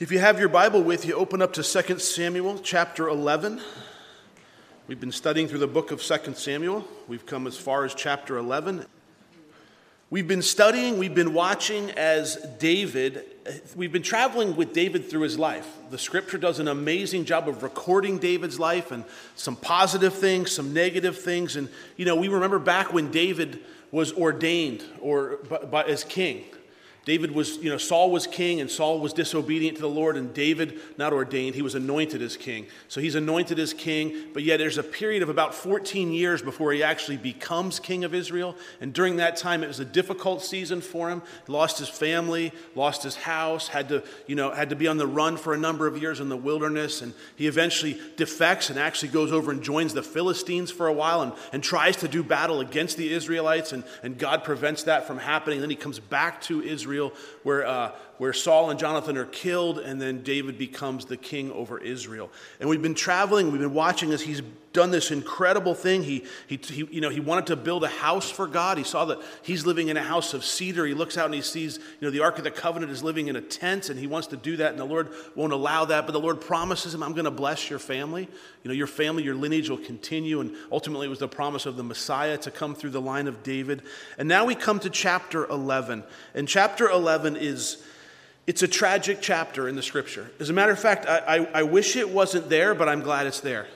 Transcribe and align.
If 0.00 0.10
you 0.10 0.18
have 0.18 0.40
your 0.40 0.48
Bible 0.48 0.82
with 0.82 1.06
you, 1.06 1.14
open 1.14 1.40
up 1.40 1.52
to 1.52 1.62
2 1.62 2.00
Samuel 2.00 2.58
chapter 2.58 3.08
11. 3.08 3.60
We've 4.88 4.98
been 4.98 5.12
studying 5.12 5.46
through 5.46 5.60
the 5.60 5.68
book 5.68 5.92
of 5.92 6.02
2 6.02 6.34
Samuel. 6.34 6.84
We've 7.06 7.24
come 7.24 7.46
as 7.46 7.56
far 7.56 7.84
as 7.84 7.94
chapter 7.94 8.36
11. 8.36 8.86
We've 10.10 10.26
been 10.26 10.42
studying, 10.42 10.98
we've 10.98 11.14
been 11.14 11.32
watching 11.32 11.92
as 11.92 12.44
David, 12.58 13.22
we've 13.76 13.92
been 13.92 14.02
traveling 14.02 14.56
with 14.56 14.72
David 14.72 15.08
through 15.08 15.22
his 15.22 15.38
life. 15.38 15.68
The 15.90 15.98
scripture 15.98 16.38
does 16.38 16.58
an 16.58 16.66
amazing 16.66 17.24
job 17.24 17.48
of 17.48 17.62
recording 17.62 18.18
David's 18.18 18.58
life 18.58 18.90
and 18.90 19.04
some 19.36 19.54
positive 19.54 20.14
things, 20.14 20.50
some 20.50 20.72
negative 20.72 21.20
things. 21.20 21.54
And, 21.54 21.68
you 21.96 22.04
know, 22.04 22.16
we 22.16 22.26
remember 22.26 22.58
back 22.58 22.92
when 22.92 23.12
David 23.12 23.60
was 23.92 24.12
ordained 24.12 24.82
or 25.00 25.36
by, 25.48 25.58
by, 25.58 25.84
as 25.84 26.02
king. 26.02 26.46
David 27.04 27.32
was, 27.32 27.58
you 27.58 27.68
know, 27.68 27.76
Saul 27.76 28.10
was 28.10 28.26
king 28.26 28.60
and 28.60 28.70
Saul 28.70 28.98
was 28.98 29.12
disobedient 29.12 29.76
to 29.76 29.82
the 29.82 29.88
Lord, 29.88 30.16
and 30.16 30.32
David, 30.32 30.80
not 30.96 31.12
ordained, 31.12 31.54
he 31.54 31.60
was 31.60 31.74
anointed 31.74 32.22
as 32.22 32.36
king. 32.36 32.66
So 32.88 33.00
he's 33.00 33.14
anointed 33.14 33.58
as 33.58 33.74
king, 33.74 34.28
but 34.32 34.42
yet 34.42 34.56
there's 34.56 34.78
a 34.78 34.82
period 34.82 35.22
of 35.22 35.28
about 35.28 35.54
14 35.54 36.12
years 36.12 36.40
before 36.40 36.72
he 36.72 36.82
actually 36.82 37.18
becomes 37.18 37.78
king 37.78 38.04
of 38.04 38.14
Israel. 38.14 38.56
And 38.80 38.94
during 38.94 39.16
that 39.16 39.36
time, 39.36 39.62
it 39.62 39.68
was 39.68 39.80
a 39.80 39.84
difficult 39.84 40.42
season 40.42 40.80
for 40.80 41.10
him. 41.10 41.22
He 41.46 41.52
lost 41.52 41.78
his 41.78 41.90
family, 41.90 42.52
lost 42.74 43.02
his 43.02 43.16
house, 43.16 43.68
had 43.68 43.90
to, 43.90 44.02
you 44.26 44.34
know, 44.34 44.50
had 44.52 44.70
to 44.70 44.76
be 44.76 44.88
on 44.88 44.96
the 44.96 45.06
run 45.06 45.36
for 45.36 45.52
a 45.52 45.58
number 45.58 45.86
of 45.86 45.98
years 45.98 46.20
in 46.20 46.30
the 46.30 46.36
wilderness. 46.36 47.02
And 47.02 47.12
he 47.36 47.46
eventually 47.46 48.00
defects 48.16 48.70
and 48.70 48.78
actually 48.78 49.10
goes 49.10 49.30
over 49.30 49.50
and 49.50 49.62
joins 49.62 49.92
the 49.92 50.02
Philistines 50.02 50.70
for 50.70 50.86
a 50.86 50.92
while 50.92 51.20
and, 51.20 51.32
and 51.52 51.62
tries 51.62 51.96
to 51.98 52.08
do 52.08 52.22
battle 52.22 52.60
against 52.60 52.96
the 52.96 53.12
Israelites, 53.12 53.72
and, 53.72 53.84
and 54.02 54.18
God 54.18 54.42
prevents 54.42 54.84
that 54.84 55.06
from 55.06 55.18
happening. 55.18 55.60
Then 55.60 55.70
he 55.70 55.76
comes 55.76 55.98
back 55.98 56.40
to 56.42 56.62
Israel 56.62 56.93
Israel, 56.94 57.12
where, 57.42 57.66
uh, 57.66 57.92
where 58.18 58.32
Saul 58.32 58.70
and 58.70 58.78
Jonathan 58.78 59.16
are 59.16 59.24
killed, 59.26 59.80
and 59.80 60.00
then 60.00 60.22
David 60.22 60.56
becomes 60.56 61.04
the 61.04 61.16
king 61.16 61.50
over 61.52 61.78
Israel. 61.78 62.30
And 62.60 62.68
we've 62.68 62.82
been 62.82 62.94
traveling, 62.94 63.50
we've 63.50 63.60
been 63.60 63.74
watching 63.74 64.12
as 64.12 64.22
he's 64.22 64.42
done 64.74 64.90
this 64.90 65.10
incredible 65.10 65.74
thing. 65.74 66.02
He, 66.02 66.24
he, 66.48 66.56
he, 66.56 66.86
you 66.90 67.00
know, 67.00 67.08
he 67.08 67.20
wanted 67.20 67.46
to 67.46 67.56
build 67.56 67.84
a 67.84 67.88
house 67.88 68.28
for 68.28 68.46
God. 68.46 68.76
He 68.76 68.84
saw 68.84 69.06
that 69.06 69.18
he's 69.42 69.64
living 69.64 69.88
in 69.88 69.96
a 69.96 70.02
house 70.02 70.34
of 70.34 70.44
cedar. 70.44 70.84
He 70.84 70.92
looks 70.92 71.16
out 71.16 71.26
and 71.26 71.34
he 71.34 71.40
sees, 71.40 71.78
you 71.78 72.06
know, 72.06 72.10
the 72.10 72.20
Ark 72.20 72.36
of 72.36 72.44
the 72.44 72.50
Covenant 72.50 72.92
is 72.92 73.02
living 73.02 73.28
in 73.28 73.36
a 73.36 73.40
tent, 73.40 73.88
and 73.88 73.98
he 73.98 74.06
wants 74.06 74.26
to 74.28 74.36
do 74.36 74.58
that, 74.58 74.72
and 74.72 74.78
the 74.78 74.84
Lord 74.84 75.10
won't 75.36 75.52
allow 75.52 75.86
that. 75.86 76.06
But 76.06 76.12
the 76.12 76.20
Lord 76.20 76.40
promises 76.40 76.92
him, 76.92 77.02
I'm 77.02 77.12
going 77.12 77.24
to 77.24 77.30
bless 77.30 77.70
your 77.70 77.78
family. 77.78 78.28
You 78.64 78.68
know, 78.68 78.74
your 78.74 78.88
family, 78.88 79.22
your 79.22 79.36
lineage 79.36 79.70
will 79.70 79.78
continue. 79.78 80.40
And 80.40 80.54
ultimately, 80.70 81.06
it 81.06 81.10
was 81.10 81.20
the 81.20 81.28
promise 81.28 81.64
of 81.64 81.76
the 81.76 81.84
Messiah 81.84 82.36
to 82.38 82.50
come 82.50 82.74
through 82.74 82.90
the 82.90 83.00
line 83.00 83.28
of 83.28 83.42
David. 83.44 83.82
And 84.18 84.28
now 84.28 84.44
we 84.44 84.56
come 84.56 84.80
to 84.80 84.90
chapter 84.90 85.46
11. 85.46 86.02
And 86.34 86.46
chapter 86.46 86.90
11 86.90 87.36
is. 87.36 87.82
It's 88.46 88.62
a 88.62 88.68
tragic 88.68 89.22
chapter 89.22 89.70
in 89.70 89.74
the 89.74 89.82
scripture. 89.82 90.30
As 90.38 90.50
a 90.50 90.52
matter 90.52 90.70
of 90.70 90.78
fact, 90.78 91.06
I, 91.06 91.16
I, 91.18 91.48
I 91.60 91.62
wish 91.62 91.96
it 91.96 92.10
wasn't 92.10 92.50
there, 92.50 92.74
but 92.74 92.90
I'm 92.90 93.00
glad 93.00 93.26
it's 93.26 93.40
there. 93.40 93.66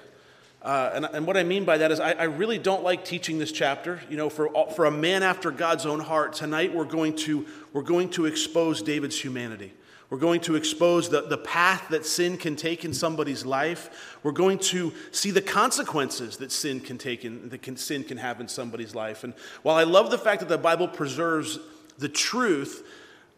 Uh, 0.60 0.90
and, 0.92 1.04
and, 1.04 1.26
what 1.26 1.36
I 1.36 1.44
mean 1.44 1.64
by 1.64 1.78
that 1.78 1.92
is, 1.92 2.00
I, 2.00 2.12
I, 2.12 2.24
really 2.24 2.58
don't 2.58 2.82
like 2.82 3.04
teaching 3.04 3.38
this 3.38 3.52
chapter. 3.52 4.00
You 4.10 4.16
know, 4.16 4.28
for, 4.28 4.50
for 4.74 4.86
a 4.86 4.90
man 4.90 5.22
after 5.22 5.52
God's 5.52 5.86
own 5.86 6.00
heart, 6.00 6.32
tonight 6.32 6.74
we're 6.74 6.84
going 6.84 7.14
to, 7.16 7.46
we're 7.72 7.82
going 7.82 8.10
to 8.10 8.26
expose 8.26 8.82
David's 8.82 9.20
humanity. 9.20 9.72
We're 10.10 10.18
going 10.18 10.40
to 10.42 10.56
expose 10.56 11.10
the, 11.10 11.20
the 11.20 11.38
path 11.38 11.88
that 11.90 12.04
sin 12.04 12.38
can 12.38 12.56
take 12.56 12.84
in 12.84 12.92
somebody's 12.92 13.44
life. 13.46 14.18
We're 14.22 14.32
going 14.32 14.58
to 14.58 14.92
see 15.12 15.30
the 15.30 15.42
consequences 15.42 16.38
that 16.38 16.50
sin 16.50 16.80
can 16.80 16.98
take 16.98 17.24
in, 17.24 17.50
that 17.50 17.62
can, 17.62 17.76
sin 17.76 18.02
can 18.02 18.16
have 18.16 18.40
in 18.40 18.48
somebody's 18.48 18.94
life. 18.94 19.22
And 19.22 19.34
while 19.62 19.76
I 19.76 19.84
love 19.84 20.10
the 20.10 20.18
fact 20.18 20.40
that 20.40 20.48
the 20.48 20.58
Bible 20.58 20.88
preserves 20.88 21.58
the 21.98 22.08
truth, 22.08 22.84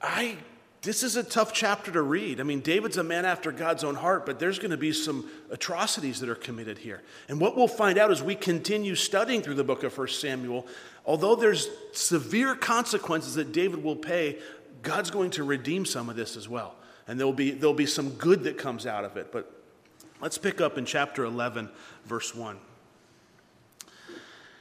I 0.00 0.36
this 0.82 1.02
is 1.02 1.16
a 1.16 1.22
tough 1.22 1.52
chapter 1.52 1.92
to 1.92 2.00
read. 2.00 2.40
I 2.40 2.42
mean, 2.42 2.60
David's 2.60 2.96
a 2.96 3.04
man 3.04 3.26
after 3.26 3.52
God's 3.52 3.84
own 3.84 3.96
heart, 3.96 4.24
but 4.24 4.38
there's 4.38 4.58
going 4.58 4.70
to 4.70 4.78
be 4.78 4.92
some 4.92 5.28
atrocities 5.50 6.20
that 6.20 6.30
are 6.30 6.34
committed 6.34 6.78
here. 6.78 7.02
And 7.28 7.38
what 7.38 7.54
we'll 7.54 7.68
find 7.68 7.98
out 7.98 8.10
as 8.10 8.22
we 8.22 8.34
continue 8.34 8.94
studying 8.94 9.42
through 9.42 9.56
the 9.56 9.64
book 9.64 9.82
of 9.82 9.96
1 9.96 10.08
Samuel, 10.08 10.66
although 11.04 11.34
there's 11.34 11.68
severe 11.92 12.54
consequences 12.54 13.34
that 13.34 13.52
David 13.52 13.84
will 13.84 13.96
pay, 13.96 14.38
God's 14.80 15.10
going 15.10 15.30
to 15.32 15.44
redeem 15.44 15.84
some 15.84 16.08
of 16.08 16.16
this 16.16 16.34
as 16.34 16.48
well. 16.48 16.74
And 17.06 17.20
there'll 17.20 17.34
be, 17.34 17.50
there'll 17.50 17.74
be 17.74 17.86
some 17.86 18.10
good 18.10 18.44
that 18.44 18.56
comes 18.56 18.86
out 18.86 19.04
of 19.04 19.18
it. 19.18 19.30
But 19.32 19.52
let's 20.22 20.38
pick 20.38 20.62
up 20.62 20.78
in 20.78 20.86
chapter 20.86 21.24
11, 21.24 21.68
verse 22.06 22.34
1. 22.34 22.56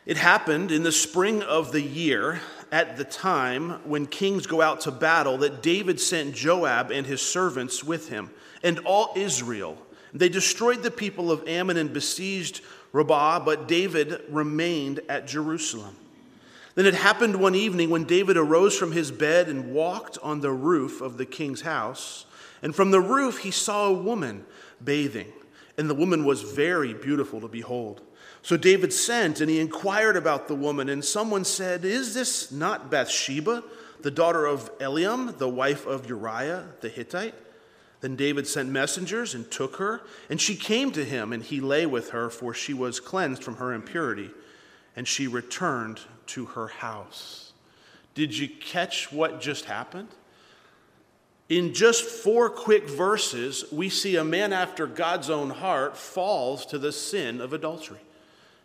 It 0.05 0.17
happened 0.17 0.71
in 0.71 0.83
the 0.83 0.91
spring 0.91 1.43
of 1.43 1.71
the 1.71 1.81
year 1.81 2.41
at 2.71 2.97
the 2.97 3.03
time 3.03 3.71
when 3.87 4.05
kings 4.05 4.47
go 4.47 4.61
out 4.61 4.81
to 4.81 4.91
battle 4.91 5.37
that 5.39 5.61
David 5.61 5.99
sent 5.99 6.35
Joab 6.35 6.91
and 6.91 7.05
his 7.05 7.21
servants 7.21 7.83
with 7.83 8.09
him 8.09 8.29
and 8.63 8.79
all 8.79 9.13
Israel. 9.15 9.77
They 10.13 10.29
destroyed 10.29 10.83
the 10.83 10.91
people 10.91 11.31
of 11.31 11.47
Ammon 11.47 11.77
and 11.77 11.93
besieged 11.93 12.61
Rabbah, 12.91 13.39
but 13.41 13.67
David 13.67 14.21
remained 14.29 15.01
at 15.09 15.27
Jerusalem. 15.27 15.95
Then 16.75 16.85
it 16.85 16.95
happened 16.95 17.35
one 17.35 17.55
evening 17.55 17.89
when 17.89 18.05
David 18.05 18.37
arose 18.37 18.77
from 18.77 18.91
his 18.91 19.11
bed 19.11 19.49
and 19.49 19.73
walked 19.73 20.17
on 20.23 20.41
the 20.41 20.51
roof 20.51 21.01
of 21.01 21.17
the 21.17 21.25
king's 21.25 21.61
house. 21.61 22.25
And 22.61 22.75
from 22.75 22.91
the 22.91 23.01
roof 23.01 23.39
he 23.39 23.51
saw 23.51 23.87
a 23.87 23.93
woman 23.93 24.45
bathing, 24.83 25.31
and 25.77 25.89
the 25.89 25.95
woman 25.95 26.25
was 26.25 26.41
very 26.41 26.93
beautiful 26.93 27.41
to 27.41 27.47
behold. 27.47 28.01
So 28.41 28.57
David 28.57 28.93
sent 28.93 29.41
and 29.41 29.49
he 29.49 29.59
inquired 29.59 30.15
about 30.15 30.47
the 30.47 30.55
woman, 30.55 30.89
and 30.89 31.03
someone 31.03 31.45
said, 31.45 31.83
Is 31.83 32.13
this 32.13 32.51
not 32.51 32.89
Bathsheba, 32.89 33.63
the 34.01 34.11
daughter 34.11 34.45
of 34.45 34.77
Eliam, 34.79 35.37
the 35.37 35.49
wife 35.49 35.85
of 35.85 36.07
Uriah 36.07 36.65
the 36.81 36.89
Hittite? 36.89 37.35
Then 38.01 38.15
David 38.15 38.47
sent 38.47 38.69
messengers 38.69 39.35
and 39.35 39.49
took 39.51 39.75
her, 39.75 40.01
and 40.29 40.39
she 40.39 40.55
came 40.55 40.91
to 40.91 41.03
him, 41.03 41.33
and 41.33 41.43
he 41.43 41.59
lay 41.59 41.85
with 41.85 42.11
her, 42.11 42.29
for 42.29 42.53
she 42.53 42.73
was 42.73 43.01
cleansed 43.01 43.43
from 43.43 43.57
her 43.57 43.73
impurity, 43.73 44.31
and 44.95 45.05
she 45.07 45.27
returned 45.27 45.99
to 46.27 46.45
her 46.45 46.67
house. 46.67 47.51
Did 48.13 48.37
you 48.37 48.47
catch 48.47 49.11
what 49.11 49.41
just 49.41 49.65
happened? 49.65 50.09
In 51.49 51.73
just 51.73 52.03
four 52.03 52.49
quick 52.49 52.87
verses, 52.87 53.65
we 53.71 53.89
see 53.89 54.15
a 54.15 54.23
man 54.23 54.53
after 54.53 54.85
God's 54.85 55.29
own 55.29 55.49
heart 55.49 55.97
falls 55.97 56.65
to 56.67 56.77
the 56.77 56.91
sin 56.91 57.41
of 57.41 57.53
adultery. 57.53 57.99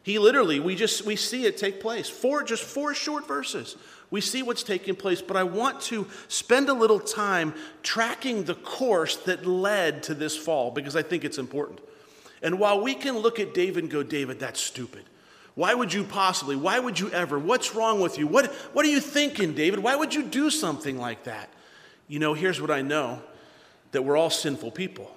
He 0.05 0.19
literally, 0.19 0.61
we 0.61 0.77
just 0.77 1.07
we 1.07 1.17
see 1.17 1.47
it 1.47 1.57
take 1.57 1.81
place. 1.81 2.11
Four 2.11 2.45
just 2.45 2.63
four 2.63 2.95
short 2.95 3.27
verses. 3.27 3.75
We 4.11 4.21
see 4.21 4.43
what's 4.43 4.63
taking 4.63 4.95
place, 4.95 5.23
but 5.23 5.37
I 5.37 5.45
want 5.45 5.81
to 5.83 6.07
spend 6.29 6.69
a 6.69 6.75
little 6.75 7.01
time 7.01 7.55
tracking 7.83 8.45
the 8.45 8.55
course 8.55 9.17
that 9.17 9.47
led 9.47 10.05
to 10.05 10.15
this 10.15 10.37
fall 10.37 10.71
because 10.71 10.95
I 10.95 11.03
think 11.03 11.25
it's 11.25 11.39
important. 11.39 11.81
And 12.43 12.59
while 12.59 12.83
we 12.83 12.95
can 12.95 13.19
look 13.19 13.41
at 13.41 13.55
David 13.55 13.85
and 13.85 13.91
go, 13.91 14.03
David, 14.03 14.39
that's 14.39 14.61
stupid. 14.61 15.05
Why 15.55 15.73
would 15.73 15.93
you 15.93 16.05
possibly? 16.05 16.55
Why 16.55 16.79
would 16.79 17.01
you 17.01 17.11
ever? 17.11 17.39
What's 17.39 17.75
wrong 17.75 18.01
with 18.01 18.19
you? 18.19 18.27
What, 18.27 18.53
what 18.75 18.85
are 18.85 18.91
you 18.91 19.01
thinking, 19.01 19.55
David? 19.55 19.79
Why 19.79 19.97
would 19.97 20.15
you 20.15 20.23
do 20.23 20.51
something 20.51 20.99
like 20.99 21.25
that? 21.25 21.49
You 22.09 22.19
know, 22.19 22.35
here's 22.35 22.61
what 22.61 22.71
I 22.71 22.83
know 22.83 23.23
that 23.93 24.03
we're 24.03 24.19
all 24.19 24.31
sinful 24.31 24.73
people. 24.73 25.11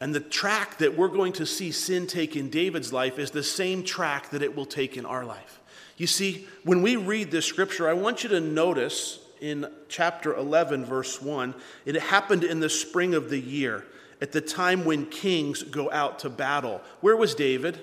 And 0.00 0.14
the 0.14 0.20
track 0.20 0.78
that 0.78 0.96
we're 0.96 1.08
going 1.08 1.34
to 1.34 1.46
see 1.46 1.72
sin 1.72 2.06
take 2.06 2.34
in 2.34 2.48
David's 2.48 2.92
life 2.92 3.18
is 3.18 3.30
the 3.30 3.42
same 3.42 3.84
track 3.84 4.30
that 4.30 4.42
it 4.42 4.56
will 4.56 4.66
take 4.66 4.96
in 4.96 5.04
our 5.04 5.24
life. 5.24 5.60
You 5.98 6.06
see, 6.06 6.46
when 6.64 6.80
we 6.80 6.96
read 6.96 7.30
this 7.30 7.44
scripture, 7.44 7.86
I 7.86 7.92
want 7.92 8.22
you 8.22 8.30
to 8.30 8.40
notice 8.40 9.20
in 9.40 9.70
chapter 9.88 10.34
11, 10.34 10.86
verse 10.86 11.20
1, 11.20 11.54
it 11.84 11.96
happened 11.96 12.44
in 12.44 12.60
the 12.60 12.70
spring 12.70 13.14
of 13.14 13.28
the 13.28 13.38
year, 13.38 13.84
at 14.22 14.32
the 14.32 14.40
time 14.40 14.86
when 14.86 15.06
kings 15.06 15.62
go 15.62 15.90
out 15.90 16.20
to 16.20 16.30
battle. 16.30 16.80
Where 17.00 17.16
was 17.16 17.34
David? 17.34 17.78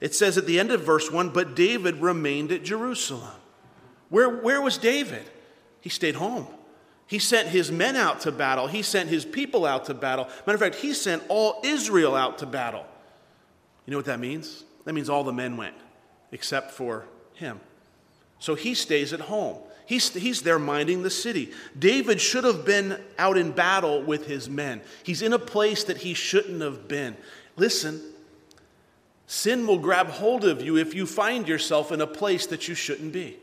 It 0.00 0.14
says 0.14 0.36
at 0.36 0.46
the 0.46 0.60
end 0.60 0.70
of 0.70 0.82
verse 0.82 1.10
1, 1.10 1.30
but 1.30 1.54
David 1.54 1.96
remained 1.96 2.52
at 2.52 2.62
Jerusalem. 2.62 3.34
Where, 4.10 4.28
where 4.28 4.60
was 4.60 4.76
David? 4.76 5.24
He 5.80 5.88
stayed 5.88 6.16
home. 6.16 6.46
He 7.10 7.18
sent 7.18 7.48
his 7.48 7.72
men 7.72 7.96
out 7.96 8.20
to 8.20 8.30
battle. 8.30 8.68
He 8.68 8.82
sent 8.82 9.08
his 9.08 9.24
people 9.24 9.66
out 9.66 9.86
to 9.86 9.94
battle. 9.94 10.28
Matter 10.46 10.54
of 10.54 10.60
fact, 10.60 10.76
he 10.76 10.94
sent 10.94 11.24
all 11.28 11.60
Israel 11.64 12.14
out 12.14 12.38
to 12.38 12.46
battle. 12.46 12.86
You 13.84 13.90
know 13.90 13.96
what 13.96 14.06
that 14.06 14.20
means? 14.20 14.62
That 14.84 14.92
means 14.92 15.10
all 15.10 15.24
the 15.24 15.32
men 15.32 15.56
went, 15.56 15.74
except 16.30 16.70
for 16.70 17.06
him. 17.34 17.58
So 18.38 18.54
he 18.54 18.74
stays 18.74 19.12
at 19.12 19.18
home. 19.18 19.56
He's, 19.86 20.14
he's 20.14 20.42
there 20.42 20.60
minding 20.60 21.02
the 21.02 21.10
city. 21.10 21.50
David 21.76 22.20
should 22.20 22.44
have 22.44 22.64
been 22.64 23.00
out 23.18 23.36
in 23.36 23.50
battle 23.50 24.02
with 24.02 24.28
his 24.28 24.48
men. 24.48 24.80
He's 25.02 25.20
in 25.20 25.32
a 25.32 25.38
place 25.38 25.82
that 25.84 25.96
he 25.96 26.14
shouldn't 26.14 26.60
have 26.60 26.86
been. 26.86 27.16
Listen, 27.56 28.00
sin 29.26 29.66
will 29.66 29.80
grab 29.80 30.06
hold 30.06 30.44
of 30.44 30.62
you 30.62 30.76
if 30.76 30.94
you 30.94 31.06
find 31.06 31.48
yourself 31.48 31.90
in 31.90 32.00
a 32.00 32.06
place 32.06 32.46
that 32.46 32.68
you 32.68 32.76
shouldn't 32.76 33.12
be. 33.12 33.36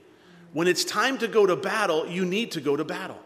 When 0.54 0.70
it's 0.70 0.86
time 0.86 1.18
to 1.18 1.28
go 1.28 1.46
to 1.46 1.58
battle, 1.58 2.08
you 2.08 2.24
need 2.24 2.52
to 2.52 2.62
go 2.62 2.78
to 2.78 2.86
battle. 2.86 3.20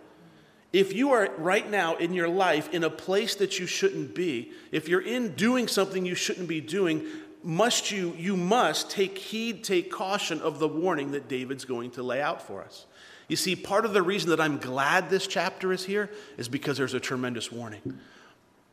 If 0.73 0.93
you 0.93 1.11
are 1.11 1.29
right 1.37 1.69
now 1.69 1.97
in 1.97 2.13
your 2.13 2.29
life 2.29 2.73
in 2.73 2.83
a 2.83 2.89
place 2.89 3.35
that 3.35 3.59
you 3.59 3.67
shouldn't 3.67 4.15
be, 4.15 4.51
if 4.71 4.87
you're 4.87 5.01
in 5.01 5.33
doing 5.35 5.67
something 5.67 6.05
you 6.05 6.15
shouldn't 6.15 6.47
be 6.47 6.61
doing, 6.61 7.05
must 7.43 7.91
you 7.91 8.15
you 8.17 8.37
must 8.37 8.89
take 8.89 9.17
heed, 9.17 9.63
take 9.63 9.91
caution 9.91 10.39
of 10.41 10.59
the 10.59 10.67
warning 10.67 11.11
that 11.11 11.27
David's 11.27 11.65
going 11.65 11.91
to 11.91 12.03
lay 12.03 12.21
out 12.21 12.41
for 12.41 12.61
us. 12.61 12.85
You 13.27 13.35
see, 13.35 13.55
part 13.55 13.85
of 13.85 13.93
the 13.93 14.01
reason 14.01 14.29
that 14.29 14.39
I'm 14.39 14.57
glad 14.57 15.09
this 15.09 15.27
chapter 15.27 15.71
is 15.71 15.85
here 15.85 16.09
is 16.37 16.47
because 16.47 16.77
there's 16.77 16.93
a 16.93 16.99
tremendous 16.99 17.51
warning. 17.51 17.99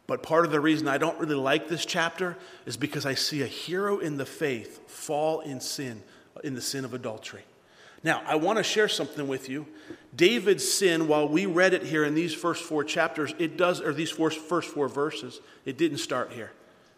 But 0.07 0.23
part 0.23 0.45
of 0.45 0.53
the 0.53 0.61
reason 0.61 0.89
I 0.89 0.99
don't 0.99 1.19
really 1.19 1.35
like 1.35 1.69
this 1.69 1.85
chapter 1.85 2.37
is 2.65 2.77
because 2.77 3.07
I 3.07 3.15
see 3.15 3.43
a 3.43 3.47
hero 3.47 3.99
in 3.99 4.17
the 4.17 4.27
faith 4.27 4.89
fall 4.89 5.41
in 5.41 5.61
sin, 5.61 6.03
in 6.43 6.55
the 6.55 6.63
sin 6.63 6.85
of 6.85 6.95
adultery. 6.95 7.45
Now, 8.05 8.23
I 8.27 8.37
want 8.37 8.59
to 8.59 8.63
share 8.63 8.89
something 8.89 9.27
with 9.27 9.49
you. 9.49 9.67
David's 10.15 10.71
sin, 10.71 11.09
while 11.09 11.29
we 11.29 11.47
read 11.47 11.75
it 11.75 11.83
here 11.83 12.05
in 12.05 12.15
these 12.15 12.33
first 12.35 12.63
four 12.65 12.85
chapters, 12.85 13.35
it 13.39 13.57
does, 13.57 13.81
or 13.81 13.93
these 13.93 14.11
first 14.11 14.71
four 14.71 14.89
verses, 14.89 15.41
it 15.65 15.77
didn't 15.77 15.99
start 15.99 16.33
here. 16.33 16.53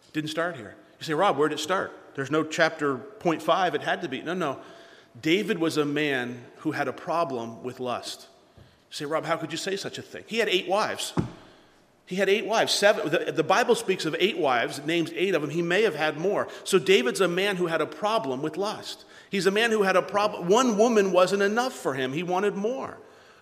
It 0.07 0.13
didn't 0.13 0.29
start 0.29 0.55
here. 0.55 0.75
You 0.99 1.05
say, 1.05 1.13
Rob, 1.13 1.37
where 1.37 1.49
did 1.49 1.59
it 1.59 1.61
start? 1.61 1.91
There's 2.15 2.31
no 2.31 2.43
chapter 2.43 2.97
point 2.97 3.41
five. 3.41 3.73
It 3.73 3.81
had 3.81 4.01
to 4.01 4.09
be. 4.09 4.21
No, 4.21 4.33
no. 4.33 4.59
David 5.21 5.59
was 5.59 5.77
a 5.77 5.85
man 5.85 6.41
who 6.57 6.71
had 6.71 6.87
a 6.87 6.93
problem 6.93 7.63
with 7.63 7.79
lust. 7.79 8.27
You 8.57 8.95
say, 8.95 9.05
Rob, 9.05 9.25
how 9.25 9.37
could 9.37 9.51
you 9.51 9.57
say 9.57 9.75
such 9.75 9.97
a 9.97 10.01
thing? 10.01 10.23
He 10.27 10.37
had 10.37 10.49
eight 10.49 10.67
wives. 10.67 11.13
He 12.05 12.17
had 12.17 12.29
eight 12.29 12.45
wives. 12.45 12.73
Seven, 12.73 13.09
the, 13.09 13.31
the, 13.31 13.43
Bible 13.43 13.75
speaks 13.75 14.05
of 14.05 14.15
eight 14.19 14.37
wives, 14.37 14.83
names 14.85 15.11
eight 15.15 15.33
of 15.33 15.41
them. 15.41 15.51
He 15.51 15.61
may 15.61 15.83
have 15.83 15.95
had 15.95 16.17
more. 16.17 16.47
So 16.63 16.77
David's 16.77 17.21
a 17.21 17.27
man 17.27 17.55
who 17.55 17.67
had 17.67 17.79
a 17.79 17.85
problem 17.85 18.41
with 18.41 18.57
lust. 18.57 19.05
He's 19.29 19.45
a 19.45 19.51
man 19.51 19.71
who 19.71 19.83
had 19.83 19.95
a 19.95 20.01
problem. 20.01 20.49
One 20.49 20.77
woman 20.77 21.13
wasn't 21.13 21.41
enough 21.41 21.73
for 21.73 21.93
him, 21.93 22.11
he 22.13 22.23
wanted 22.23 22.55
more. 22.55 22.97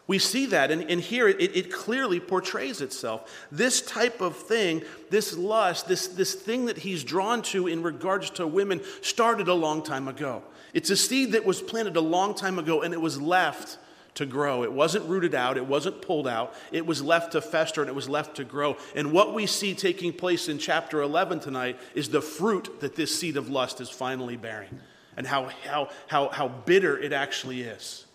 We 0.06 0.18
see 0.18 0.48
that, 0.48 0.72
and, 0.72 0.90
and 0.90 1.00
here 1.00 1.28
it, 1.28 1.56
it 1.56 1.72
clearly 1.72 2.20
portrays 2.20 2.82
itself. 2.82 3.48
This 3.52 3.80
type 3.80 4.22
of 4.22 4.36
thing, 4.36 4.82
this 5.12 5.38
lust, 5.38 5.88
this, 5.88 6.08
this 6.08 6.34
thing 6.34 6.66
that 6.66 6.80
he's 6.80 7.04
drawn 7.04 7.44
to 7.44 7.68
in 7.68 7.84
regards 7.84 8.32
to 8.32 8.48
women, 8.48 8.82
started 9.02 9.48
a 9.50 9.54
long 9.54 9.84
time 9.84 10.08
ago. 10.08 10.42
It's 10.74 10.90
a 10.90 10.98
seed 10.98 11.34
that 11.34 11.46
was 11.46 11.62
planted 11.62 11.96
a 11.96 12.02
long 12.02 12.34
time 12.34 12.58
ago, 12.58 12.82
and 12.82 12.92
it 12.92 13.00
was 13.00 13.22
left 13.22 13.78
to 14.16 14.26
grow. 14.26 14.64
It 14.64 14.72
wasn't 14.72 15.06
rooted 15.06 15.36
out, 15.36 15.58
it 15.58 15.66
wasn't 15.66 16.02
pulled 16.02 16.28
out, 16.28 16.54
it 16.72 16.86
was 16.86 17.02
left 17.02 17.34
to 17.34 17.42
fester 17.42 17.82
and 17.82 17.90
it 17.90 17.96
was 17.96 18.10
left 18.10 18.36
to 18.38 18.44
grow. 18.44 18.78
And 18.96 19.12
what 19.12 19.34
we 19.34 19.46
see 19.46 19.74
taking 19.74 20.14
place 20.14 20.50
in 20.50 20.58
chapter 20.58 21.02
11 21.02 21.40
tonight 21.40 21.80
is 21.96 22.10
the 22.10 22.22
fruit 22.22 22.82
that 22.82 22.96
this 22.96 23.18
seed 23.18 23.38
of 23.38 23.50
lust 23.50 23.82
is 23.82 23.90
finally 23.90 24.38
bearing 24.38 24.80
and 25.16 25.28
how, 25.28 25.50
how, 25.66 25.90
how, 26.08 26.30
how 26.30 26.48
bitter 26.48 26.98
it 26.98 27.14
actually 27.14 27.62
is. 27.62 28.06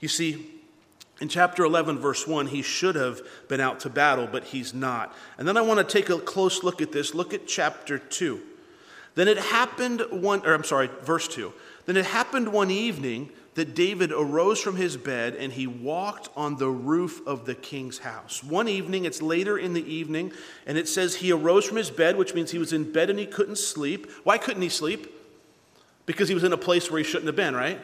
You 0.00 0.08
see, 0.08 0.50
in 1.20 1.28
chapter 1.28 1.64
11, 1.64 1.98
verse 1.98 2.26
1, 2.26 2.48
he 2.48 2.62
should 2.62 2.96
have 2.96 3.20
been 3.48 3.60
out 3.60 3.80
to 3.80 3.90
battle, 3.90 4.28
but 4.30 4.44
he's 4.44 4.74
not. 4.74 5.14
And 5.38 5.46
then 5.46 5.56
I 5.56 5.60
want 5.60 5.86
to 5.86 5.92
take 5.92 6.10
a 6.10 6.18
close 6.18 6.62
look 6.64 6.82
at 6.82 6.90
this. 6.90 7.14
Look 7.14 7.32
at 7.32 7.46
chapter 7.46 7.98
2. 7.98 8.40
Then 9.14 9.28
it 9.28 9.38
happened 9.38 10.02
one, 10.10 10.44
or 10.44 10.54
I'm 10.54 10.64
sorry, 10.64 10.90
verse 11.02 11.28
2. 11.28 11.52
Then 11.86 11.96
it 11.96 12.06
happened 12.06 12.52
one 12.52 12.70
evening 12.70 13.30
that 13.54 13.74
David 13.74 14.10
arose 14.12 14.60
from 14.60 14.76
his 14.76 14.96
bed 14.96 15.36
and 15.36 15.52
he 15.52 15.66
walked 15.66 16.28
on 16.36 16.56
the 16.56 16.68
roof 16.68 17.20
of 17.26 17.46
the 17.46 17.54
king's 17.54 17.98
house. 17.98 18.42
One 18.42 18.68
evening, 18.68 19.04
it's 19.04 19.22
later 19.22 19.56
in 19.56 19.74
the 19.74 19.92
evening, 19.92 20.32
and 20.66 20.76
it 20.76 20.88
says 20.88 21.16
he 21.16 21.32
arose 21.32 21.64
from 21.64 21.76
his 21.76 21.90
bed, 21.90 22.16
which 22.16 22.34
means 22.34 22.50
he 22.50 22.58
was 22.58 22.72
in 22.72 22.90
bed 22.90 23.10
and 23.10 23.18
he 23.18 23.26
couldn't 23.26 23.58
sleep. 23.58 24.10
Why 24.24 24.38
couldn't 24.38 24.62
he 24.62 24.68
sleep? 24.68 25.10
Because 26.06 26.28
he 26.28 26.34
was 26.34 26.44
in 26.44 26.52
a 26.52 26.58
place 26.58 26.90
where 26.90 26.98
he 26.98 27.04
shouldn't 27.04 27.26
have 27.26 27.36
been, 27.36 27.54
right? 27.54 27.80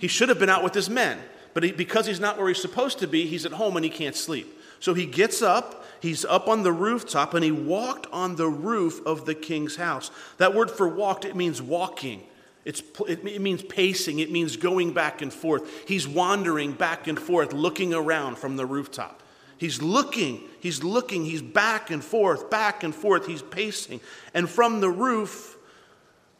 He 0.00 0.08
should 0.08 0.28
have 0.28 0.38
been 0.38 0.50
out 0.50 0.64
with 0.64 0.74
his 0.74 0.90
men. 0.90 1.18
But 1.54 1.62
he, 1.62 1.72
because 1.72 2.06
he's 2.06 2.20
not 2.20 2.38
where 2.38 2.48
he's 2.48 2.60
supposed 2.60 2.98
to 3.00 3.06
be, 3.06 3.26
he's 3.26 3.46
at 3.46 3.52
home 3.52 3.76
and 3.76 3.84
he 3.84 3.90
can't 3.90 4.16
sleep. 4.16 4.58
So 4.80 4.94
he 4.94 5.06
gets 5.06 5.42
up, 5.42 5.84
he's 6.00 6.24
up 6.24 6.48
on 6.48 6.62
the 6.64 6.72
rooftop, 6.72 7.34
and 7.34 7.44
he 7.44 7.52
walked 7.52 8.08
on 8.12 8.36
the 8.36 8.48
roof 8.48 9.00
of 9.06 9.26
the 9.26 9.34
king's 9.34 9.76
house. 9.76 10.10
That 10.38 10.54
word 10.54 10.70
for 10.70 10.88
walked, 10.88 11.24
it 11.24 11.36
means 11.36 11.62
walking. 11.62 12.22
It's, 12.64 12.82
it 13.08 13.24
means 13.24 13.62
pacing, 13.62 14.20
it 14.20 14.30
means 14.30 14.56
going 14.56 14.92
back 14.92 15.20
and 15.20 15.32
forth. 15.32 15.88
He's 15.88 16.06
wandering 16.06 16.72
back 16.72 17.08
and 17.08 17.18
forth, 17.18 17.52
looking 17.52 17.92
around 17.92 18.38
from 18.38 18.56
the 18.56 18.64
rooftop. 18.64 19.22
He's 19.58 19.82
looking, 19.82 20.42
he's 20.60 20.82
looking, 20.82 21.24
he's 21.24 21.42
back 21.42 21.90
and 21.90 22.02
forth, 22.02 22.50
back 22.50 22.82
and 22.82 22.94
forth, 22.94 23.26
he's 23.26 23.42
pacing. 23.42 24.00
And 24.34 24.48
from 24.48 24.80
the 24.80 24.90
roof, 24.90 25.56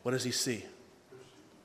what 0.02 0.12
does 0.12 0.24
he 0.24 0.32
see? 0.32 0.64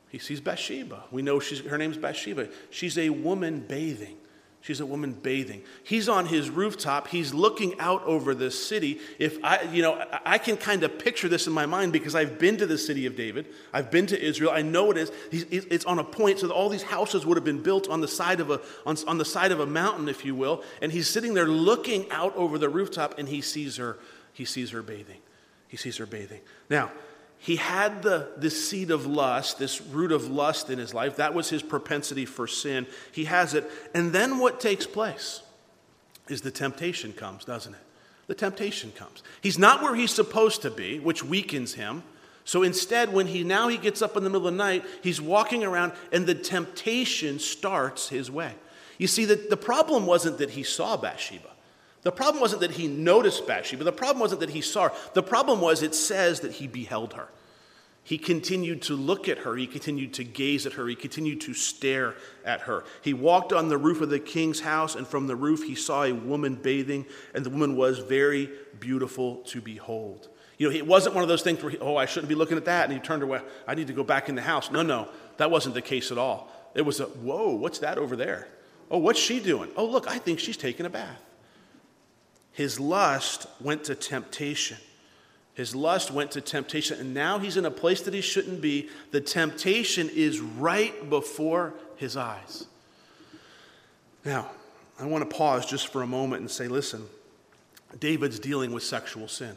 He 0.10 0.20
sees 0.20 0.40
Bathsheba. 0.40 1.04
We 1.12 1.22
know 1.22 1.40
she's, 1.40 1.60
her 1.62 1.78
name's 1.78 1.98
Bathsheba. 1.98 2.50
She's 2.70 2.98
a 2.98 3.10
woman 3.10 3.60
bathing. 3.60 4.18
She's 4.62 4.80
a 4.82 4.86
woman 4.86 5.14
bathing. 5.14 5.62
He's 5.84 6.10
on 6.10 6.26
his 6.26 6.50
rooftop. 6.50 7.08
He's 7.08 7.34
looking 7.34 7.80
out 7.80 8.04
over 8.04 8.36
the 8.36 8.52
city. 8.52 9.00
If 9.18 9.38
I, 9.44 9.62
you 9.72 9.82
know, 9.82 10.04
I 10.26 10.38
can 10.40 10.58
kind 10.58 10.84
of 10.84 11.00
picture 11.00 11.30
this 11.30 11.48
in 11.48 11.54
my 11.54 11.66
mind 11.66 11.94
because 11.94 12.16
I've 12.16 12.38
been 12.38 12.58
to 12.58 12.66
the 12.66 12.78
city 12.78 13.06
of 13.06 13.16
David. 13.16 13.46
I've 13.72 13.92
been 13.92 14.08
to 14.08 14.22
Israel. 14.22 14.52
I 14.52 14.64
know 14.64 14.92
it 14.92 14.98
is. 14.98 15.12
it's 15.32 15.86
on 15.86 16.00
a 16.00 16.04
point 16.04 16.40
so 16.40 16.50
all 16.50 16.68
these 16.68 16.84
houses 16.84 17.26
would 17.26 17.38
have 17.38 17.46
been 17.46 17.64
built 17.64 17.88
on 17.88 18.02
the 18.02 18.08
side 18.08 18.40
of 18.40 18.52
a, 18.52 18.60
on, 18.86 18.98
on 19.08 19.18
the 19.18 19.26
side 19.26 19.54
of 19.54 19.62
a 19.62 19.66
mountain, 19.66 20.10
if 20.10 20.26
you 20.26 20.36
will. 20.36 20.64
And 20.82 20.92
he's 20.92 21.08
sitting 21.08 21.34
there 21.34 21.48
looking 21.48 22.10
out 22.12 22.36
over 22.36 22.58
the 22.58 22.68
rooftop, 22.68 23.18
and 23.18 23.30
he 23.30 23.42
sees 23.42 23.78
her. 23.78 23.98
He 24.34 24.44
sees 24.44 24.72
her 24.72 24.82
bathing. 24.82 25.22
He 25.68 25.78
sees 25.78 25.98
her 25.98 26.06
bathing. 26.06 26.42
Now, 26.70 26.92
he 27.40 27.56
had 27.58 28.02
the, 28.02 28.30
this 28.38 28.70
seed 28.70 28.92
of 28.92 29.06
lust, 29.06 29.60
this 29.60 29.82
root 29.82 30.12
of 30.12 30.30
lust 30.30 30.70
in 30.70 30.80
his 30.80 30.94
life. 30.94 31.18
That 31.18 31.34
was 31.34 31.50
his 31.50 31.62
propensity 31.62 32.26
for 32.26 32.48
sin. 32.48 32.88
He 33.12 33.26
has 33.26 33.54
it. 33.54 33.70
And 33.94 34.12
then 34.12 34.40
what 34.40 34.60
takes 34.60 34.88
place 34.88 35.42
is 36.28 36.42
the 36.42 36.52
temptation 36.52 37.14
comes, 37.14 37.46
doesn't 37.46 37.74
it? 37.74 37.80
The 38.28 38.36
temptation 38.36 38.92
comes. 38.92 39.24
He's 39.42 39.58
not 39.58 39.82
where 39.82 39.96
he's 39.96 40.14
supposed 40.14 40.62
to 40.64 40.72
be, 40.72 41.00
which 41.00 41.24
weakens 41.24 41.76
him. 41.76 42.04
So 42.44 42.64
instead, 42.64 43.14
when 43.14 43.28
he 43.28 43.44
now 43.44 43.68
he 43.68 43.78
gets 43.78 44.02
up 44.02 44.18
in 44.18 44.24
the 44.24 44.30
middle 44.30 44.48
of 44.48 44.54
the 44.54 44.58
night, 44.58 44.84
he's 45.02 45.22
walking 45.22 45.64
around 45.64 45.94
and 46.12 46.26
the 46.26 46.36
temptation 46.36 47.40
starts 47.40 48.10
his 48.10 48.32
way. 48.32 48.54
You 48.98 49.08
see, 49.08 49.26
that 49.26 49.50
the 49.50 49.58
problem 49.58 50.06
wasn't 50.06 50.40
that 50.40 50.52
he 50.52 50.64
saw 50.64 50.98
Bathsheba. 50.98 51.47
The 52.08 52.12
problem 52.14 52.40
wasn't 52.40 52.62
that 52.62 52.72
he 52.72 52.88
noticed 52.88 53.46
Bathsheba. 53.46 53.84
But 53.84 53.92
the 53.92 53.98
problem 53.98 54.22
wasn't 54.22 54.40
that 54.40 54.52
he 54.52 54.62
saw 54.62 54.88
her. 54.88 54.96
The 55.14 55.22
problem 55.22 55.60
was 55.60 55.84
it 55.84 55.94
says 55.94 56.40
that 56.40 56.54
he 56.54 56.66
beheld 56.66 57.16
her. 57.16 57.28
He 58.02 58.18
continued 58.18 58.84
to 58.84 58.96
look 58.96 59.28
at 59.28 59.40
her. 59.40 59.58
He 59.58 59.68
continued 59.68 60.14
to 60.14 60.24
gaze 60.24 60.66
at 60.66 60.72
her. 60.72 60.88
He 60.88 60.96
continued 60.96 61.42
to 61.42 61.54
stare 61.54 62.16
at 62.46 62.62
her. 62.62 62.86
He 63.02 63.14
walked 63.14 63.52
on 63.52 63.68
the 63.68 63.78
roof 63.78 64.00
of 64.00 64.10
the 64.10 64.22
king's 64.22 64.62
house, 64.62 64.96
and 64.96 65.06
from 65.06 65.28
the 65.28 65.36
roof 65.36 65.64
he 65.64 65.76
saw 65.76 66.04
a 66.04 66.14
woman 66.14 66.56
bathing, 66.56 67.06
and 67.34 67.46
the 67.46 67.50
woman 67.50 67.76
was 67.76 68.00
very 68.00 68.52
beautiful 68.80 69.44
to 69.48 69.60
behold. 69.60 70.30
You 70.58 70.70
know, 70.70 70.76
it 70.78 70.88
wasn't 70.88 71.14
one 71.14 71.24
of 71.24 71.28
those 71.28 71.42
things 71.42 71.62
where, 71.62 71.72
he, 71.72 71.78
oh, 71.80 71.98
I 71.98 72.06
shouldn't 72.06 72.30
be 72.30 72.36
looking 72.36 72.56
at 72.56 72.64
that. 72.64 72.86
And 72.86 72.94
he 72.94 73.00
turned 73.00 73.22
away. 73.22 73.42
I 73.68 73.76
need 73.76 73.88
to 73.88 73.94
go 73.94 74.06
back 74.06 74.30
in 74.30 74.36
the 74.36 74.42
house. 74.42 74.72
No, 74.72 74.82
no, 74.82 75.10
that 75.36 75.52
wasn't 75.52 75.76
the 75.76 75.82
case 75.82 76.10
at 76.10 76.18
all. 76.18 76.50
It 76.74 76.84
was 76.84 77.02
a, 77.02 77.08
whoa, 77.08 77.54
what's 77.54 77.80
that 77.80 77.98
over 77.98 78.16
there? 78.16 78.48
Oh, 78.90 78.98
what's 79.00 79.20
she 79.20 79.42
doing? 79.42 79.72
Oh, 79.76 79.84
look, 79.84 80.08
I 80.10 80.20
think 80.20 80.40
she's 80.40 80.56
taking 80.56 80.86
a 80.86 80.90
bath. 80.90 81.22
His 82.58 82.80
lust 82.80 83.46
went 83.62 83.84
to 83.84 83.94
temptation. 83.94 84.80
His 85.54 85.76
lust 85.76 86.10
went 86.10 86.32
to 86.32 86.42
temptation, 86.42 87.00
and 87.00 87.14
now 87.14 87.38
he's 87.38 87.56
in 87.56 87.66
a 87.66 87.70
place 87.72 88.02
that 88.02 88.16
he 88.16 88.22
shouldn't 88.22 88.62
be. 88.62 88.90
The 89.12 89.22
temptation 89.22 90.10
is 90.10 90.40
right 90.40 91.08
before 91.08 91.76
his 91.98 92.18
eyes. 92.18 92.66
Now, 94.26 94.50
I 95.00 95.06
want 95.06 95.30
to 95.30 95.38
pause 95.38 95.68
just 95.68 95.90
for 95.90 96.02
a 96.02 96.08
moment 96.08 96.42
and 96.42 96.50
say, 96.50 96.68
listen, 96.68 97.06
David's 98.00 98.40
dealing 98.40 98.72
with 98.72 98.82
sexual 98.82 99.28
sin. 99.28 99.56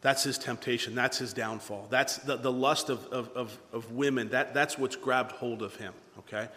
That's 0.00 0.24
his 0.24 0.36
temptation. 0.36 0.96
That's 0.96 1.18
his 1.18 1.32
downfall. 1.32 1.86
That's 1.90 2.16
the, 2.16 2.34
the 2.34 2.50
lust 2.50 2.90
of, 2.90 3.06
of, 3.12 3.28
of, 3.36 3.56
of 3.72 3.92
women. 3.92 4.30
That, 4.30 4.52
that's 4.52 4.76
what's 4.76 4.96
grabbed 4.96 5.30
hold 5.30 5.62
of 5.62 5.76
him, 5.76 5.94
okay? 6.18 6.48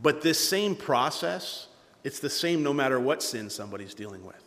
But 0.00 0.22
this 0.22 0.38
same 0.38 0.76
process, 0.76 1.66
it's 2.04 2.20
the 2.20 2.30
same 2.30 2.62
no 2.62 2.72
matter 2.72 3.00
what 3.00 3.20
sin 3.20 3.50
somebody's 3.50 3.94
dealing 3.94 4.24
with. 4.24 4.44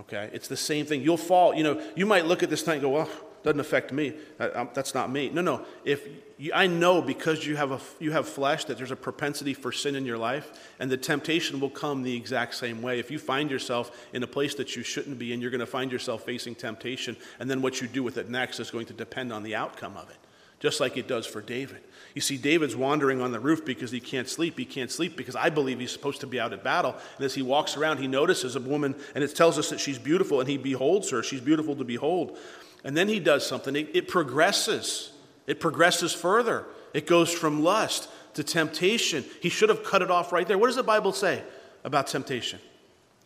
Okay? 0.00 0.30
It's 0.32 0.48
the 0.48 0.56
same 0.56 0.86
thing. 0.86 1.02
You'll 1.02 1.16
fall, 1.16 1.54
you 1.54 1.62
know, 1.62 1.80
you 1.94 2.06
might 2.06 2.26
look 2.26 2.42
at 2.42 2.50
this 2.50 2.62
thing 2.62 2.74
and 2.74 2.82
go, 2.82 2.90
well, 2.90 3.08
doesn't 3.42 3.60
affect 3.60 3.92
me. 3.92 4.12
That's 4.38 4.94
not 4.94 5.10
me. 5.10 5.30
No, 5.30 5.40
no. 5.40 5.64
If 5.84 6.06
you, 6.36 6.52
I 6.54 6.66
know 6.66 7.00
because 7.00 7.46
you 7.46 7.56
have 7.56 7.72
a 7.72 7.80
you 7.98 8.12
have 8.12 8.28
flesh 8.28 8.66
that 8.66 8.76
there's 8.76 8.90
a 8.90 8.96
propensity 8.96 9.54
for 9.54 9.72
sin 9.72 9.94
in 9.96 10.04
your 10.04 10.18
life, 10.18 10.52
and 10.78 10.90
the 10.90 10.96
temptation 10.98 11.58
will 11.58 11.70
come 11.70 12.02
the 12.02 12.14
exact 12.14 12.54
same 12.54 12.82
way. 12.82 12.98
If 12.98 13.10
you 13.10 13.18
find 13.18 13.50
yourself 13.50 14.06
in 14.12 14.22
a 14.22 14.26
place 14.26 14.54
that 14.56 14.76
you 14.76 14.82
shouldn't 14.82 15.18
be 15.18 15.32
in, 15.32 15.40
you're 15.40 15.50
going 15.50 15.60
to 15.60 15.66
find 15.66 15.90
yourself 15.90 16.24
facing 16.24 16.54
temptation, 16.54 17.16
and 17.38 17.50
then 17.50 17.62
what 17.62 17.80
you 17.80 17.88
do 17.88 18.02
with 18.02 18.18
it 18.18 18.28
next 18.28 18.60
is 18.60 18.70
going 18.70 18.86
to 18.86 18.92
depend 18.92 19.32
on 19.32 19.42
the 19.42 19.54
outcome 19.54 19.96
of 19.96 20.10
it, 20.10 20.18
just 20.58 20.78
like 20.78 20.98
it 20.98 21.08
does 21.08 21.26
for 21.26 21.40
David. 21.40 21.80
You 22.14 22.20
see, 22.20 22.36
David's 22.36 22.74
wandering 22.74 23.20
on 23.20 23.32
the 23.32 23.40
roof 23.40 23.64
because 23.64 23.90
he 23.90 24.00
can't 24.00 24.28
sleep. 24.28 24.58
He 24.58 24.64
can't 24.64 24.90
sleep 24.90 25.16
because 25.16 25.36
I 25.36 25.50
believe 25.50 25.78
he's 25.78 25.92
supposed 25.92 26.20
to 26.20 26.26
be 26.26 26.40
out 26.40 26.52
at 26.52 26.64
battle. 26.64 26.96
And 27.16 27.24
as 27.24 27.34
he 27.34 27.42
walks 27.42 27.76
around, 27.76 27.98
he 27.98 28.08
notices 28.08 28.56
a 28.56 28.60
woman, 28.60 28.96
and 29.14 29.22
it 29.22 29.34
tells 29.36 29.58
us 29.58 29.70
that 29.70 29.80
she's 29.80 29.98
beautiful, 29.98 30.40
and 30.40 30.48
he 30.48 30.56
beholds 30.56 31.10
her. 31.10 31.22
She's 31.22 31.40
beautiful 31.40 31.76
to 31.76 31.84
behold. 31.84 32.36
And 32.84 32.96
then 32.96 33.08
he 33.08 33.20
does 33.20 33.46
something. 33.46 33.76
It, 33.76 33.90
it 33.94 34.08
progresses, 34.08 35.12
it 35.46 35.60
progresses 35.60 36.12
further. 36.12 36.66
It 36.92 37.06
goes 37.06 37.32
from 37.32 37.62
lust 37.62 38.08
to 38.34 38.42
temptation. 38.42 39.24
He 39.40 39.48
should 39.48 39.68
have 39.68 39.84
cut 39.84 40.02
it 40.02 40.10
off 40.10 40.32
right 40.32 40.46
there. 40.46 40.58
What 40.58 40.66
does 40.66 40.76
the 40.76 40.82
Bible 40.82 41.12
say 41.12 41.42
about 41.84 42.08
temptation? 42.08 42.58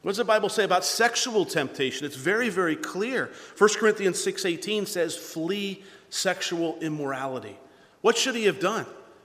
What 0.02 0.10
does 0.10 0.18
the 0.18 0.24
Bible 0.24 0.50
say 0.50 0.64
about 0.64 0.84
sexual 0.84 1.46
temptation? 1.46 2.04
It's 2.04 2.16
very, 2.16 2.50
very 2.50 2.76
clear. 2.76 3.30
1 3.56 3.78
Corinthians 3.78 4.22
6:18 4.22 4.84
says, 4.84 5.16
"Flee 5.16 5.82
sexual 6.10 6.78
immorality." 6.82 7.56
What 8.04 8.18
should 8.18 8.34
he 8.34 8.44
have 8.44 8.60
done? 8.60 8.84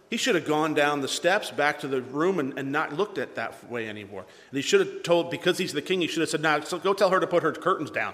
He 0.10 0.16
should 0.16 0.36
have 0.36 0.48
gone 0.48 0.74
down 0.74 1.02
the 1.02 1.10
steps 1.10 1.52
back 1.52 1.82
to 1.82 1.88
the 1.90 2.02
room 2.02 2.40
and, 2.40 2.58
and 2.58 2.72
not 2.72 2.94
looked 2.94 3.18
at 3.18 3.36
that 3.36 3.70
way 3.70 3.90
anymore. 3.90 4.22
And 4.22 4.56
he 4.56 4.62
should 4.62 4.80
have 4.80 5.04
told, 5.04 5.30
because 5.30 5.58
he's 5.58 5.74
the 5.74 5.82
king, 5.82 6.00
he 6.00 6.08
should 6.08 6.22
have 6.22 6.30
said, 6.30 6.42
now 6.42 6.62
so 6.62 6.80
go 6.80 6.94
tell 6.94 7.10
her 7.10 7.20
to 7.20 7.28
put 7.28 7.44
her 7.44 7.52
curtains 7.52 7.92
down. 7.92 8.14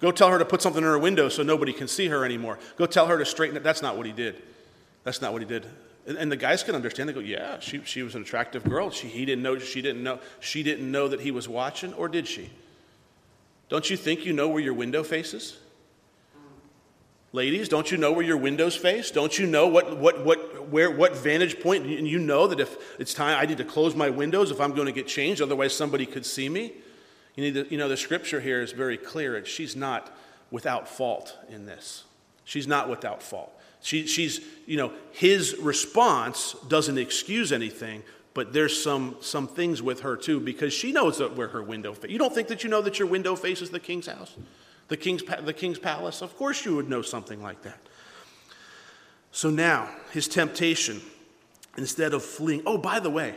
Go 0.00 0.10
tell 0.10 0.28
her 0.30 0.38
to 0.40 0.44
put 0.44 0.62
something 0.62 0.82
in 0.82 0.88
her 0.88 0.98
window 0.98 1.28
so 1.28 1.44
nobody 1.44 1.72
can 1.72 1.86
see 1.86 2.08
her 2.08 2.24
anymore. 2.24 2.58
Go 2.76 2.86
tell 2.86 3.06
her 3.06 3.18
to 3.18 3.24
straighten 3.24 3.56
it. 3.56 3.62
That's 3.62 3.82
not 3.82 3.96
what 3.96 4.04
he 4.04 4.10
did. 4.10 4.42
That's 5.04 5.22
not 5.22 5.32
what 5.32 5.42
he 5.42 5.46
did. 5.46 5.64
And, 6.08 6.18
and 6.18 6.32
the 6.32 6.36
guys 6.36 6.64
can 6.64 6.74
understand. 6.74 7.08
They 7.08 7.12
go, 7.12 7.20
yeah, 7.20 7.60
she, 7.60 7.80
she 7.84 8.02
was 8.02 8.16
an 8.16 8.22
attractive 8.22 8.64
girl. 8.64 8.90
She, 8.90 9.06
he 9.06 9.24
didn't 9.24 9.44
know, 9.44 9.60
she 9.60 9.80
didn't 9.80 10.02
know, 10.02 10.18
she 10.40 10.64
didn't 10.64 10.90
know 10.90 11.06
that 11.06 11.20
he 11.20 11.30
was 11.30 11.48
watching, 11.48 11.92
or 11.94 12.08
did 12.08 12.26
she? 12.26 12.50
Don't 13.68 13.88
you 13.88 13.96
think 13.96 14.26
you 14.26 14.32
know 14.32 14.48
where 14.48 14.60
your 14.60 14.74
window 14.74 15.04
faces? 15.04 15.56
Ladies, 17.32 17.68
don't 17.68 17.92
you 17.92 17.96
know 17.96 18.10
where 18.10 18.24
your 18.24 18.36
windows 18.36 18.74
face? 18.74 19.12
Don't 19.12 19.38
you 19.38 19.46
know 19.46 19.68
what, 19.68 19.96
what, 19.98 20.24
what, 20.24 20.68
where, 20.68 20.90
what 20.90 21.14
vantage 21.14 21.60
point? 21.60 21.86
And 21.86 22.06
you 22.06 22.18
know 22.18 22.48
that 22.48 22.58
if 22.58 22.98
it's 22.98 23.14
time, 23.14 23.38
I 23.40 23.46
need 23.46 23.58
to 23.58 23.64
close 23.64 23.94
my 23.94 24.10
windows 24.10 24.50
if 24.50 24.60
I'm 24.60 24.72
going 24.72 24.86
to 24.86 24.92
get 24.92 25.06
changed, 25.06 25.40
otherwise 25.40 25.74
somebody 25.74 26.06
could 26.06 26.26
see 26.26 26.48
me. 26.48 26.72
You, 27.36 27.44
need 27.44 27.54
to, 27.54 27.70
you 27.70 27.78
know, 27.78 27.88
the 27.88 27.96
scripture 27.96 28.40
here 28.40 28.60
is 28.60 28.72
very 28.72 28.96
clear. 28.96 29.44
She's 29.44 29.76
not 29.76 30.12
without 30.50 30.88
fault 30.88 31.38
in 31.48 31.66
this. 31.66 32.02
She's 32.44 32.66
not 32.66 32.88
without 32.88 33.22
fault. 33.22 33.52
She, 33.80 34.08
she's, 34.08 34.40
you 34.66 34.76
know, 34.76 34.92
his 35.12 35.56
response 35.58 36.56
doesn't 36.66 36.98
excuse 36.98 37.52
anything, 37.52 38.02
but 38.34 38.52
there's 38.52 38.82
some, 38.82 39.16
some 39.20 39.46
things 39.46 39.80
with 39.80 40.00
her 40.00 40.16
too 40.16 40.40
because 40.40 40.72
she 40.72 40.90
knows 40.90 41.20
where 41.20 41.48
her 41.48 41.62
window 41.62 41.94
faces. 41.94 42.10
You 42.10 42.18
don't 42.18 42.34
think 42.34 42.48
that 42.48 42.64
you 42.64 42.70
know 42.70 42.82
that 42.82 42.98
your 42.98 43.06
window 43.06 43.36
faces 43.36 43.70
the 43.70 43.80
king's 43.80 44.08
house, 44.08 44.36
the 44.90 44.96
king's, 44.96 45.22
the 45.22 45.54
king's 45.54 45.78
palace? 45.78 46.20
Of 46.20 46.36
course 46.36 46.66
you 46.66 46.76
would 46.76 46.90
know 46.90 47.00
something 47.00 47.40
like 47.40 47.62
that. 47.62 47.78
So 49.30 49.48
now, 49.48 49.88
his 50.10 50.26
temptation, 50.26 51.00
instead 51.78 52.12
of 52.12 52.24
fleeing, 52.24 52.62
oh, 52.66 52.76
by 52.76 52.98
the 52.98 53.08
way, 53.08 53.34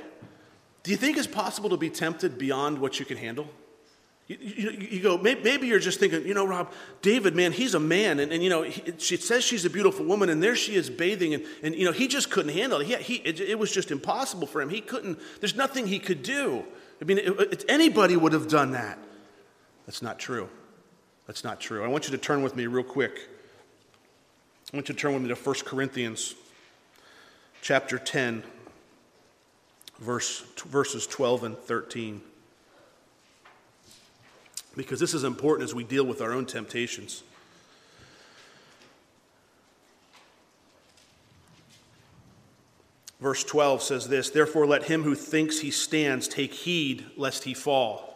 do 0.81 0.89
you 0.89 0.98
think 0.98 1.15
it's 1.15 1.27
possible 1.27 1.69
to 1.69 1.77
be 1.77 1.91
tempted 1.91 2.39
beyond 2.39 2.79
what 2.79 3.00
you 3.00 3.05
can 3.05 3.17
handle? 3.17 3.48
You, 4.25 4.38
you, 4.39 4.69
you, 4.72 5.03
go, 5.03 5.17
maybe 5.17 5.67
you're 5.67 5.79
just 5.79 6.00
thinking, 6.00 6.25
you 6.25 6.33
know, 6.33 6.48
Rob, 6.48 6.72
David, 7.03 7.36
man, 7.36 7.51
he's 7.51 7.75
a 7.75 7.79
man. 7.79 8.19
And, 8.19 8.31
and 8.31 8.41
you 8.41 8.50
know, 8.50 8.63
he, 8.63 8.93
she 8.98 9.17
says 9.17 9.43
she's 9.43 9.65
a 9.65 9.69
beautiful 9.69 10.05
woman, 10.05 10.29
and 10.29 10.41
there 10.41 10.55
she 10.55 10.75
is 10.75 10.89
bathing. 10.89 11.36
And, 11.36 11.45
and 11.62 11.75
you 11.75 11.86
know, 11.86 11.91
he 11.91 12.07
just 12.07 12.31
couldn't 12.31 12.53
handle 12.53 12.79
it. 12.81 12.88
He, 12.88 12.95
he, 12.95 13.15
it, 13.17 13.39
it 13.39 13.60
was 13.60 13.72
just 13.72 13.91
impossible 13.91 14.48
for 14.48 14.60
him. 14.60 14.69
He 14.69 14.81
couldn't, 14.81 15.19
there's 15.39 15.55
nothing 15.55 15.86
he 15.86 16.00
could 16.00 16.24
do. 16.24 16.63
I 17.00 17.05
mean, 17.05 17.19
it, 17.19 17.39
it, 17.39 17.65
anybody 17.69 18.15
would 18.17 18.33
have 18.33 18.48
done 18.48 18.72
that. 18.72 18.98
That's 19.86 20.01
not 20.01 20.17
true. 20.17 20.50
That's 21.27 21.44
not 21.44 21.60
true. 21.60 21.84
I 21.84 21.88
want 21.88 22.06
you 22.06 22.12
to 22.12 22.18
turn 22.18 22.44
with 22.44 22.56
me 22.56 22.65
real 22.68 22.84
quick. 22.84 23.30
I 24.74 24.77
want 24.77 24.89
you 24.89 24.96
to 24.96 25.00
turn 25.00 25.13
with 25.13 25.24
me 25.24 25.30
to 25.30 25.36
1 25.36 25.56
Corinthians 25.65 26.36
chapter 27.62 27.98
10, 27.98 28.44
verse, 30.00 30.42
verses 30.65 31.08
12 31.08 31.44
and 31.44 31.58
13 31.58 32.22
because 34.75 35.00
this 35.00 35.13
is 35.13 35.24
important 35.24 35.68
as 35.68 35.75
we 35.75 35.84
deal 35.84 36.03
with 36.03 36.22
our 36.22 36.34
own 36.34 36.46
temptations. 36.46 37.24
Verse 43.20 43.44
12 43.44 43.82
says 43.82 44.10
this 44.10 44.30
Therefore, 44.30 44.65
let 44.65 44.86
him 44.86 45.03
who 45.03 45.15
thinks 45.15 45.60
he 45.60 45.72
stands 45.72 46.27
take 46.27 46.53
heed 46.53 47.06
lest 47.15 47.44
he 47.44 47.53
fall. 47.53 48.10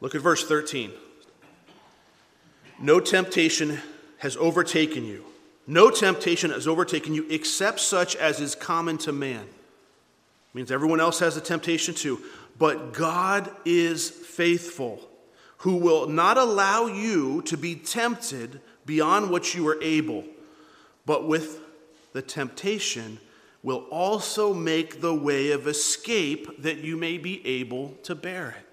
Look 0.00 0.14
at 0.14 0.20
verse 0.20 0.46
13. 0.46 0.92
No 2.78 3.00
temptation 3.00 3.78
has 4.18 4.36
overtaken 4.36 5.04
you. 5.04 5.24
No 5.66 5.90
temptation 5.90 6.50
has 6.50 6.68
overtaken 6.68 7.14
you 7.14 7.26
except 7.28 7.80
such 7.80 8.14
as 8.16 8.40
is 8.40 8.54
common 8.54 8.98
to 8.98 9.12
man. 9.12 9.42
It 9.42 10.54
means 10.54 10.70
everyone 10.70 11.00
else 11.00 11.18
has 11.20 11.36
a 11.36 11.40
temptation 11.40 11.94
too. 11.94 12.20
But 12.58 12.92
God 12.92 13.50
is 13.64 14.10
faithful 14.10 15.00
who 15.58 15.76
will 15.76 16.06
not 16.06 16.38
allow 16.38 16.86
you 16.86 17.42
to 17.42 17.56
be 17.56 17.74
tempted 17.74 18.60
beyond 18.84 19.30
what 19.30 19.54
you 19.54 19.66
are 19.68 19.82
able, 19.82 20.24
but 21.04 21.26
with 21.26 21.60
the 22.12 22.22
temptation 22.22 23.18
will 23.62 23.84
also 23.90 24.54
make 24.54 25.00
the 25.00 25.14
way 25.14 25.50
of 25.50 25.66
escape 25.66 26.62
that 26.62 26.78
you 26.78 26.96
may 26.96 27.18
be 27.18 27.44
able 27.46 27.96
to 28.04 28.14
bear 28.14 28.50
it. 28.50 28.65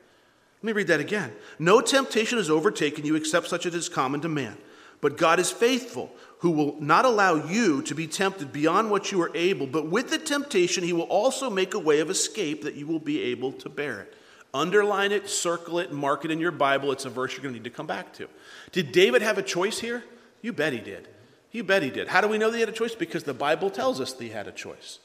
Let 0.64 0.68
me 0.68 0.72
read 0.72 0.88
that 0.88 1.02
again. 1.02 1.34
No 1.60 1.82
temptation 1.82 2.38
has 2.38 2.50
overtaken 2.50 3.06
you 3.06 3.16
except 3.16 3.48
such 3.48 3.66
as 3.66 3.76
is 3.76 3.90
common 3.90 4.22
to 4.22 4.30
man. 4.30 4.58
But 5.02 5.18
God 5.18 5.38
is 5.38 5.52
faithful, 5.52 6.10
who 6.40 6.52
will 6.52 6.78
not 6.80 7.04
allow 7.04 7.36
you 7.36 7.82
to 7.82 7.94
be 7.94 8.08
tempted 8.08 8.54
beyond 8.54 8.90
what 8.90 9.12
you 9.12 9.22
are 9.22 9.36
able, 9.36 9.68
but 9.68 9.88
with 9.88 10.10
the 10.10 10.18
temptation, 10.18 10.86
he 10.86 10.94
will 10.94 11.02
also 11.04 11.50
make 11.50 11.74
a 11.74 11.80
way 11.80 12.00
of 12.00 12.10
escape 12.10 12.64
that 12.64 12.76
you 12.76 12.88
will 12.88 13.00
be 13.00 13.22
able 13.24 13.52
to 13.52 13.68
bear 13.68 14.00
it. 14.00 14.14
Underline 14.54 15.12
it, 15.12 15.28
circle 15.30 15.80
it, 15.80 15.92
mark 15.92 16.24
it 16.24 16.32
in 16.32 16.40
your 16.40 16.52
Bible. 16.52 16.94
It's 16.94 17.04
a 17.04 17.10
verse 17.10 17.34
you're 17.34 17.44
going 17.44 17.54
to 17.54 17.60
need 17.60 17.66
to 17.66 17.76
come 17.76 17.88
back 17.88 18.14
to. 18.14 18.30
Did 18.72 18.94
David 18.94 19.22
have 19.22 19.38
a 19.38 19.44
choice 19.44 19.80
here? 19.80 20.02
You 20.42 20.54
bet 20.54 20.72
he 20.72 20.80
did. 20.80 21.10
You 21.52 21.66
bet 21.66 21.84
he 21.84 21.90
did. 21.90 22.08
How 22.08 22.22
do 22.22 22.30
we 22.30 22.38
know 22.38 22.50
that 22.50 22.56
he 22.56 22.62
had 22.62 22.70
a 22.70 22.74
choice? 22.74 22.96
Because 22.96 23.24
the 23.24 23.34
Bible 23.34 23.70
tells 23.70 24.00
us 24.00 24.14
that 24.14 24.24
he 24.24 24.30
had 24.30 24.48
a 24.48 24.54
choice. 24.54 25.00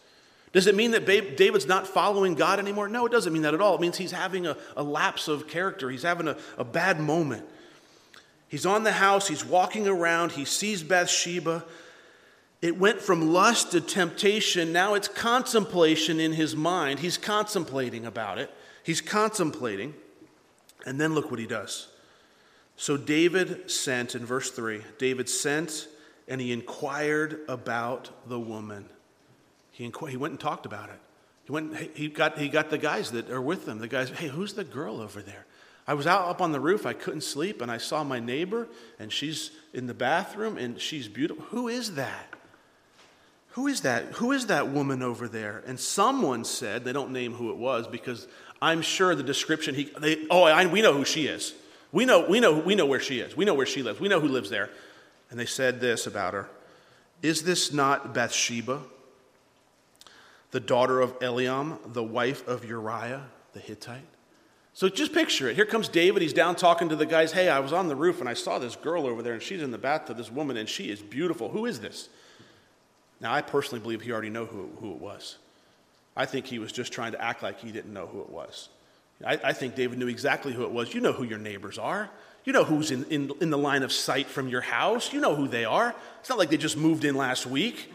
Does 0.53 0.67
it 0.67 0.75
mean 0.75 0.93
that 0.93 1.05
David's 1.05 1.67
not 1.67 1.87
following 1.87 2.35
God 2.35 2.59
anymore? 2.59 2.89
No, 2.89 3.07
it 3.07 3.13
doesn't 3.13 3.33
mean 3.33 3.43
that 3.43 3.55
at 3.55 3.61
all. 3.61 3.75
It 3.75 3.81
means 3.81 3.99
he's 3.99 4.13
having 4.13 4.47
a, 4.47 4.57
a 4.77 4.83
lapse 4.83 5.29
of 5.29 5.47
character, 5.49 5.91
he's 5.91 6.03
having 6.03 6.29
a, 6.29 6.37
a 6.57 6.65
bad 6.65 7.01
moment. 7.01 7.47
He's 8.49 8.65
on 8.65 8.83
the 8.83 8.93
house, 8.93 9.29
he's 9.29 9.45
walking 9.45 9.87
around, 9.87 10.33
he 10.33 10.45
sees 10.45 10.83
Bathsheba. 10.83 11.65
It 12.61 12.79
went 12.79 13.01
from 13.01 13.33
lust 13.33 13.73
to 13.73 13.81
temptation. 13.81 14.73
Now 14.73 14.95
it's 14.95 15.07
contemplation 15.07 16.19
in 16.19 16.33
his 16.33 16.57
mind. 16.57 16.99
He's 16.99 17.19
contemplating 17.19 18.05
about 18.05 18.39
it. 18.39 18.51
He's 18.83 19.01
contemplating, 19.01 19.95
and 20.85 21.01
then 21.01 21.15
look 21.15 21.31
what 21.31 21.39
he 21.39 21.47
does. 21.47 21.89
So 22.77 22.97
David 22.97 23.71
sent, 23.71 24.15
in 24.15 24.25
verse 24.25 24.51
3, 24.51 24.81
David 24.99 25.29
sent 25.29 25.89
and 26.29 26.41
he 26.41 26.53
inquired 26.53 27.41
about 27.49 28.11
the 28.29 28.39
woman. 28.39 28.89
He, 29.79 29.89
inqu- 29.89 30.11
he 30.11 30.17
went 30.17 30.33
and 30.33 30.41
talked 30.41 30.67
about 30.67 30.89
it. 30.89 30.99
He, 31.45 31.53
went, 31.53 31.77
he, 31.95 32.09
got, 32.09 32.37
he 32.37 32.49
got 32.49 32.69
the 32.69 32.79
guys 32.79 33.13
that 33.13 33.31
are 33.31 33.41
with 33.41 33.69
him. 33.69 33.79
The 33.79 33.87
guys, 33.87 34.11
hey, 34.11 34.27
who's 34.27 34.55
the 34.55 34.65
girl 34.65 35.01
over 35.01 35.23
there? 35.23 35.47
I 35.87 35.95
was 35.95 36.05
out 36.05 36.29
up 36.29 36.43
on 36.43 36.51
the 36.51 36.59
roof, 36.59 36.85
I 36.85 36.95
couldn't 36.95 37.21
sleep, 37.21 37.63
and 37.63 37.71
I 37.71 37.79
saw 37.79 38.03
my 38.03 38.19
neighbor, 38.19 38.67
and 38.99 39.13
she's 39.13 39.53
in 39.73 39.87
the 39.87 39.95
bathroom, 39.95 40.59
and 40.59 40.81
she's 40.81 41.07
beautiful. 41.07 41.45
Who 41.51 41.69
is 41.69 41.95
that? 41.95 42.35
Who 43.51 43.69
is 43.69 43.83
that? 43.83 44.07
Who 44.15 44.33
is 44.33 44.47
that 44.47 44.69
woman 44.69 45.01
over 45.01 45.29
there? 45.29 45.63
And 45.65 45.79
someone 45.79 46.45
said, 46.45 46.85
they 46.85 46.93
don't 46.93 47.13
name 47.13 47.35
who 47.35 47.51
it 47.51 47.57
was 47.57 47.87
because 47.87 48.27
I'm 48.61 48.83
sure 48.83 49.15
the 49.15 49.23
description 49.23 49.77
he, 49.77 49.93
they, 50.01 50.27
oh, 50.29 50.43
I, 50.43 50.67
we 50.67 50.83
know 50.83 50.93
who 50.93 51.05
she 51.05 51.29
is. 51.29 51.55
We 51.93 52.05
know, 52.05 52.27
we, 52.29 52.41
know, 52.41 52.59
we 52.59 52.75
know 52.75 52.87
where 52.87 53.01
she 53.01 53.21
is. 53.21 53.37
We 53.37 53.45
know 53.45 53.55
where 53.55 53.65
she 53.65 53.85
lives. 53.85 54.01
We 54.01 54.09
know 54.09 54.19
who 54.19 54.29
lives 54.29 54.51
there. 54.51 54.71
And 55.31 55.39
they 55.39 55.47
said 55.47 55.81
this 55.81 56.09
about 56.09 56.35
her 56.35 56.49
Is 57.23 57.43
this 57.43 57.73
not 57.73 58.13
Bathsheba, 58.13 58.83
the 60.51 60.61
daughter 60.61 61.01
of 61.01 61.19
Eliam, 61.21 61.79
the 61.93 62.03
wife 62.03 62.47
of 62.49 62.65
Uriah 62.65 63.25
the 63.53 63.61
Hittite? 63.61 64.07
So 64.75 64.89
just 64.89 65.13
picture 65.13 65.49
it. 65.49 65.57
Here 65.57 65.67
comes 65.67 65.89
David. 65.89 66.23
He's 66.23 66.33
down 66.33 66.55
talking 66.55 66.89
to 66.91 66.97
the 66.97 67.05
guys. 67.05 67.33
Hey, 67.33 67.49
I 67.49 67.59
was 67.59 67.73
on 67.73 67.89
the 67.89 67.97
roof 67.97 68.21
and 68.21 68.29
I 68.29 68.35
saw 68.35 68.61
this 68.61 68.77
girl 68.77 69.07
over 69.07 69.23
there, 69.23 69.33
and 69.33 69.43
she's 69.43 69.61
in 69.61 69.73
the 69.73 69.79
bathtub, 69.79 70.17
this 70.17 70.31
woman, 70.31 70.57
and 70.57 70.69
she 70.69 70.89
is 70.89 71.03
beautiful. 71.03 71.49
Who 71.49 71.67
is 71.67 71.81
this? 71.81 72.09
Now, 73.21 73.35
I 73.35 73.43
personally 73.43 73.81
believe 73.81 74.03
he 74.03 74.13
already 74.13 74.31
knew 74.31 74.47
who, 74.47 74.71
who 74.81 74.93
it 74.93 75.01
was. 75.01 75.39
I 76.17 76.27
think 76.27 76.47
he 76.47 76.61
was 76.61 76.71
just 76.71 76.93
trying 76.93 77.13
to 77.13 77.21
act 77.21 77.43
like 77.43 77.59
he 77.59 77.73
didn't 77.73 77.93
know 77.93 78.07
who 78.07 78.21
it 78.21 78.31
was. 78.31 78.69
I, 79.27 79.41
I 79.43 79.53
think 79.53 79.75
David 79.75 79.99
knew 79.99 80.07
exactly 80.07 80.53
who 80.53 80.63
it 80.63 80.71
was. 80.71 80.95
You 80.95 81.01
know 81.01 81.13
who 81.13 81.25
your 81.25 81.39
neighbors 81.39 81.79
are. 81.79 82.09
You 82.45 82.53
know 82.53 82.65
who's 82.65 82.91
in, 82.91 83.05
in, 83.07 83.33
in 83.41 83.51
the 83.51 83.59
line 83.59 83.83
of 83.83 83.93
sight 83.93 84.27
from 84.29 84.49
your 84.49 84.61
house. 84.61 85.13
You 85.13 85.21
know 85.21 85.35
who 85.35 85.49
they 85.49 85.65
are. 85.65 85.95
It's 86.21 86.29
not 86.29 86.39
like 86.39 86.51
they 86.51 86.57
just 86.57 86.77
moved 86.77 87.05
in 87.05 87.17
last 87.17 87.47
week. 87.47 87.93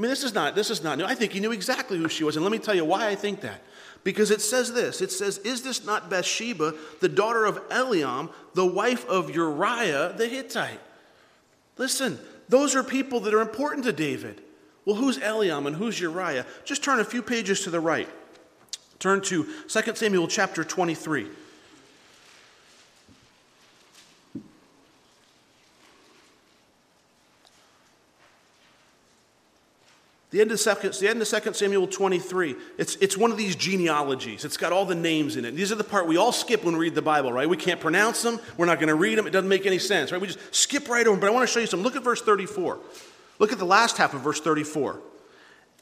I 0.00 0.02
mean, 0.02 0.08
this 0.08 0.24
is 0.24 0.32
not, 0.32 0.54
this 0.54 0.70
is 0.70 0.82
not 0.82 0.96
new. 0.96 1.04
I 1.04 1.14
think 1.14 1.32
he 1.32 1.40
knew 1.40 1.52
exactly 1.52 1.98
who 1.98 2.08
she 2.08 2.24
was. 2.24 2.34
And 2.34 2.42
let 2.42 2.50
me 2.50 2.58
tell 2.58 2.74
you 2.74 2.86
why 2.86 3.08
I 3.08 3.14
think 3.14 3.42
that. 3.42 3.60
Because 4.02 4.30
it 4.30 4.40
says 4.40 4.72
this 4.72 5.02
it 5.02 5.12
says, 5.12 5.36
Is 5.38 5.60
this 5.60 5.84
not 5.84 6.08
Bathsheba, 6.08 6.72
the 7.00 7.08
daughter 7.10 7.44
of 7.44 7.68
Eliam, 7.68 8.30
the 8.54 8.64
wife 8.64 9.06
of 9.10 9.28
Uriah 9.28 10.14
the 10.16 10.26
Hittite? 10.26 10.80
Listen, 11.76 12.18
those 12.48 12.74
are 12.74 12.82
people 12.82 13.20
that 13.20 13.34
are 13.34 13.42
important 13.42 13.84
to 13.84 13.92
David. 13.92 14.40
Well, 14.86 14.96
who's 14.96 15.18
Eliam 15.18 15.66
and 15.66 15.76
who's 15.76 16.00
Uriah? 16.00 16.46
Just 16.64 16.82
turn 16.82 16.98
a 16.98 17.04
few 17.04 17.20
pages 17.20 17.60
to 17.64 17.70
the 17.70 17.78
right. 17.78 18.08
Turn 19.00 19.20
to 19.20 19.46
2 19.68 19.94
Samuel 19.96 20.28
chapter 20.28 20.64
23. 20.64 21.26
The 30.30 30.40
end 30.40 30.52
of, 30.52 30.60
second, 30.60 30.92
the 30.94 31.08
end 31.08 31.20
of 31.20 31.28
2 31.28 31.54
Samuel 31.54 31.88
23, 31.88 32.54
it's, 32.78 32.94
it's 32.96 33.18
one 33.18 33.32
of 33.32 33.36
these 33.36 33.56
genealogies. 33.56 34.44
It's 34.44 34.56
got 34.56 34.72
all 34.72 34.84
the 34.84 34.94
names 34.94 35.34
in 35.34 35.44
it. 35.44 35.56
These 35.56 35.72
are 35.72 35.76
the 35.76 35.82
part 35.82 36.06
we 36.06 36.16
all 36.16 36.30
skip 36.30 36.62
when 36.62 36.74
we 36.74 36.86
read 36.86 36.94
the 36.94 37.02
Bible, 37.02 37.32
right? 37.32 37.48
We 37.48 37.56
can't 37.56 37.80
pronounce 37.80 38.22
them. 38.22 38.38
We're 38.56 38.66
not 38.66 38.78
going 38.78 38.88
to 38.88 38.94
read 38.94 39.18
them. 39.18 39.26
It 39.26 39.30
doesn't 39.30 39.48
make 39.48 39.66
any 39.66 39.80
sense, 39.80 40.12
right? 40.12 40.20
We 40.20 40.28
just 40.28 40.54
skip 40.54 40.88
right 40.88 41.04
over 41.04 41.16
them. 41.16 41.20
But 41.20 41.26
I 41.26 41.30
want 41.30 41.48
to 41.48 41.52
show 41.52 41.58
you 41.58 41.66
some. 41.66 41.82
Look 41.82 41.96
at 41.96 42.04
verse 42.04 42.22
34. 42.22 42.78
Look 43.40 43.50
at 43.50 43.58
the 43.58 43.64
last 43.64 43.96
half 43.96 44.14
of 44.14 44.20
verse 44.20 44.40
34. 44.40 45.00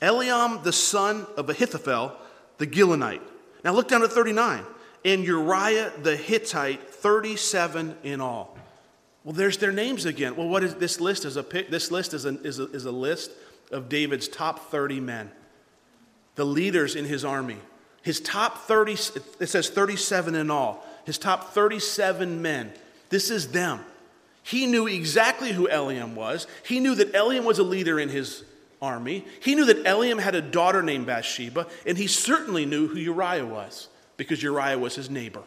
Eliam, 0.01 0.63
the 0.63 0.73
son 0.73 1.27
of 1.37 1.51
Ahithophel, 1.51 2.17
the 2.57 2.67
Gilonite. 2.67 3.21
Now 3.65 3.75
look 3.75 3.89
down 3.89 4.03
at 4.03 4.13
39. 4.13 4.65
And 5.05 5.25
Uriah 5.25 5.93
the 6.03 6.17
Hittite, 6.17 6.89
37 6.89 7.97
in 8.03 8.23
all. 8.23 8.57
Well, 9.25 9.35
there's 9.35 9.59
their 9.59 9.73
names 9.73 10.07
again. 10.07 10.37
Well, 10.37 10.49
what 10.49 10.65
is 10.65 10.75
this 10.77 11.01
list? 11.01 11.27
Is 11.27 11.37
a 11.37 11.43
this 11.43 11.91
list 11.91 12.15
is 12.15 12.25
a, 12.25 12.41
is 12.41 12.59
a, 12.61 12.71
is 12.71 12.87
a 12.87 12.91
list 12.91 13.31
of 13.71 13.89
David's 13.89 14.29
top 14.29 14.71
30 14.71 15.01
men, 15.01 15.31
the 16.35 16.45
leaders 16.45 16.95
in 16.95 17.05
his 17.05 17.25
army. 17.25 17.59
His 18.03 18.21
top 18.21 18.67
30, 18.67 18.93
it 19.41 19.49
says 19.49 19.69
37 19.69 20.35
in 20.35 20.51
all. 20.51 20.85
His 21.05 21.19
top 21.19 21.53
37 21.53 22.41
men. 22.41 22.73
This 23.11 23.31
is 23.31 23.49
them. 23.49 23.81
He 24.43 24.67
knew 24.67 24.87
exactly 24.87 25.53
who 25.53 25.69
Eliam 25.69 26.15
was. 26.15 26.47
He 26.65 26.81
knew 26.81 26.95
that 26.95 27.13
Eliam 27.13 27.45
was 27.45 27.59
a 27.59 27.63
leader 27.63 28.01
in 28.01 28.09
his 28.09 28.45
army. 28.81 29.27
He 29.41 29.55
knew 29.55 29.67
that 29.67 29.85
Eliam 29.85 30.21
had 30.21 30.35
a 30.35 30.41
daughter 30.41 30.83
named 30.83 31.07
Bathsheba, 31.07 31.67
and 31.87 31.99
he 31.99 32.07
certainly 32.07 32.65
knew 32.65 32.89
who 32.89 32.99
Uriah 32.99 33.45
was 33.45 33.89
because 34.17 34.43
Uriah 34.43 34.79
was 34.79 34.95
his 34.95 35.11
neighbor. 35.11 35.43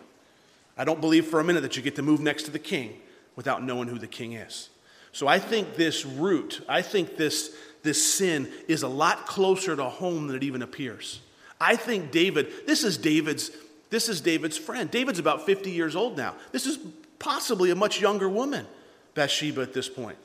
I 0.78 0.84
don't 0.84 1.02
believe 1.02 1.26
for 1.26 1.40
a 1.40 1.44
minute 1.44 1.62
that 1.62 1.78
you 1.78 1.84
get 1.84 1.96
to 1.96 2.02
move 2.02 2.20
next 2.20 2.44
to 2.44 2.52
the 2.52 2.60
king 2.60 3.00
without 3.36 3.64
knowing 3.64 3.88
who 3.88 3.98
the 3.98 4.08
king 4.08 4.34
is. 4.34 4.70
So 5.12 5.28
I 5.28 5.40
think 5.40 5.76
this 5.76 6.06
root, 6.06 6.64
I 6.70 6.82
think 6.82 7.18
this, 7.18 7.56
this 7.84 8.14
sin 8.14 8.52
is 8.68 8.84
a 8.84 8.88
lot 8.88 9.26
closer 9.26 9.76
to 9.76 9.86
home 9.86 10.28
than 10.28 10.36
it 10.36 10.44
even 10.44 10.62
appears. 10.62 11.22
I 11.60 11.76
think 11.76 12.12
David, 12.12 12.52
this 12.66 12.84
is 12.84 12.98
David's, 12.98 13.52
this 13.90 14.10
is 14.10 14.22
David's 14.22 14.58
friend. 14.58 14.90
David's 14.90 15.20
about 15.20 15.46
50 15.46 15.72
years 15.72 15.96
old 15.96 16.18
now. 16.18 16.36
This 16.52 16.66
is 16.66 16.80
possibly 17.20 17.70
a 17.72 17.76
much 17.76 18.02
younger 18.02 18.30
woman, 18.30 18.66
Bathsheba, 19.14 19.62
at 19.62 19.74
this 19.74 19.88
point. 19.90 20.18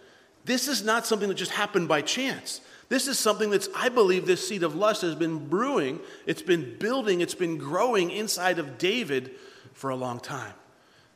This 0.44 0.68
is 0.68 0.84
not 0.84 1.06
something 1.06 1.28
that 1.28 1.34
just 1.34 1.50
happened 1.50 1.88
by 1.88 2.02
chance. 2.02 2.60
This 2.88 3.08
is 3.08 3.18
something 3.18 3.50
that's, 3.50 3.68
I 3.74 3.88
believe, 3.88 4.26
this 4.26 4.46
seed 4.46 4.62
of 4.62 4.76
lust 4.76 5.02
has 5.02 5.14
been 5.14 5.48
brewing, 5.48 6.00
it's 6.24 6.42
been 6.42 6.78
building, 6.78 7.20
it's 7.20 7.34
been 7.34 7.58
growing 7.58 8.10
inside 8.10 8.58
of 8.58 8.78
David 8.78 9.32
for 9.72 9.90
a 9.90 9.96
long 9.96 10.20
time. 10.20 10.54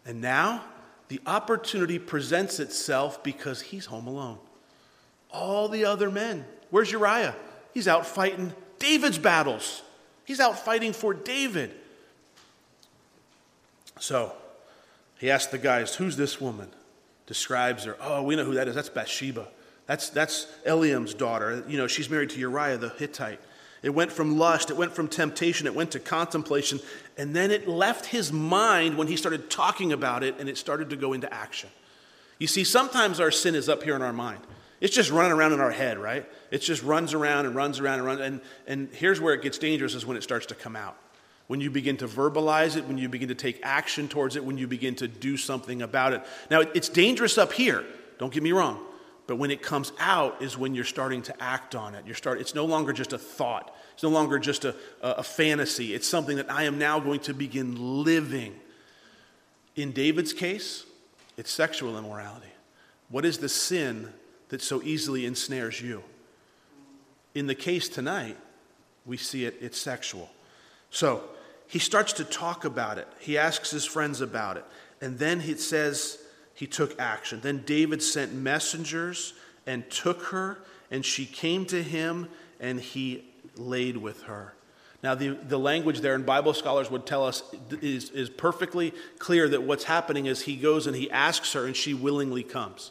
And 0.05 0.21
now 0.21 0.65
the 1.09 1.21
opportunity 1.27 1.99
presents 1.99 2.59
itself 2.59 3.23
because 3.23 3.61
he's 3.61 3.87
home 3.87 4.07
alone. 4.07 4.39
All 5.33 5.69
the 5.69 5.85
other 5.85 6.11
men, 6.11 6.45
where's 6.71 6.91
Uriah? 6.91 7.35
He's 7.73 7.87
out 7.87 8.07
fighting 8.07 8.53
David's 8.79 9.19
battles, 9.19 9.83
he's 10.25 10.41
out 10.41 10.59
fighting 10.65 10.93
for 10.93 11.15
David. 11.15 11.75
So 13.99 14.33
he 15.19 15.31
asked 15.31 15.51
the 15.51 15.59
guys, 15.59 15.95
Who's 15.95 16.17
this 16.17 16.41
woman? 16.41 16.71
Describes 17.27 17.85
her. 17.85 17.97
Oh, 18.01 18.23
we 18.23 18.35
know 18.35 18.45
who 18.45 18.55
that 18.55 18.67
is. 18.67 18.75
That's 18.75 18.89
Bathsheba. 18.89 19.47
That's, 19.87 20.09
that's 20.09 20.47
Eliam's 20.67 21.15
daughter. 21.15 21.65
You 21.69 21.77
know, 21.77 21.87
she's 21.87 22.09
married 22.09 22.31
to 22.31 22.41
Uriah 22.41 22.79
the 22.79 22.89
Hittite. 22.89 23.41
It 23.83 23.91
went 23.91 24.13
from 24.13 24.39
lust, 24.39 24.71
it 24.71 24.77
went 24.77 24.93
from 24.93 25.09
temptation, 25.09 25.67
it 25.67 25.75
went 25.75 25.93
to 25.93 26.01
contemplation, 26.01 26.81
and 27.17 27.35
then 27.35 27.51
it 27.51 27.67
left 27.67 28.07
his 28.07 28.33
mind 28.33 28.99
when 28.99 29.07
he 29.07 29.17
started 29.17 29.49
talking 29.49 29.93
about 29.93 30.23
it 30.23 30.37
and 30.39 30.49
it 30.49 30.59
started 30.59 30.91
to 30.91 30.97
go 30.97 31.13
into 31.13 31.33
action. 31.33 31.71
You 32.39 32.47
see, 32.47 32.63
sometimes 32.63 33.21
our 33.21 33.31
sin 33.31 33.55
is 33.55 33.69
up 33.69 33.83
here 33.83 33.97
in 33.97 34.03
our 34.03 34.13
mind. 34.13 34.41
It's 34.81 34.95
just 34.95 35.11
running 35.11 35.33
around 35.33 35.53
in 35.53 35.61
our 35.61 35.71
head, 35.71 35.99
right? 35.99 36.27
It 36.51 36.59
just 36.59 36.83
runs 36.83 37.13
around 37.13 37.47
and 37.47 37.55
runs 37.55 37.81
around 37.81 37.99
and 37.99 38.07
runs. 38.07 38.21
And, 38.21 38.41
and 38.67 38.89
here's 38.93 39.21
where 39.21 39.35
it 39.35 39.43
gets 39.43 39.59
dangerous 39.59 39.95
is 39.95 40.07
when 40.07 40.17
it 40.17 40.23
starts 40.23 40.47
to 40.47 40.55
come 40.55 40.75
out. 40.75 40.97
When 41.49 41.61
you 41.61 41.71
begin 41.71 41.97
to 41.99 42.07
verbalize 42.07 42.77
it, 42.77 42.87
when 42.87 42.97
you 42.97 43.09
begin 43.09 43.29
to 43.29 43.35
take 43.35 43.61
action 43.63 44.09
towards 44.09 44.37
it, 44.37 44.45
when 44.45 44.57
you 44.57 44.67
begin 44.67 44.95
to 44.97 45.09
do 45.09 45.37
something 45.37 45.83
about 45.83 46.13
it. 46.13 46.23
Now, 46.51 46.61
it's 46.61 46.89
dangerous 46.89 47.37
up 47.39 47.53
here, 47.53 47.85
don't 48.19 48.33
get 48.33 48.43
me 48.43 48.53
wrong. 48.53 48.81
But 49.27 49.37
when 49.37 49.51
it 49.51 49.63
comes 49.63 49.93
out 50.01 50.43
is 50.43 50.57
when 50.57 50.75
you're 50.75 50.85
starting 50.85 51.23
to 51.23 51.43
act 51.43 51.75
on 51.75 51.95
it. 51.95 52.05
You're 52.07 52.17
start, 52.17 52.41
it's 52.41 52.55
no 52.55 52.65
longer 52.65 52.93
just 52.93 53.13
a 53.13 53.19
thought, 53.19 53.75
it's 53.95 54.03
no 54.03 54.09
longer 54.09 54.39
just 54.39 54.65
a, 54.65 54.75
a 55.03 55.23
fantasy. 55.23 55.95
It's 55.95 56.09
something 56.09 56.37
that 56.37 56.51
I 56.51 56.65
am 56.65 56.79
now 56.79 56.99
going 57.01 57.21
to 57.21 57.35
begin 57.35 58.03
living. 58.03 58.55
In 59.77 59.93
David's 59.93 60.33
case, 60.33 60.85
it's 61.37 61.51
sexual 61.51 61.97
immorality. 61.97 62.49
What 63.09 63.25
is 63.25 63.39
the 63.39 63.49
sin 63.49 64.13
that 64.51 64.63
so 64.63 64.83
easily 64.83 65.27
ensnares 65.27 65.81
you? 65.81 66.03
In 67.35 67.47
the 67.47 67.55
case 67.55 67.89
tonight, 67.89 68.37
we 69.07 69.17
see 69.17 69.45
it, 69.45 69.57
it's 69.61 69.79
sexual. 69.79 70.31
So 70.91 71.23
he 71.67 71.79
starts 71.79 72.13
to 72.15 72.25
talk 72.25 72.65
about 72.65 72.99
it. 72.99 73.09
He 73.19 73.39
asks 73.39 73.71
his 73.71 73.85
friends 73.85 74.21
about 74.21 74.57
it. 74.57 74.65
And 75.01 75.19
then 75.19 75.41
he 75.41 75.55
says, 75.55 76.19
he 76.55 76.67
took 76.67 77.01
action. 77.01 77.41
Then 77.41 77.63
David 77.65 78.03
sent 78.03 78.35
messengers 78.35 79.35
and 79.67 79.89
took 79.89 80.25
her, 80.25 80.59
and 80.91 81.05
she 81.05 81.25
came 81.25 81.65
to 81.67 81.83
him, 81.83 82.29
and 82.59 82.81
he 82.81 83.25
laid 83.57 83.97
with 83.97 84.23
her. 84.25 84.55
Now, 85.03 85.15
the, 85.15 85.29
the 85.31 85.59
language 85.59 86.01
there, 86.01 86.15
and 86.15 86.27
Bible 86.27 86.53
scholars 86.53 86.91
would 86.91 87.07
tell 87.07 87.25
us, 87.25 87.43
is, 87.81 88.11
is 88.11 88.29
perfectly 88.29 88.93
clear 89.19 89.49
that 89.49 89.63
what's 89.63 89.85
happening 89.85 90.27
is 90.27 90.43
he 90.43 90.57
goes 90.57 90.87
and 90.87 90.95
he 90.95 91.11
asks 91.11 91.55
her, 91.55 91.65
and 91.65 91.75
she 91.75 91.95
willingly 91.95 92.43
comes. 92.43 92.91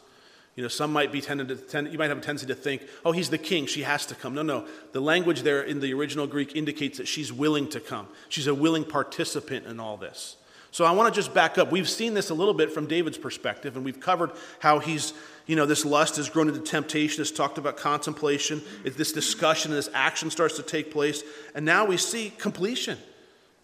You 0.60 0.64
know, 0.64 0.68
some 0.68 0.92
might 0.92 1.10
be 1.10 1.22
tended 1.22 1.48
to, 1.48 1.56
tend, 1.56 1.90
you 1.90 1.96
might 1.96 2.10
have 2.10 2.18
a 2.18 2.20
tendency 2.20 2.44
to 2.48 2.54
think, 2.54 2.82
oh, 3.02 3.12
he's 3.12 3.30
the 3.30 3.38
king, 3.38 3.64
she 3.64 3.80
has 3.80 4.04
to 4.04 4.14
come. 4.14 4.34
No, 4.34 4.42
no. 4.42 4.66
The 4.92 5.00
language 5.00 5.40
there 5.40 5.62
in 5.62 5.80
the 5.80 5.94
original 5.94 6.26
Greek 6.26 6.54
indicates 6.54 6.98
that 6.98 7.08
she's 7.08 7.32
willing 7.32 7.66
to 7.70 7.80
come. 7.80 8.08
She's 8.28 8.46
a 8.46 8.54
willing 8.54 8.84
participant 8.84 9.64
in 9.64 9.80
all 9.80 9.96
this. 9.96 10.36
So 10.70 10.84
I 10.84 10.90
want 10.90 11.14
to 11.14 11.18
just 11.18 11.32
back 11.32 11.56
up. 11.56 11.72
We've 11.72 11.88
seen 11.88 12.12
this 12.12 12.28
a 12.28 12.34
little 12.34 12.52
bit 12.52 12.72
from 12.72 12.86
David's 12.86 13.16
perspective, 13.16 13.74
and 13.74 13.86
we've 13.86 14.00
covered 14.00 14.32
how 14.58 14.80
he's, 14.80 15.14
you 15.46 15.56
know, 15.56 15.64
this 15.64 15.86
lust 15.86 16.16
has 16.16 16.28
grown 16.28 16.48
into 16.48 16.60
temptation, 16.60 17.22
has 17.22 17.32
talked 17.32 17.56
about 17.56 17.78
contemplation, 17.78 18.60
this 18.84 19.14
discussion, 19.14 19.70
this 19.70 19.88
action 19.94 20.30
starts 20.30 20.56
to 20.56 20.62
take 20.62 20.90
place, 20.90 21.22
and 21.54 21.64
now 21.64 21.86
we 21.86 21.96
see 21.96 22.34
completion. 22.36 22.98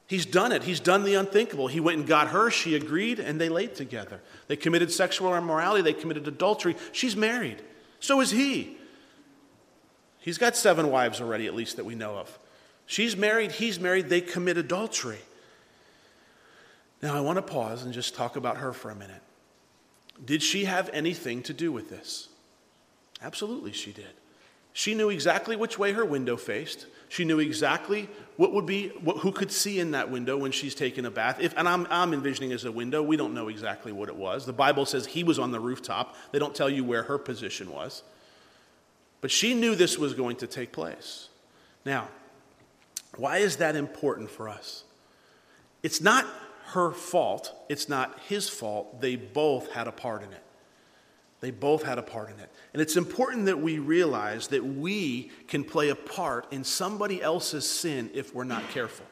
He's 0.06 0.24
done 0.24 0.52
it. 0.52 0.62
He's 0.62 0.78
done 0.78 1.02
the 1.02 1.14
unthinkable. 1.14 1.66
He 1.66 1.80
went 1.80 1.98
and 1.98 2.06
got 2.06 2.28
her, 2.28 2.50
she 2.50 2.76
agreed, 2.76 3.18
and 3.18 3.40
they 3.40 3.48
laid 3.48 3.74
together. 3.74 4.20
They 4.46 4.56
committed 4.56 4.92
sexual 4.92 5.34
immorality, 5.34 5.82
they 5.82 5.92
committed 5.92 6.28
adultery. 6.28 6.76
She's 6.92 7.16
married. 7.16 7.62
So 7.98 8.20
is 8.20 8.30
he. 8.30 8.76
He's 10.20 10.38
got 10.38 10.56
seven 10.56 10.90
wives 10.90 11.20
already, 11.20 11.46
at 11.46 11.54
least 11.54 11.76
that 11.76 11.84
we 11.84 11.94
know 11.94 12.16
of. 12.16 12.38
She's 12.86 13.16
married, 13.16 13.52
he's 13.52 13.80
married, 13.80 14.08
they 14.08 14.20
commit 14.20 14.56
adultery. 14.56 15.18
Now, 17.02 17.14
I 17.14 17.20
want 17.20 17.36
to 17.36 17.42
pause 17.42 17.82
and 17.82 17.92
just 17.92 18.14
talk 18.14 18.36
about 18.36 18.58
her 18.58 18.72
for 18.72 18.90
a 18.90 18.94
minute. 18.94 19.22
Did 20.24 20.42
she 20.42 20.64
have 20.64 20.88
anything 20.92 21.42
to 21.44 21.52
do 21.52 21.70
with 21.72 21.90
this? 21.90 22.28
Absolutely, 23.22 23.72
she 23.72 23.92
did. 23.92 24.06
She 24.76 24.94
knew 24.94 25.08
exactly 25.08 25.56
which 25.56 25.78
way 25.78 25.94
her 25.94 26.04
window 26.04 26.36
faced. 26.36 26.84
She 27.08 27.24
knew 27.24 27.38
exactly 27.38 28.10
what 28.36 28.52
would 28.52 28.66
be, 28.66 28.88
what, 28.88 29.16
who 29.16 29.32
could 29.32 29.50
see 29.50 29.80
in 29.80 29.92
that 29.92 30.10
window 30.10 30.36
when 30.36 30.52
she's 30.52 30.74
taking 30.74 31.06
a 31.06 31.10
bath. 31.10 31.38
If, 31.40 31.56
and 31.56 31.66
I'm, 31.66 31.86
I'm 31.88 32.12
envisioning 32.12 32.52
as 32.52 32.66
a 32.66 32.70
window. 32.70 33.02
We 33.02 33.16
don't 33.16 33.32
know 33.32 33.48
exactly 33.48 33.90
what 33.90 34.10
it 34.10 34.16
was. 34.16 34.44
The 34.44 34.52
Bible 34.52 34.84
says 34.84 35.06
he 35.06 35.24
was 35.24 35.38
on 35.38 35.50
the 35.50 35.58
rooftop. 35.58 36.14
They 36.30 36.38
don't 36.38 36.54
tell 36.54 36.68
you 36.68 36.84
where 36.84 37.04
her 37.04 37.16
position 37.16 37.72
was. 37.72 38.02
But 39.22 39.30
she 39.30 39.54
knew 39.54 39.74
this 39.76 39.96
was 39.96 40.12
going 40.12 40.36
to 40.36 40.46
take 40.46 40.72
place. 40.72 41.30
Now, 41.86 42.08
why 43.16 43.38
is 43.38 43.56
that 43.56 43.76
important 43.76 44.28
for 44.28 44.46
us? 44.46 44.84
It's 45.82 46.02
not 46.02 46.26
her 46.66 46.92
fault. 46.92 47.54
It's 47.70 47.88
not 47.88 48.20
his 48.28 48.50
fault. 48.50 49.00
They 49.00 49.16
both 49.16 49.72
had 49.72 49.88
a 49.88 49.92
part 49.92 50.22
in 50.22 50.32
it. 50.32 50.42
They 51.46 51.52
both 51.52 51.84
had 51.84 51.96
a 51.96 52.02
part 52.02 52.28
in 52.28 52.40
it. 52.40 52.50
And 52.72 52.82
it's 52.82 52.96
important 52.96 53.46
that 53.46 53.60
we 53.60 53.78
realize 53.78 54.48
that 54.48 54.64
we 54.66 55.30
can 55.46 55.62
play 55.62 55.90
a 55.90 55.94
part 55.94 56.52
in 56.52 56.64
somebody 56.64 57.22
else's 57.22 57.70
sin 57.70 58.10
if 58.14 58.34
we're 58.34 58.42
not 58.42 58.68
careful. 58.70 59.06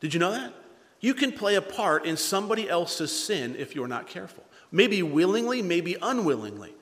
Did 0.00 0.14
you 0.14 0.20
know 0.20 0.30
that? 0.30 0.54
You 1.00 1.12
can 1.12 1.32
play 1.32 1.56
a 1.56 1.60
part 1.60 2.06
in 2.06 2.16
somebody 2.16 2.66
else's 2.66 3.12
sin 3.12 3.56
if 3.58 3.74
you're 3.74 3.86
not 3.86 4.06
careful. 4.06 4.42
Maybe 4.72 5.02
willingly, 5.02 5.60
maybe 5.60 5.98
unwillingly. 6.00 6.72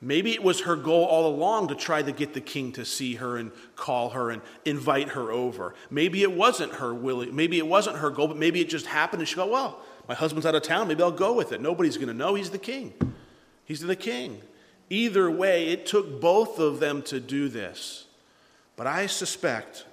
Maybe 0.00 0.32
it 0.32 0.42
was 0.42 0.62
her 0.62 0.74
goal 0.74 1.04
all 1.04 1.32
along 1.32 1.68
to 1.68 1.76
try 1.76 2.02
to 2.02 2.10
get 2.10 2.34
the 2.34 2.40
king 2.40 2.72
to 2.72 2.84
see 2.84 3.14
her 3.14 3.36
and 3.36 3.52
call 3.76 4.10
her 4.10 4.32
and 4.32 4.42
invite 4.64 5.10
her 5.10 5.30
over. 5.30 5.76
Maybe 5.88 6.22
it 6.22 6.32
wasn't 6.32 6.72
her 6.72 6.92
willing, 6.92 7.36
maybe 7.36 7.58
it 7.58 7.68
wasn't 7.68 7.98
her 7.98 8.10
goal, 8.10 8.26
but 8.26 8.38
maybe 8.38 8.60
it 8.60 8.68
just 8.68 8.86
happened 8.86 9.22
and 9.22 9.28
she 9.28 9.36
go, 9.36 9.46
Well, 9.46 9.78
my 10.08 10.16
husband's 10.16 10.46
out 10.46 10.56
of 10.56 10.64
town, 10.64 10.88
maybe 10.88 11.04
I'll 11.04 11.12
go 11.12 11.32
with 11.32 11.52
it. 11.52 11.60
Nobody's 11.60 11.96
gonna 11.96 12.12
know 12.12 12.34
he's 12.34 12.50
the 12.50 12.58
king. 12.58 12.92
He's 13.64 13.80
the 13.80 13.96
king. 13.96 14.40
Either 14.90 15.30
way, 15.30 15.68
it 15.68 15.86
took 15.86 16.20
both 16.20 16.58
of 16.58 16.80
them 16.80 17.02
to 17.02 17.20
do 17.20 17.48
this. 17.48 18.06
But 18.76 18.86
I 18.86 19.06
suspect 19.06 19.84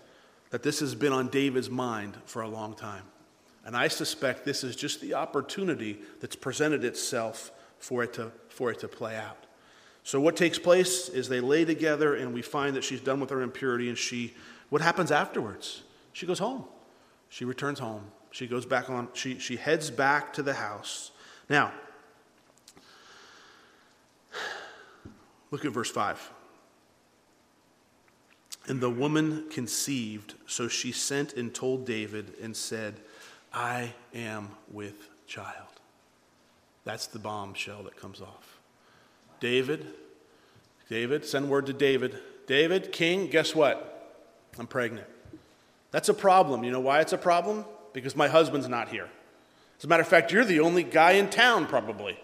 that 0.49 0.63
this 0.63 0.79
has 0.79 0.95
been 0.95 1.13
on 1.13 1.29
David's 1.29 1.69
mind 1.69 2.17
for 2.25 2.41
a 2.41 2.47
long 2.47 2.73
time. 2.73 3.03
And 3.65 3.75
I 3.75 3.87
suspect 3.87 4.43
this 4.43 4.63
is 4.63 4.75
just 4.75 5.01
the 5.01 5.13
opportunity 5.13 5.99
that's 6.19 6.35
presented 6.35 6.83
itself 6.83 7.51
for 7.79 8.03
it 8.03 8.13
to, 8.13 8.31
for 8.49 8.71
it 8.71 8.79
to 8.79 8.87
play 8.87 9.15
out. 9.15 9.37
So, 10.03 10.19
what 10.19 10.35
takes 10.35 10.57
place 10.57 11.09
is 11.09 11.29
they 11.29 11.41
lay 11.41 11.63
together, 11.63 12.15
and 12.15 12.33
we 12.33 12.41
find 12.41 12.75
that 12.75 12.83
she's 12.83 13.01
done 13.01 13.19
with 13.19 13.29
her 13.29 13.41
impurity, 13.41 13.87
and 13.87 13.97
she, 13.97 14.33
what 14.69 14.81
happens 14.81 15.11
afterwards? 15.11 15.83
She 16.11 16.25
goes 16.25 16.39
home. 16.39 16.65
She 17.29 17.45
returns 17.45 17.77
home. 17.77 18.05
She 18.31 18.47
goes 18.47 18.65
back 18.65 18.89
on, 18.89 19.09
she, 19.13 19.37
she 19.37 19.57
heads 19.57 19.91
back 19.91 20.33
to 20.33 20.43
the 20.43 20.55
house. 20.55 21.11
Now, 21.49 21.71
look 25.51 25.65
at 25.65 25.71
verse 25.71 25.91
5. 25.91 26.31
And 28.67 28.79
the 28.79 28.89
woman 28.89 29.49
conceived, 29.49 30.35
so 30.45 30.67
she 30.67 30.91
sent 30.91 31.33
and 31.33 31.53
told 31.53 31.85
David 31.85 32.33
and 32.41 32.55
said, 32.55 32.99
I 33.53 33.93
am 34.13 34.49
with 34.71 35.09
child. 35.27 35.67
That's 36.83 37.07
the 37.07 37.19
bombshell 37.19 37.83
that 37.83 37.95
comes 37.95 38.21
off. 38.21 38.59
David, 39.39 39.87
David, 40.89 41.25
send 41.25 41.49
word 41.49 41.65
to 41.67 41.73
David. 41.73 42.17
David, 42.47 42.91
king, 42.91 43.27
guess 43.27 43.55
what? 43.55 44.19
I'm 44.59 44.67
pregnant. 44.67 45.07
That's 45.91 46.09
a 46.09 46.13
problem. 46.13 46.63
You 46.63 46.71
know 46.71 46.79
why 46.79 47.01
it's 47.01 47.13
a 47.13 47.17
problem? 47.17 47.65
Because 47.93 48.15
my 48.15 48.27
husband's 48.27 48.67
not 48.67 48.89
here. 48.89 49.09
As 49.77 49.85
a 49.85 49.87
matter 49.87 50.01
of 50.01 50.07
fact, 50.07 50.31
you're 50.31 50.45
the 50.45 50.59
only 50.59 50.83
guy 50.83 51.13
in 51.13 51.29
town, 51.29 51.65
probably. 51.65 52.17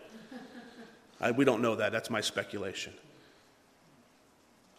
I, 1.21 1.31
we 1.31 1.43
don't 1.43 1.61
know 1.61 1.75
that. 1.75 1.91
That's 1.91 2.09
my 2.09 2.21
speculation. 2.21 2.93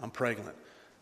I'm 0.00 0.10
pregnant. 0.10 0.56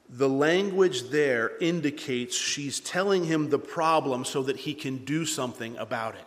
The 0.09 0.29
language 0.29 1.11
there 1.11 1.57
indicates 1.59 2.37
she's 2.37 2.81
telling 2.81 3.25
him 3.25 3.51
the 3.51 3.59
problem 3.59 4.25
so 4.25 4.43
that 4.45 4.57
he 4.59 4.75
can 4.75 5.05
do 5.05 5.25
something 5.25 5.77
about 5.79 6.15
it. 6.15 6.25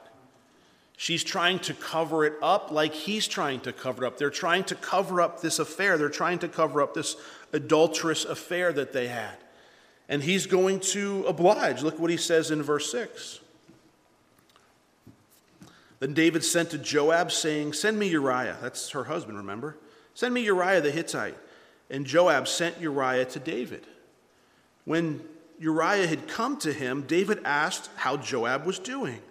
She's 0.98 1.24
trying 1.24 1.60
to 1.60 1.74
cover 1.74 2.26
it 2.26 2.34
up 2.42 2.72
like 2.72 2.94
he's 2.94 3.26
trying 3.26 3.62
to 3.62 3.72
cover 3.72 4.04
it 4.04 4.08
up. 4.08 4.18
They're 4.18 4.30
trying 4.30 4.66
to 4.66 4.76
cover 4.76 5.22
up 5.22 5.42
this 5.42 5.58
affair. 5.58 5.98
They're 5.98 6.10
trying 6.10 6.40
to 6.40 6.50
cover 6.50 6.82
up 6.82 6.94
this 6.94 7.16
adulterous 7.54 8.26
affair 8.26 8.74
that 8.74 8.92
they 8.92 9.08
had. 9.08 9.38
And 10.10 10.22
he's 10.22 10.46
going 10.46 10.82
to 10.82 11.24
oblige. 11.26 11.84
Look 11.84 12.00
what 12.00 12.10
he 12.10 12.18
says 12.18 12.52
in 12.52 12.62
verse 12.62 12.92
6. 12.92 13.40
Then 16.00 16.14
David 16.14 16.44
sent 16.44 16.72
to 16.72 16.78
Joab, 16.78 17.32
saying, 17.32 17.74
Send 17.74 17.98
me 17.98 18.10
Uriah. 18.10 18.58
That's 18.62 18.90
her 18.90 19.06
husband, 19.06 19.38
remember? 19.38 19.78
Send 20.14 20.34
me 20.34 20.42
Uriah 20.42 20.82
the 20.82 20.92
Hittite. 20.92 21.38
And 21.90 22.06
Joab 22.06 22.48
sent 22.48 22.80
Uriah 22.80 23.26
to 23.26 23.40
David. 23.40 23.86
When 24.86 25.22
Uriah 25.60 26.08
had 26.08 26.28
come 26.28 26.58
to 26.58 26.72
him, 26.72 27.04
David 27.04 27.42
asked 27.46 27.90
how 27.96 28.18
Joab 28.18 28.66
was 28.66 28.80
doing 28.80 29.22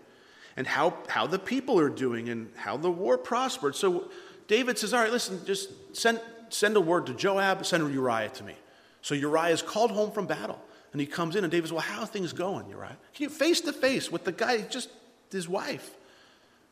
and 0.57 0.67
how, 0.67 0.95
how 1.09 1.27
the 1.27 1.39
people 1.39 1.79
are 1.79 1.89
doing 1.89 2.29
and 2.29 2.51
how 2.57 2.77
the 2.77 2.91
war 2.91 3.17
prospered. 3.17 3.77
So 3.77 4.11
David 4.49 4.79
says, 4.79 4.93
All 4.93 5.01
right, 5.01 5.13
listen, 5.13 5.45
just 5.47 5.71
send, 5.97 6.21
send 6.49 6.77
a 6.77 6.81
word 6.81 7.07
to 7.07 7.15
Joab, 7.15 7.65
send 7.65 7.93
Uriah 7.95 8.31
to 8.31 8.45
me. 8.45 8.55
So 9.03 9.15
Uriah 9.15 9.53
is 9.53 9.63
called 9.63 9.91
home 9.91 10.11
from 10.11 10.27
battle. 10.27 10.61
And 10.93 11.01
he 11.01 11.07
comes 11.07 11.37
in, 11.37 11.45
and 11.45 11.51
David 11.51 11.67
says, 11.67 11.73
Well, 11.73 11.83
how 11.83 12.01
are 12.01 12.07
things 12.07 12.33
going, 12.33 12.69
Uriah? 12.69 12.97
Can 13.15 13.25
you 13.25 13.29
face 13.29 13.61
to 13.63 13.73
face 13.73 14.11
with 14.11 14.25
the 14.25 14.33
guy, 14.33 14.63
just 14.63 14.91
his 15.31 15.49
wife? 15.49 15.95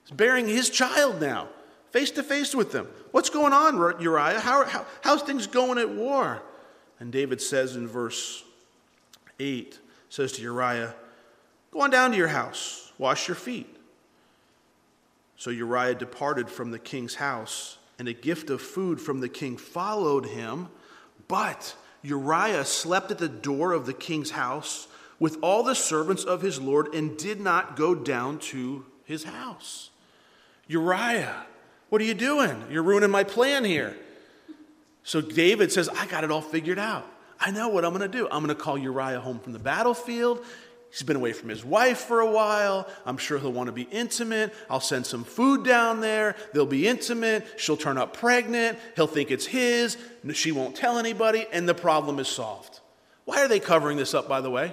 He's 0.05 0.17
bearing 0.17 0.49
his 0.49 0.71
child 0.71 1.21
now 1.21 1.49
face 1.91 2.11
to 2.13 2.23
face 2.23 2.55
with 2.55 2.73
them. 2.73 2.89
What's 3.13 3.31
going 3.31 3.53
on, 3.53 3.77
Uriah? 4.01 4.41
How, 4.41 4.65
how, 4.65 4.87
how's 5.03 5.23
things 5.23 5.47
going 5.47 5.79
at 5.79 5.91
war? 5.91 6.43
And 7.01 7.13
David 7.13 7.41
says 7.41 7.77
in 7.77 7.87
verse 7.87 8.45
8, 9.39 9.79
says 10.09 10.33
to 10.33 10.43
Uriah, 10.43 10.95
Go 11.71 11.81
on 11.81 11.91
down 11.91 12.13
to 12.13 12.17
your 12.17 12.29
house, 12.29 12.93
wash 12.99 13.29
your 13.29 13.35
feet. 13.35 13.77
So 15.37 15.51
Uriah 15.51 15.95
departed 15.95 16.49
from 16.49 16.71
the 16.71 16.79
king's 16.79 17.17
house, 17.17 17.79
and 17.99 18.09
a 18.09 18.15
gift 18.15 18.51
of 18.51 18.63
food 18.63 19.01
from 19.01 19.21
the 19.21 19.29
king 19.29 19.57
followed 19.57 20.27
him. 20.27 20.69
But 21.29 21.75
Uriah 22.03 22.65
slept 22.65 23.11
at 23.11 23.19
the 23.19 23.29
door 23.29 23.73
of 23.73 23.85
the 23.85 23.93
king's 23.93 24.31
house 24.31 24.89
with 25.19 25.39
all 25.43 25.63
the 25.63 25.75
servants 25.75 26.25
of 26.25 26.43
his 26.43 26.61
Lord 26.61 26.95
and 26.95 27.17
did 27.17 27.41
not 27.41 27.77
go 27.77 27.95
down 27.95 28.39
to 28.39 28.85
his 29.05 29.25
house. 29.25 29.91
Uriah, 30.67 31.47
what 31.89 32.01
are 32.01 32.05
you 32.05 32.15
doing? 32.15 32.65
You're 32.71 32.83
ruining 32.83 33.11
my 33.11 33.25
plan 33.25 33.65
here. 33.65 33.97
So 35.03 35.21
David 35.21 35.71
says, 35.71 35.89
I 35.89 36.07
got 36.07 36.25
it 36.25 36.31
all 36.31 36.41
figured 36.41 36.79
out. 36.79 37.07
I 37.39 37.51
know 37.51 37.69
what 37.69 37.85
I'm 37.85 37.93
going 37.97 38.11
to 38.11 38.19
do. 38.19 38.27
I'm 38.27 38.45
going 38.45 38.49
to 38.49 38.61
call 38.61 38.77
Uriah 38.77 39.21
home 39.21 39.39
from 39.39 39.53
the 39.53 39.59
battlefield. 39.59 40.45
He's 40.91 41.03
been 41.03 41.17
away 41.17 41.33
from 41.33 41.49
his 41.51 41.65
wife 41.65 41.99
for 41.99 42.21
a 42.21 42.31
while. 42.31 42.89
I'm 43.05 43.19
sure 43.19 43.39
he'll 43.39 43.53
want 43.53 43.67
to 43.67 43.73
be 43.73 43.83
intimate. 43.83 44.55
I'll 44.71 44.81
send 44.81 45.05
some 45.05 45.25
food 45.25 45.65
down 45.65 46.01
there. 46.01 46.35
They'll 46.55 46.65
be 46.65 46.89
intimate. 46.89 47.47
She'll 47.57 47.77
turn 47.77 47.99
up 47.99 48.17
pregnant. 48.17 48.79
He'll 48.95 49.07
think 49.07 49.31
it's 49.31 49.47
his. 49.47 49.99
She 50.33 50.53
won't 50.53 50.75
tell 50.75 50.99
anybody, 50.99 51.47
and 51.53 51.69
the 51.69 51.75
problem 51.75 52.19
is 52.19 52.29
solved. 52.29 52.81
Why 53.27 53.43
are 53.43 53.49
they 53.49 53.61
covering 53.61 53.97
this 53.99 54.15
up, 54.15 54.29
by 54.29 54.41
the 54.41 54.51
way? 54.51 54.73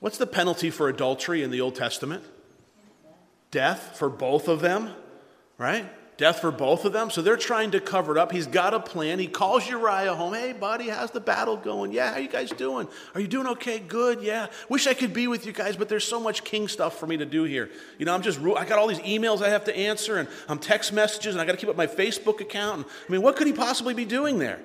What's 0.00 0.18
the 0.18 0.26
penalty 0.26 0.70
for 0.70 0.88
adultery 0.88 1.42
in 1.42 1.50
the 1.50 1.60
Old 1.60 1.76
Testament? 1.76 2.24
Death 3.50 3.96
for 3.96 4.08
both 4.08 4.48
of 4.48 4.60
them, 4.60 4.90
right? 5.56 5.86
Death 6.18 6.40
for 6.40 6.50
both 6.50 6.84
of 6.84 6.92
them. 6.92 7.10
So 7.10 7.22
they're 7.22 7.36
trying 7.36 7.70
to 7.70 7.80
cover 7.80 8.10
it 8.10 8.18
up. 8.18 8.32
He's 8.32 8.48
got 8.48 8.74
a 8.74 8.80
plan. 8.80 9.20
He 9.20 9.28
calls 9.28 9.68
Uriah 9.68 10.16
home. 10.16 10.34
Hey, 10.34 10.52
buddy, 10.52 10.88
how's 10.88 11.12
the 11.12 11.20
battle 11.20 11.56
going? 11.56 11.92
Yeah, 11.92 12.12
how 12.12 12.18
you 12.18 12.28
guys 12.28 12.50
doing? 12.50 12.88
Are 13.14 13.20
you 13.20 13.28
doing 13.28 13.46
okay? 13.46 13.78
Good, 13.78 14.20
yeah. 14.20 14.48
Wish 14.68 14.88
I 14.88 14.94
could 14.94 15.14
be 15.14 15.28
with 15.28 15.46
you 15.46 15.52
guys, 15.52 15.76
but 15.76 15.88
there's 15.88 16.04
so 16.04 16.18
much 16.18 16.42
king 16.42 16.66
stuff 16.66 16.98
for 16.98 17.06
me 17.06 17.18
to 17.18 17.24
do 17.24 17.44
here. 17.44 17.70
You 17.98 18.06
know, 18.06 18.14
I'm 18.14 18.22
just, 18.22 18.40
I 18.40 18.64
got 18.64 18.80
all 18.80 18.88
these 18.88 18.98
emails 18.98 19.42
I 19.42 19.50
have 19.50 19.64
to 19.64 19.76
answer, 19.76 20.16
and 20.16 20.28
I'm 20.48 20.58
text 20.58 20.92
messages, 20.92 21.36
and 21.36 21.40
I 21.40 21.44
got 21.44 21.52
to 21.52 21.58
keep 21.58 21.68
up 21.68 21.76
my 21.76 21.86
Facebook 21.86 22.40
account. 22.40 22.78
And, 22.78 22.84
I 23.08 23.12
mean, 23.12 23.22
what 23.22 23.36
could 23.36 23.46
he 23.46 23.52
possibly 23.52 23.94
be 23.94 24.04
doing 24.04 24.40
there? 24.40 24.58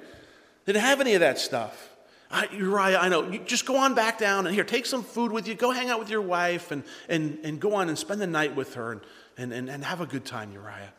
Didn't 0.66 0.82
have 0.82 1.02
any 1.02 1.14
of 1.14 1.20
that 1.20 1.38
stuff. 1.38 1.93
I, 2.34 2.48
Uriah, 2.52 2.98
I 2.98 3.10
know. 3.10 3.30
You 3.30 3.40
just 3.40 3.68
go 3.68 3.78
on 3.78 3.94
back 3.94 4.18
down 4.18 4.48
and 4.48 4.56
here, 4.56 4.64
take 4.64 4.88
some 4.88 5.04
food 5.04 5.32
with 5.32 5.48
you. 5.48 5.54
Go 5.54 5.70
hang 5.70 5.92
out 5.92 6.00
with 6.00 6.10
your 6.10 6.22
wife 6.22 6.72
and, 6.72 6.84
and, 7.08 7.38
and 7.44 7.60
go 7.60 7.76
on 7.76 7.90
and 7.90 7.98
spend 7.98 8.20
the 8.20 8.28
night 8.28 8.56
with 8.56 8.74
her 8.74 8.94
and, 8.94 9.02
and, 9.38 9.54
and, 9.54 9.70
and 9.70 9.86
have 9.86 10.02
a 10.02 10.08
good 10.08 10.26
time, 10.26 10.52
Uriah. 10.52 10.92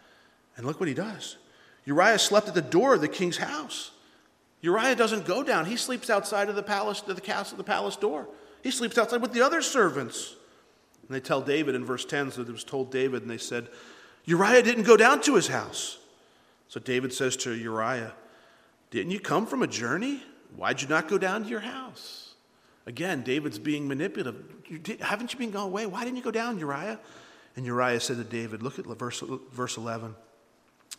And 0.56 0.64
look 0.64 0.78
what 0.78 0.88
he 0.88 0.94
does. 0.94 1.36
Uriah 1.86 2.20
slept 2.20 2.46
at 2.46 2.54
the 2.54 2.62
door 2.62 2.94
of 2.94 3.00
the 3.00 3.08
king's 3.08 3.36
house. 3.36 3.90
Uriah 4.60 4.94
doesn't 4.94 5.26
go 5.26 5.42
down. 5.42 5.66
He 5.66 5.76
sleeps 5.76 6.08
outside 6.08 6.48
of 6.48 6.54
the 6.54 6.62
palace, 6.62 7.00
the 7.00 7.20
castle, 7.20 7.58
the 7.58 7.64
palace 7.64 7.96
door. 7.96 8.28
He 8.62 8.70
sleeps 8.70 8.96
outside 8.96 9.20
with 9.20 9.32
the 9.32 9.42
other 9.42 9.60
servants. 9.60 10.36
And 11.02 11.14
they 11.14 11.20
tell 11.20 11.42
David 11.42 11.74
in 11.74 11.84
verse 11.84 12.04
10, 12.04 12.30
so 12.30 12.42
it 12.42 12.48
was 12.48 12.62
told 12.62 12.92
David, 12.92 13.22
and 13.22 13.30
they 13.30 13.38
said, 13.38 13.68
Uriah 14.24 14.62
didn't 14.62 14.84
go 14.84 14.96
down 14.96 15.20
to 15.22 15.34
his 15.34 15.48
house. 15.48 15.98
So 16.68 16.78
David 16.78 17.12
says 17.12 17.36
to 17.38 17.54
Uriah, 17.54 18.14
Didn't 18.90 19.10
you 19.10 19.20
come 19.20 19.46
from 19.46 19.62
a 19.62 19.66
journey? 19.66 20.22
Why'd 20.56 20.82
you 20.82 20.88
not 20.88 21.08
go 21.08 21.18
down 21.18 21.44
to 21.44 21.48
your 21.48 21.60
house? 21.60 22.34
Again, 22.86 23.22
David's 23.22 23.58
being 23.58 23.88
manipulative. 23.88 24.36
Haven't 25.00 25.32
you 25.32 25.38
been 25.38 25.50
going 25.50 25.66
away? 25.66 25.86
Why 25.86 26.04
didn't 26.04 26.16
you 26.16 26.22
go 26.22 26.30
down, 26.30 26.58
Uriah? 26.58 27.00
And 27.56 27.64
Uriah 27.64 28.00
said 28.00 28.16
to 28.18 28.24
David, 28.24 28.62
Look 28.62 28.78
at 28.78 28.86
verse, 28.86 29.22
verse 29.52 29.76
11. 29.76 30.14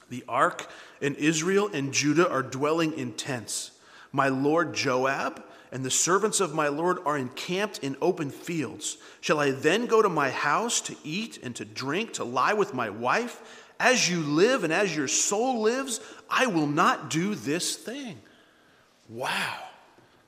The 0.10 0.24
ark 0.28 0.70
and 1.02 1.15
Israel 1.15 1.70
and 1.74 1.94
Judah 1.94 2.30
are 2.30 2.44
dwelling 2.44 2.94
in 2.94 3.13
tents. 3.13 3.72
My 4.12 4.30
lord 4.30 4.74
Joab 4.74 5.44
and 5.72 5.84
the 5.84 5.91
servants 5.91 6.39
of 6.39 6.54
my 6.54 6.68
lord 6.68 7.00
are 7.06 7.18
encamped 7.18 7.80
in 7.80 7.98
open 8.02 8.30
fields. 8.30 8.98
Shall 9.20 9.39
I 9.39 9.52
then 9.52 9.88
go 9.88 10.02
to 10.02 10.10
my 10.10 10.30
house 10.30 10.80
to 10.82 10.96
eat 11.04 11.39
and 11.44 11.56
to 11.56 11.65
drink, 11.65 12.13
to 12.13 12.24
lie 12.24 12.54
with 12.54 12.74
my 12.74 12.89
wife? 12.89 13.63
As 13.80 14.10
you 14.10 14.22
live 14.22 14.63
and 14.63 14.72
as 14.72 14.96
your 14.96 15.08
soul 15.08 15.62
lives, 15.62 16.00
I 16.30 16.48
will 16.48 16.68
not 16.68 17.10
do 17.10 17.36
this 17.36 17.76
thing. 17.76 18.20
Wow. 19.10 19.58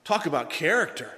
Talk 0.03 0.25
about 0.25 0.49
character. 0.49 1.11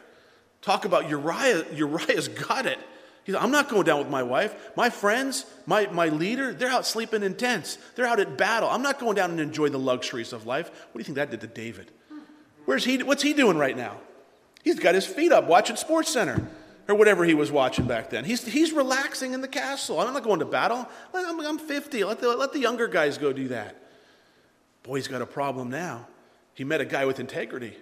Talk 0.61 0.85
about 0.85 1.09
Uriah. 1.09 1.65
Uriah's 1.73 2.27
got 2.27 2.65
it. 2.65 2.79
He's, 3.23 3.35
I'm 3.35 3.51
not 3.51 3.69
going 3.69 3.83
down 3.83 3.99
with 3.99 4.09
my 4.09 4.23
wife. 4.23 4.55
My 4.75 4.89
friends, 4.89 5.45
my, 5.65 5.87
my 5.87 6.07
leader, 6.07 6.53
they're 6.53 6.69
out 6.69 6.85
sleeping 6.85 7.21
in 7.21 7.35
tents. 7.35 7.77
They're 7.95 8.07
out 8.07 8.19
at 8.19 8.37
battle. 8.37 8.69
I'm 8.69 8.81
not 8.81 8.99
going 8.99 9.15
down 9.15 9.31
and 9.31 9.39
enjoy 9.39 9.69
the 9.69 9.79
luxuries 9.79 10.33
of 10.33 10.45
life. 10.45 10.69
What 10.69 10.93
do 10.93 10.99
you 10.99 11.03
think 11.03 11.17
that 11.17 11.31
did 11.31 11.41
to 11.41 11.47
David? 11.47 11.91
Where's 12.65 12.85
he? 12.85 13.01
What's 13.03 13.23
he 13.23 13.33
doing 13.33 13.57
right 13.57 13.75
now? 13.75 13.97
He's 14.63 14.79
got 14.79 14.95
his 14.95 15.05
feet 15.05 15.31
up 15.31 15.45
watching 15.45 15.75
Sports 15.75 16.11
Center 16.11 16.49
or 16.87 16.95
whatever 16.95 17.23
he 17.23 17.33
was 17.33 17.51
watching 17.51 17.85
back 17.85 18.09
then. 18.09 18.25
He's, 18.25 18.45
he's 18.45 18.73
relaxing 18.73 19.33
in 19.33 19.41
the 19.41 19.47
castle. 19.47 19.99
I'm 19.99 20.13
not 20.13 20.23
going 20.23 20.39
to 20.39 20.45
battle. 20.45 20.87
I'm, 21.13 21.39
I'm 21.39 21.59
50. 21.59 22.03
Let 22.03 22.19
the, 22.19 22.35
let 22.35 22.51
the 22.51 22.59
younger 22.59 22.87
guys 22.87 23.17
go 23.17 23.31
do 23.31 23.49
that. 23.49 23.75
Boy, 24.83 24.95
he's 24.95 25.07
got 25.07 25.21
a 25.21 25.25
problem 25.25 25.69
now. 25.69 26.07
He 26.59 26.65
met 26.65 26.81
a 26.81 26.85
guy 26.85 27.05
with 27.05 27.21
integrity. 27.21 27.73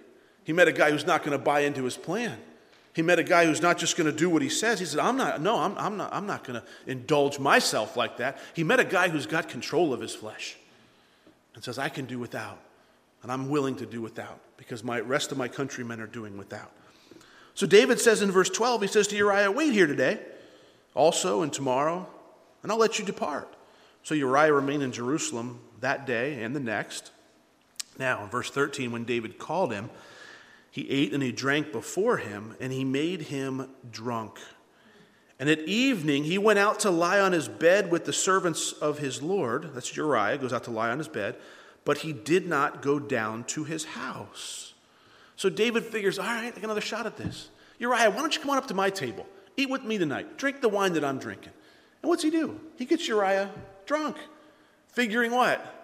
He 0.44 0.52
met 0.52 0.68
a 0.68 0.72
guy 0.72 0.92
who's 0.92 1.04
not 1.04 1.24
going 1.24 1.36
to 1.36 1.44
buy 1.44 1.62
into 1.62 1.82
his 1.82 1.96
plan. 1.96 2.38
He 2.94 3.02
met 3.02 3.18
a 3.18 3.24
guy 3.24 3.44
who's 3.44 3.60
not 3.60 3.76
just 3.76 3.96
going 3.96 4.08
to 4.08 4.16
do 4.16 4.30
what 4.30 4.40
he 4.40 4.48
says. 4.48 4.78
He 4.78 4.86
said, 4.86 5.00
I'm 5.00 5.16
not, 5.16 5.42
no, 5.42 5.58
I'm, 5.58 5.76
I'm 5.76 5.96
not, 5.96 6.14
I'm 6.14 6.26
not 6.26 6.44
going 6.44 6.60
to 6.60 6.66
indulge 6.86 7.40
myself 7.40 7.96
like 7.96 8.18
that. 8.18 8.38
He 8.54 8.62
met 8.62 8.78
a 8.78 8.84
guy 8.84 9.08
who's 9.08 9.26
got 9.26 9.48
control 9.48 9.92
of 9.92 10.00
his 10.00 10.14
flesh 10.14 10.56
and 11.56 11.64
says, 11.64 11.76
I 11.76 11.88
can 11.88 12.04
do 12.04 12.20
without. 12.20 12.60
And 13.24 13.32
I'm 13.32 13.48
willing 13.48 13.74
to 13.78 13.84
do 13.84 14.00
without 14.00 14.38
because 14.56 14.84
my 14.84 15.00
rest 15.00 15.32
of 15.32 15.38
my 15.38 15.48
countrymen 15.48 16.00
are 16.00 16.06
doing 16.06 16.38
without. 16.38 16.70
So 17.54 17.66
David 17.66 17.98
says 17.98 18.22
in 18.22 18.30
verse 18.30 18.48
12, 18.48 18.82
he 18.82 18.86
says 18.86 19.08
to 19.08 19.16
Uriah, 19.16 19.50
Wait 19.50 19.72
here 19.72 19.88
today, 19.88 20.20
also 20.94 21.42
and 21.42 21.52
tomorrow, 21.52 22.06
and 22.62 22.70
I'll 22.70 22.78
let 22.78 23.00
you 23.00 23.04
depart. 23.04 23.52
So 24.04 24.14
Uriah 24.14 24.52
remained 24.52 24.84
in 24.84 24.92
Jerusalem 24.92 25.58
that 25.80 26.06
day 26.06 26.44
and 26.44 26.54
the 26.54 26.60
next. 26.60 27.10
Now, 27.98 28.22
in 28.22 28.30
verse 28.30 28.50
13, 28.50 28.92
when 28.92 29.04
David 29.04 29.38
called 29.38 29.72
him, 29.72 29.90
he 30.70 30.88
ate 30.90 31.12
and 31.12 31.22
he 31.22 31.32
drank 31.32 31.72
before 31.72 32.18
him, 32.18 32.54
and 32.60 32.72
he 32.72 32.84
made 32.84 33.22
him 33.22 33.68
drunk. 33.90 34.38
And 35.40 35.48
at 35.48 35.60
evening, 35.60 36.24
he 36.24 36.38
went 36.38 36.58
out 36.58 36.80
to 36.80 36.90
lie 36.90 37.20
on 37.20 37.32
his 37.32 37.48
bed 37.48 37.90
with 37.90 38.04
the 38.04 38.12
servants 38.12 38.72
of 38.72 38.98
his 38.98 39.22
Lord. 39.22 39.70
That's 39.74 39.96
Uriah, 39.96 40.38
goes 40.38 40.52
out 40.52 40.64
to 40.64 40.70
lie 40.70 40.90
on 40.90 40.98
his 40.98 41.08
bed, 41.08 41.36
but 41.84 41.98
he 41.98 42.12
did 42.12 42.46
not 42.46 42.82
go 42.82 42.98
down 42.98 43.44
to 43.44 43.64
his 43.64 43.84
house. 43.84 44.74
So 45.36 45.48
David 45.48 45.84
figures, 45.84 46.18
all 46.18 46.26
right, 46.26 46.46
I 46.46 46.50
got 46.50 46.64
another 46.64 46.80
shot 46.80 47.06
at 47.06 47.16
this. 47.16 47.50
Uriah, 47.78 48.10
why 48.10 48.16
don't 48.16 48.34
you 48.34 48.40
come 48.40 48.50
on 48.50 48.58
up 48.58 48.66
to 48.68 48.74
my 48.74 48.90
table? 48.90 49.26
Eat 49.56 49.70
with 49.70 49.84
me 49.84 49.96
tonight. 49.98 50.36
Drink 50.38 50.60
the 50.60 50.68
wine 50.68 50.92
that 50.94 51.04
I'm 51.04 51.18
drinking. 51.18 51.52
And 52.02 52.10
what's 52.10 52.22
he 52.22 52.30
do? 52.30 52.60
He 52.76 52.84
gets 52.84 53.06
Uriah 53.06 53.50
drunk, 53.86 54.16
figuring 54.88 55.30
what? 55.30 55.77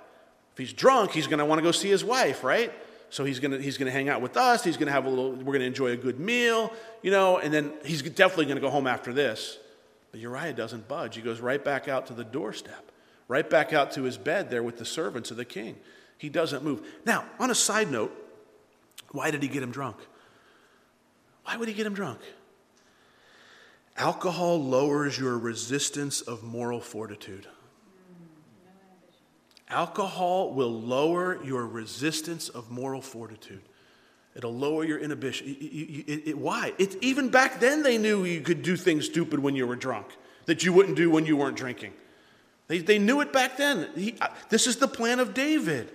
If 0.54 0.58
he's 0.58 0.72
drunk, 0.72 1.10
he's 1.10 1.26
going 1.26 1.40
to 1.40 1.44
want 1.44 1.58
to 1.58 1.62
go 1.62 1.72
see 1.72 1.90
his 1.90 2.04
wife, 2.04 2.44
right? 2.44 2.72
So 3.10 3.24
he's 3.24 3.40
going 3.40 3.50
to 3.50 3.58
he's 3.60 3.76
going 3.76 3.86
to 3.86 3.92
hang 3.92 4.08
out 4.08 4.22
with 4.22 4.36
us. 4.36 4.62
He's 4.64 4.76
going 4.76 4.86
to 4.86 4.92
have 4.92 5.04
a 5.04 5.08
little. 5.08 5.32
We're 5.32 5.44
going 5.44 5.60
to 5.60 5.66
enjoy 5.66 5.88
a 5.88 5.96
good 5.96 6.20
meal, 6.20 6.72
you 7.02 7.10
know. 7.10 7.38
And 7.38 7.52
then 7.52 7.72
he's 7.84 8.02
definitely 8.02 8.46
going 8.46 8.56
to 8.56 8.60
go 8.60 8.70
home 8.70 8.86
after 8.86 9.12
this. 9.12 9.58
But 10.12 10.20
Uriah 10.20 10.52
doesn't 10.52 10.86
budge. 10.86 11.16
He 11.16 11.22
goes 11.22 11.40
right 11.40 11.62
back 11.62 11.88
out 11.88 12.06
to 12.06 12.12
the 12.12 12.22
doorstep, 12.22 12.92
right 13.26 13.48
back 13.48 13.72
out 13.72 13.90
to 13.92 14.04
his 14.04 14.16
bed 14.16 14.48
there 14.48 14.62
with 14.62 14.78
the 14.78 14.84
servants 14.84 15.32
of 15.32 15.36
the 15.36 15.44
king. 15.44 15.76
He 16.18 16.28
doesn't 16.28 16.62
move. 16.62 16.86
Now, 17.04 17.24
on 17.40 17.50
a 17.50 17.54
side 17.54 17.90
note, 17.90 18.12
why 19.10 19.32
did 19.32 19.42
he 19.42 19.48
get 19.48 19.62
him 19.62 19.72
drunk? 19.72 19.96
Why 21.44 21.56
would 21.56 21.68
he 21.68 21.74
get 21.74 21.84
him 21.86 21.94
drunk? 21.94 22.20
Alcohol 23.96 24.62
lowers 24.62 25.18
your 25.18 25.38
resistance 25.38 26.20
of 26.20 26.42
moral 26.42 26.80
fortitude. 26.80 27.46
Alcohol 29.68 30.52
will 30.52 30.72
lower 30.72 31.42
your 31.44 31.66
resistance 31.66 32.48
of 32.48 32.70
moral 32.70 33.00
fortitude. 33.00 33.62
It'll 34.36 34.54
lower 34.54 34.84
your 34.84 34.98
inhibition. 34.98 35.46
It, 35.48 35.52
it, 35.52 36.28
it, 36.30 36.38
why? 36.38 36.72
even 37.00 37.28
back 37.28 37.60
then, 37.60 37.82
they 37.82 37.98
knew 37.98 38.24
you 38.24 38.40
could 38.40 38.62
do 38.62 38.76
things 38.76 39.06
stupid 39.06 39.38
when 39.38 39.54
you 39.54 39.66
were 39.66 39.76
drunk 39.76 40.08
that 40.46 40.64
you 40.64 40.72
wouldn't 40.72 40.96
do 40.96 41.10
when 41.10 41.26
you 41.26 41.36
weren't 41.36 41.56
drinking. 41.56 41.92
They, 42.66 42.78
they 42.78 42.98
knew 42.98 43.20
it 43.20 43.32
back 43.32 43.56
then. 43.56 43.88
He, 43.94 44.16
uh, 44.20 44.28
this 44.48 44.66
is 44.66 44.76
the 44.76 44.88
plan 44.88 45.20
of 45.20 45.34
David. 45.34 45.90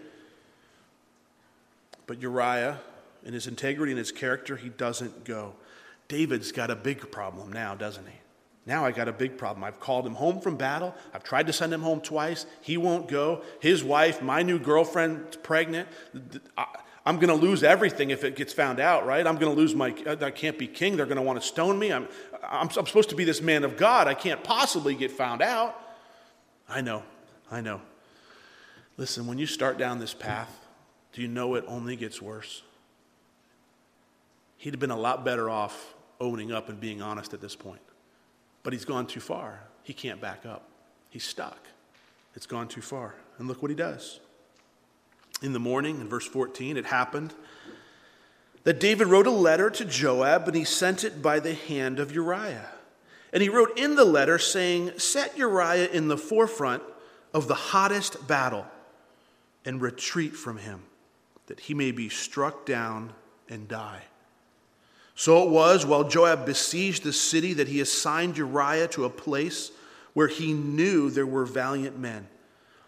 But 2.07 2.21
Uriah, 2.21 2.79
in 3.25 3.33
his 3.33 3.47
integrity 3.47 3.91
and 3.91 3.99
his 3.99 4.11
character, 4.11 4.55
he 4.55 4.69
doesn't 4.69 5.25
go. 5.25 5.53
David's 6.07 6.51
got 6.51 6.71
a 6.71 6.75
big 6.75 7.11
problem 7.11 7.51
now, 7.51 7.75
doesn't 7.75 8.07
he? 8.07 8.15
Now 8.69 8.85
I 8.85 8.91
got 8.91 9.07
a 9.07 9.11
big 9.11 9.35
problem. 9.35 9.63
I've 9.63 9.79
called 9.79 10.05
him 10.05 10.13
home 10.13 10.39
from 10.41 10.55
battle. 10.55 10.93
I've 11.11 11.23
tried 11.23 11.47
to 11.47 11.53
send 11.53 11.73
him 11.73 11.81
home 11.81 12.01
twice. 12.01 12.45
He 12.61 12.77
won't 12.77 13.07
go. 13.07 13.41
His 13.59 13.83
wife, 13.83 14.21
my 14.21 14.43
new 14.43 14.59
girlfriend, 14.59 15.41
pregnant. 15.41 15.89
I'm 17.03 17.15
going 17.15 17.29
to 17.29 17.33
lose 17.33 17.63
everything 17.63 18.11
if 18.11 18.23
it 18.23 18.35
gets 18.35 18.53
found 18.53 18.79
out, 18.79 19.07
right? 19.07 19.25
I'm 19.25 19.37
going 19.37 19.51
to 19.51 19.59
lose 19.59 19.73
my, 19.73 19.95
uh, 20.05 20.17
I 20.21 20.29
can't 20.29 20.59
be 20.59 20.67
king. 20.67 20.97
They're 20.97 21.07
going 21.07 21.17
to 21.17 21.23
want 21.23 21.41
to 21.41 21.47
stone 21.47 21.79
me. 21.79 21.91
I'm, 21.91 22.07
I'm, 22.43 22.69
I'm 22.77 22.85
supposed 22.85 23.09
to 23.09 23.15
be 23.15 23.23
this 23.23 23.41
man 23.41 23.63
of 23.63 23.75
God. 23.75 24.07
I 24.07 24.13
can't 24.13 24.43
possibly 24.43 24.93
get 24.93 25.09
found 25.09 25.41
out. 25.41 25.75
I 26.69 26.81
know, 26.81 27.01
I 27.49 27.61
know. 27.61 27.81
Listen, 28.97 29.25
when 29.25 29.39
you 29.39 29.47
start 29.47 29.79
down 29.79 29.97
this 29.97 30.13
path, 30.13 30.67
do 31.13 31.23
you 31.23 31.27
know 31.27 31.55
it 31.55 31.65
only 31.67 31.95
gets 31.95 32.21
worse? 32.21 32.61
He'd 34.57 34.75
have 34.75 34.79
been 34.79 34.91
a 34.91 34.99
lot 34.99 35.25
better 35.25 35.49
off 35.49 35.95
owning 36.21 36.51
up 36.51 36.69
and 36.69 36.79
being 36.79 37.01
honest 37.01 37.33
at 37.33 37.41
this 37.41 37.55
point. 37.55 37.81
But 38.63 38.73
he's 38.73 38.85
gone 38.85 39.07
too 39.07 39.19
far. 39.19 39.61
He 39.83 39.93
can't 39.93 40.21
back 40.21 40.45
up. 40.45 40.69
He's 41.09 41.23
stuck. 41.23 41.57
It's 42.35 42.45
gone 42.45 42.67
too 42.67 42.81
far. 42.81 43.15
And 43.37 43.47
look 43.47 43.61
what 43.61 43.71
he 43.71 43.75
does. 43.75 44.19
In 45.41 45.53
the 45.53 45.59
morning, 45.59 46.01
in 46.01 46.09
verse 46.09 46.27
14, 46.27 46.77
it 46.77 46.85
happened 46.85 47.33
that 48.63 48.79
David 48.79 49.07
wrote 49.07 49.27
a 49.27 49.31
letter 49.31 49.69
to 49.69 49.85
Joab, 49.85 50.47
and 50.47 50.55
he 50.55 50.65
sent 50.65 51.03
it 51.03 51.21
by 51.21 51.39
the 51.39 51.53
hand 51.53 51.99
of 51.99 52.11
Uriah. 52.11 52.69
And 53.31 53.41
he 53.41 53.49
wrote 53.49 53.77
in 53.77 53.95
the 53.95 54.05
letter 54.05 54.37
saying, 54.37 54.99
Set 54.99 55.37
Uriah 55.37 55.87
in 55.87 56.07
the 56.07 56.17
forefront 56.17 56.83
of 57.33 57.47
the 57.47 57.55
hottest 57.55 58.27
battle 58.27 58.65
and 59.63 59.81
retreat 59.81 60.35
from 60.35 60.57
him, 60.57 60.83
that 61.47 61.61
he 61.61 61.73
may 61.73 61.91
be 61.91 62.09
struck 62.09 62.65
down 62.65 63.13
and 63.47 63.67
die. 63.67 64.03
So 65.19 65.43
it 65.43 65.49
was 65.49 65.85
while 65.85 66.05
Joab 66.05 66.45
besieged 66.45 67.03
the 67.03 67.11
city 67.11 67.51
that 67.55 67.67
he 67.67 67.81
assigned 67.81 68.37
Uriah 68.37 68.87
to 68.91 69.03
a 69.03 69.09
place 69.09 69.69
where 70.13 70.29
he 70.29 70.53
knew 70.53 71.09
there 71.09 71.25
were 71.25 71.43
valiant 71.43 71.99
men. 71.99 72.29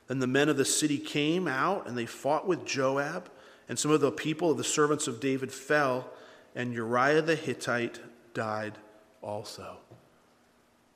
Then 0.07 0.19
the 0.19 0.27
men 0.27 0.47
of 0.47 0.55
the 0.55 0.63
city 0.63 0.97
came 0.97 1.45
out 1.45 1.89
and 1.89 1.97
they 1.97 2.05
fought 2.05 2.47
with 2.47 2.65
Joab, 2.65 3.29
and 3.67 3.77
some 3.77 3.91
of 3.91 3.99
the 3.99 4.13
people 4.13 4.49
of 4.49 4.57
the 4.57 4.63
servants 4.63 5.09
of 5.09 5.19
David 5.19 5.51
fell, 5.51 6.09
and 6.55 6.73
Uriah 6.73 7.21
the 7.21 7.35
Hittite 7.35 7.99
died 8.33 8.77
also. 9.21 9.79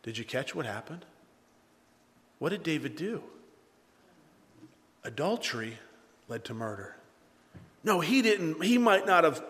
Did 0.04 0.17
you 0.17 0.24
catch 0.24 0.56
what 0.56 0.65
happened? 0.65 1.04
What 2.39 2.52
did 2.52 2.63
David 2.63 2.95
do? 2.95 3.21
Adultery 5.04 5.80
led 6.30 6.45
to 6.45 6.54
murder. 6.54 6.95
No, 7.86 8.00
he 8.00 8.24
didn't. 8.24 8.62
He 8.63 8.78
might 8.78 9.06
not 9.06 9.24
have 9.24 9.43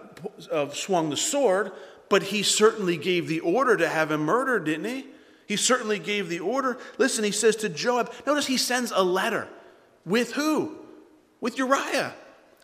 uh, 0.51 0.69
swung 0.69 1.09
the 1.09 1.17
sword, 1.17 1.71
but 2.09 2.21
he 2.21 2.43
certainly 2.43 2.97
gave 2.97 3.27
the 3.27 3.39
order 3.39 3.77
to 3.77 3.87
have 3.87 4.11
him 4.11 4.21
murdered, 4.21 4.65
didn't 4.65 4.85
he? 4.85 5.07
He 5.47 5.55
certainly 5.55 5.99
gave 5.99 6.27
the 6.27 6.39
order. 6.39 6.77
Listen, 6.97 7.23
he 7.23 7.31
says 7.31 7.55
to 7.57 7.69
Joab, 7.69 8.11
notice 8.27 8.45
he 8.45 8.57
sends 8.57 8.91
a 8.93 9.03
letter. 9.03 9.47
With 10.05 10.33
who? 10.33 10.75
With 11.39 11.57
Uriah. 11.57 12.13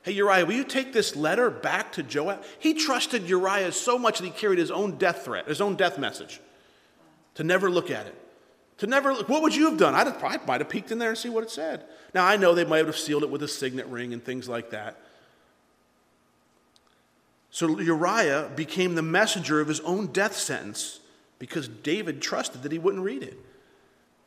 Hey, 0.03 0.13
Uriah, 0.13 0.45
will 0.45 0.53
you 0.53 0.63
take 0.63 0.93
this 0.93 1.15
letter 1.15 1.49
back 1.49 1.93
to 1.93 2.03
Joab? 2.03 2.43
He 2.59 2.73
trusted 2.73 3.29
Uriah 3.29 3.71
so 3.71 3.97
much 3.97 4.19
that 4.19 4.25
he 4.25 4.31
carried 4.31 4.59
his 4.59 4.71
own 4.71 4.97
death 4.97 5.23
threat, 5.23 5.47
his 5.47 5.61
own 5.61 5.75
death 5.75 5.97
message, 5.97 6.41
to 7.35 7.43
never 7.43 7.69
look 7.69 7.89
at 7.91 8.07
it. 8.07 8.15
To 8.79 8.87
never, 8.87 9.13
look. 9.13 9.29
what 9.29 9.43
would 9.43 9.55
you 9.55 9.69
have 9.69 9.77
done? 9.77 9.93
I'd 9.93 10.07
have, 10.07 10.23
I 10.23 10.37
might 10.45 10.59
have 10.59 10.69
peeked 10.69 10.91
in 10.91 10.97
there 10.97 11.09
and 11.09 11.17
see 11.17 11.29
what 11.29 11.43
it 11.43 11.51
said. 11.51 11.85
Now, 12.15 12.25
I 12.25 12.35
know 12.35 12.55
they 12.55 12.65
might 12.65 12.85
have 12.87 12.97
sealed 12.97 13.23
it 13.23 13.29
with 13.29 13.43
a 13.43 13.47
signet 13.47 13.85
ring 13.85 14.11
and 14.11 14.23
things 14.23 14.49
like 14.49 14.71
that. 14.71 14.97
So 17.61 17.79
Uriah 17.79 18.49
became 18.55 18.95
the 18.95 19.03
messenger 19.03 19.61
of 19.61 19.67
his 19.67 19.81
own 19.81 20.07
death 20.07 20.35
sentence 20.35 20.99
because 21.37 21.67
David 21.67 22.19
trusted 22.19 22.63
that 22.63 22.71
he 22.71 22.79
wouldn't 22.79 23.03
read 23.03 23.21
it. 23.21 23.37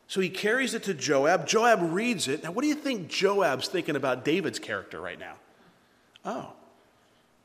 So 0.07 0.21
he 0.21 0.29
carries 0.29 0.73
it 0.73 0.85
to 0.85 0.95
Joab. 0.95 1.45
Joab 1.45 1.81
reads 1.83 2.29
it. 2.29 2.45
Now, 2.45 2.53
what 2.53 2.63
do 2.63 2.69
you 2.69 2.77
think 2.77 3.09
Joab's 3.09 3.67
thinking 3.67 3.97
about 3.97 4.25
David's 4.25 4.61
character 4.61 5.01
right 5.01 5.19
now? 5.19 5.35
Oh, 6.25 6.53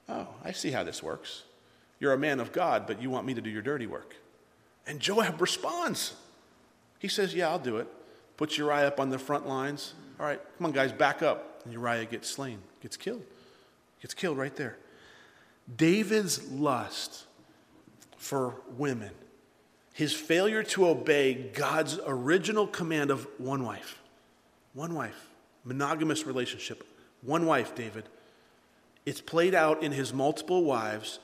oh, 0.07 0.27
I 0.43 0.51
see 0.51 0.69
how 0.69 0.83
this 0.83 1.01
works. 1.01 1.41
You're 1.99 2.13
a 2.13 2.19
man 2.19 2.39
of 2.39 2.51
God, 2.51 2.85
but 2.85 3.01
you 3.01 3.09
want 3.09 3.25
me 3.25 3.33
to 3.33 3.41
do 3.41 3.49
your 3.49 3.63
dirty 3.63 3.87
work. 3.87 4.15
And 4.85 4.99
Joab 4.99 5.41
responds. 5.41 6.13
He 6.99 7.07
says, 7.07 7.33
Yeah, 7.33 7.49
I'll 7.49 7.57
do 7.57 7.77
it. 7.77 7.87
Puts 8.37 8.59
Uriah 8.59 8.89
up 8.89 8.99
on 8.99 9.09
the 9.09 9.17
front 9.17 9.47
lines. 9.47 9.95
All 10.19 10.27
right, 10.27 10.39
come 10.59 10.67
on, 10.67 10.71
guys, 10.71 10.91
back 10.91 11.23
up. 11.23 11.63
And 11.63 11.73
Uriah 11.73 12.05
gets 12.05 12.29
slain, 12.29 12.59
gets 12.79 12.95
killed. 12.95 13.23
Gets 14.03 14.13
killed 14.13 14.37
right 14.37 14.55
there. 14.55 14.77
David's 15.75 16.51
lust 16.51 17.25
for 18.17 18.55
women, 18.77 19.11
his 19.93 20.13
failure 20.13 20.63
to 20.63 20.87
obey 20.87 21.33
God's 21.33 21.99
original 22.05 22.67
command 22.67 23.11
of 23.11 23.27
one 23.37 23.63
wife, 23.63 23.99
one 24.73 24.93
wife, 24.93 25.29
monogamous 25.63 26.25
relationship, 26.25 26.83
one 27.21 27.45
wife, 27.45 27.75
David. 27.75 28.05
It's 29.05 29.21
played 29.21 29.55
out 29.55 29.83
in 29.83 29.91
his 29.91 30.13
multiple 30.13 30.63
wives, 30.63 31.19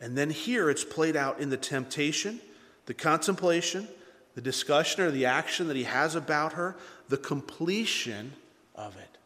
and 0.00 0.16
then 0.16 0.30
here 0.30 0.70
it's 0.70 0.84
played 0.84 1.16
out 1.16 1.40
in 1.40 1.50
the 1.50 1.56
temptation, 1.56 2.40
the 2.86 2.94
contemplation, 2.94 3.88
the 4.34 4.40
discussion 4.40 5.02
or 5.02 5.10
the 5.10 5.26
action 5.26 5.68
that 5.68 5.76
he 5.76 5.84
has 5.84 6.14
about 6.14 6.54
her, 6.54 6.76
the 7.08 7.16
completion 7.16 8.32
of 8.74 8.96
it, 8.96 9.18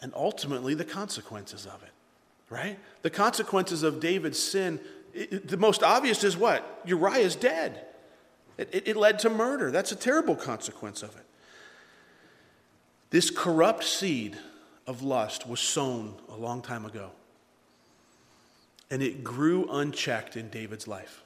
and 0.00 0.12
ultimately 0.14 0.74
the 0.74 0.84
consequences 0.84 1.66
of 1.66 1.82
it 1.82 1.90
right? 2.54 2.78
The 3.02 3.10
consequences 3.10 3.82
of 3.82 4.00
David's 4.00 4.38
sin, 4.38 4.80
it, 5.12 5.48
the 5.48 5.56
most 5.56 5.82
obvious 5.82 6.22
is 6.22 6.36
what? 6.36 6.82
Uriah 6.86 7.24
is 7.24 7.34
dead. 7.34 7.84
It, 8.56 8.68
it, 8.72 8.88
it 8.88 8.96
led 8.96 9.18
to 9.20 9.30
murder. 9.30 9.70
That's 9.70 9.90
a 9.90 9.96
terrible 9.96 10.36
consequence 10.36 11.02
of 11.02 11.16
it. 11.16 11.26
This 13.10 13.30
corrupt 13.30 13.84
seed 13.84 14.36
of 14.86 15.02
lust 15.02 15.48
was 15.48 15.60
sown 15.60 16.14
a 16.28 16.36
long 16.36 16.62
time 16.62 16.84
ago. 16.84 17.10
And 18.90 19.02
it 19.02 19.24
grew 19.24 19.68
unchecked 19.70 20.36
in 20.36 20.48
David's 20.48 20.86
life. 20.86 21.22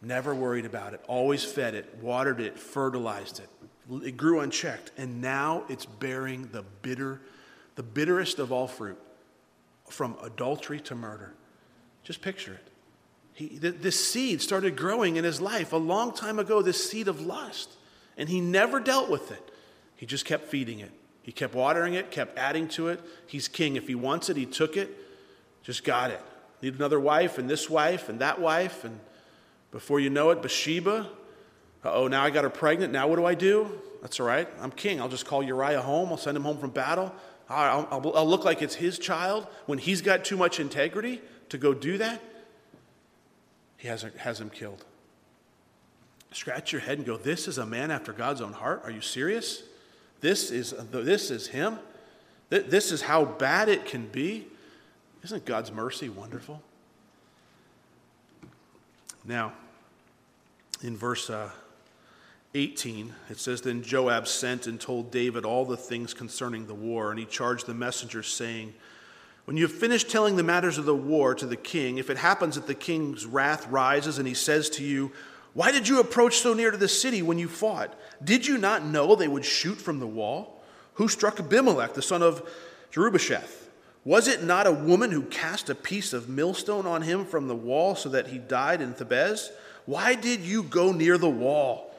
Never 0.00 0.34
worried 0.34 0.66
about 0.66 0.94
it, 0.94 1.00
always 1.06 1.44
fed 1.44 1.74
it, 1.74 1.98
watered 2.00 2.40
it, 2.40 2.58
fertilized 2.58 3.40
it. 3.40 3.48
It 4.04 4.16
grew 4.16 4.40
unchecked, 4.40 4.90
and 4.96 5.20
now 5.20 5.64
it's 5.68 5.86
bearing 5.86 6.48
the 6.52 6.62
bitter, 6.82 7.20
the 7.76 7.82
bitterest 7.82 8.38
of 8.38 8.52
all 8.52 8.66
fruit 8.66 8.98
from 9.88 10.16
adultery 10.22 10.80
to 10.80 10.94
murder. 10.94 11.34
Just 12.02 12.20
picture 12.22 12.54
it. 12.54 12.68
He, 13.34 13.58
this 13.58 14.12
seed 14.12 14.42
started 14.42 14.76
growing 14.76 15.16
in 15.16 15.24
his 15.24 15.40
life 15.40 15.72
a 15.72 15.78
long 15.78 16.12
time 16.12 16.38
ago, 16.38 16.60
this 16.60 16.90
seed 16.90 17.08
of 17.08 17.20
lust, 17.20 17.70
and 18.18 18.28
he 18.28 18.40
never 18.40 18.78
dealt 18.78 19.08
with 19.08 19.32
it. 19.32 19.50
He 19.96 20.04
just 20.04 20.24
kept 20.24 20.48
feeding 20.48 20.80
it. 20.80 20.90
He 21.22 21.32
kept 21.32 21.54
watering 21.54 21.94
it, 21.94 22.10
kept 22.10 22.36
adding 22.36 22.68
to 22.68 22.88
it. 22.88 23.00
He's 23.26 23.48
king. 23.48 23.76
If 23.76 23.86
he 23.86 23.94
wants 23.94 24.28
it, 24.28 24.36
he 24.36 24.44
took 24.44 24.76
it, 24.76 24.90
just 25.62 25.84
got 25.84 26.10
it. 26.10 26.20
Need 26.60 26.74
another 26.74 27.00
wife, 27.00 27.38
and 27.38 27.48
this 27.48 27.70
wife, 27.70 28.08
and 28.08 28.20
that 28.20 28.40
wife, 28.40 28.84
and 28.84 29.00
before 29.70 29.98
you 29.98 30.10
know 30.10 30.30
it, 30.30 30.42
Bathsheba. 30.42 31.08
oh, 31.84 32.08
now 32.08 32.22
I 32.22 32.30
got 32.30 32.44
her 32.44 32.50
pregnant. 32.50 32.92
Now 32.92 33.08
what 33.08 33.16
do 33.16 33.24
I 33.24 33.34
do? 33.34 33.80
That's 34.02 34.20
all 34.20 34.26
right. 34.26 34.48
I'm 34.60 34.70
king. 34.70 35.00
I'll 35.00 35.08
just 35.08 35.26
call 35.26 35.42
Uriah 35.42 35.80
home. 35.80 36.10
I'll 36.10 36.18
send 36.18 36.36
him 36.36 36.42
home 36.42 36.58
from 36.58 36.70
battle. 36.70 37.14
I'll, 37.52 37.88
I'll, 37.90 38.16
I'll 38.16 38.28
look 38.28 38.44
like 38.44 38.62
it's 38.62 38.74
his 38.74 38.98
child 38.98 39.46
when 39.66 39.78
he's 39.78 40.02
got 40.02 40.24
too 40.24 40.36
much 40.36 40.58
integrity 40.58 41.20
to 41.50 41.58
go 41.58 41.74
do 41.74 41.98
that. 41.98 42.22
He 43.76 43.88
has, 43.88 44.02
has 44.18 44.40
him 44.40 44.50
killed. 44.50 44.84
scratch 46.32 46.72
your 46.72 46.80
head 46.80 46.98
and 46.98 47.06
go, 47.06 47.16
This 47.16 47.48
is 47.48 47.58
a 47.58 47.66
man 47.66 47.90
after 47.90 48.12
God's 48.12 48.40
own 48.40 48.52
heart? 48.52 48.82
Are 48.84 48.90
you 48.90 49.00
serious? 49.00 49.62
This 50.20 50.50
is, 50.50 50.72
this 50.90 51.30
is 51.30 51.48
him? 51.48 51.78
This 52.48 52.92
is 52.92 53.02
how 53.02 53.24
bad 53.24 53.68
it 53.68 53.86
can 53.86 54.06
be? 54.06 54.46
Isn't 55.24 55.44
God's 55.44 55.72
mercy 55.72 56.08
wonderful? 56.08 56.62
Now, 59.24 59.52
in 60.82 60.96
verse 60.96 61.30
uh, 61.30 61.50
18, 62.54 63.14
it 63.30 63.38
says, 63.38 63.62
Then 63.62 63.82
Joab 63.82 64.28
sent 64.28 64.66
and 64.66 64.80
told 64.80 65.10
David 65.10 65.44
all 65.44 65.64
the 65.64 65.76
things 65.76 66.12
concerning 66.12 66.66
the 66.66 66.74
war, 66.74 67.10
and 67.10 67.18
he 67.18 67.24
charged 67.24 67.66
the 67.66 67.74
messengers, 67.74 68.28
saying, 68.28 68.74
When 69.46 69.56
you 69.56 69.64
have 69.66 69.72
finished 69.72 70.10
telling 70.10 70.36
the 70.36 70.42
matters 70.42 70.78
of 70.78 70.84
the 70.84 70.94
war 70.94 71.34
to 71.34 71.46
the 71.46 71.56
king, 71.56 71.98
if 71.98 72.10
it 72.10 72.18
happens 72.18 72.56
that 72.56 72.66
the 72.66 72.74
king's 72.74 73.24
wrath 73.24 73.66
rises 73.68 74.18
and 74.18 74.28
he 74.28 74.34
says 74.34 74.68
to 74.70 74.84
you, 74.84 75.12
why 75.54 75.70
did 75.70 75.86
you 75.86 76.00
approach 76.00 76.38
so 76.38 76.54
near 76.54 76.70
to 76.70 76.76
the 76.76 76.88
city 76.88 77.20
when 77.20 77.38
you 77.38 77.48
fought? 77.48 77.94
Did 78.24 78.46
you 78.46 78.56
not 78.56 78.84
know 78.84 79.14
they 79.14 79.28
would 79.28 79.44
shoot 79.44 79.76
from 79.76 79.98
the 79.98 80.06
wall? 80.06 80.62
Who 80.94 81.08
struck 81.08 81.38
Abimelech, 81.38 81.94
the 81.94 82.02
son 82.02 82.22
of 82.22 82.48
Jerubbesheth? 82.92 83.68
Was 84.04 84.28
it 84.28 84.42
not 84.42 84.66
a 84.66 84.72
woman 84.72 85.10
who 85.10 85.22
cast 85.22 85.70
a 85.70 85.74
piece 85.74 86.12
of 86.12 86.28
millstone 86.28 86.86
on 86.86 87.02
him 87.02 87.24
from 87.24 87.48
the 87.48 87.54
wall 87.54 87.94
so 87.94 88.08
that 88.08 88.28
he 88.28 88.38
died 88.38 88.80
in 88.80 88.94
Thebez? 88.94 89.50
Why 89.84 90.14
did 90.14 90.40
you 90.40 90.62
go 90.62 90.92
near 90.92 91.18
the 91.18 91.30
wall? 91.30 91.91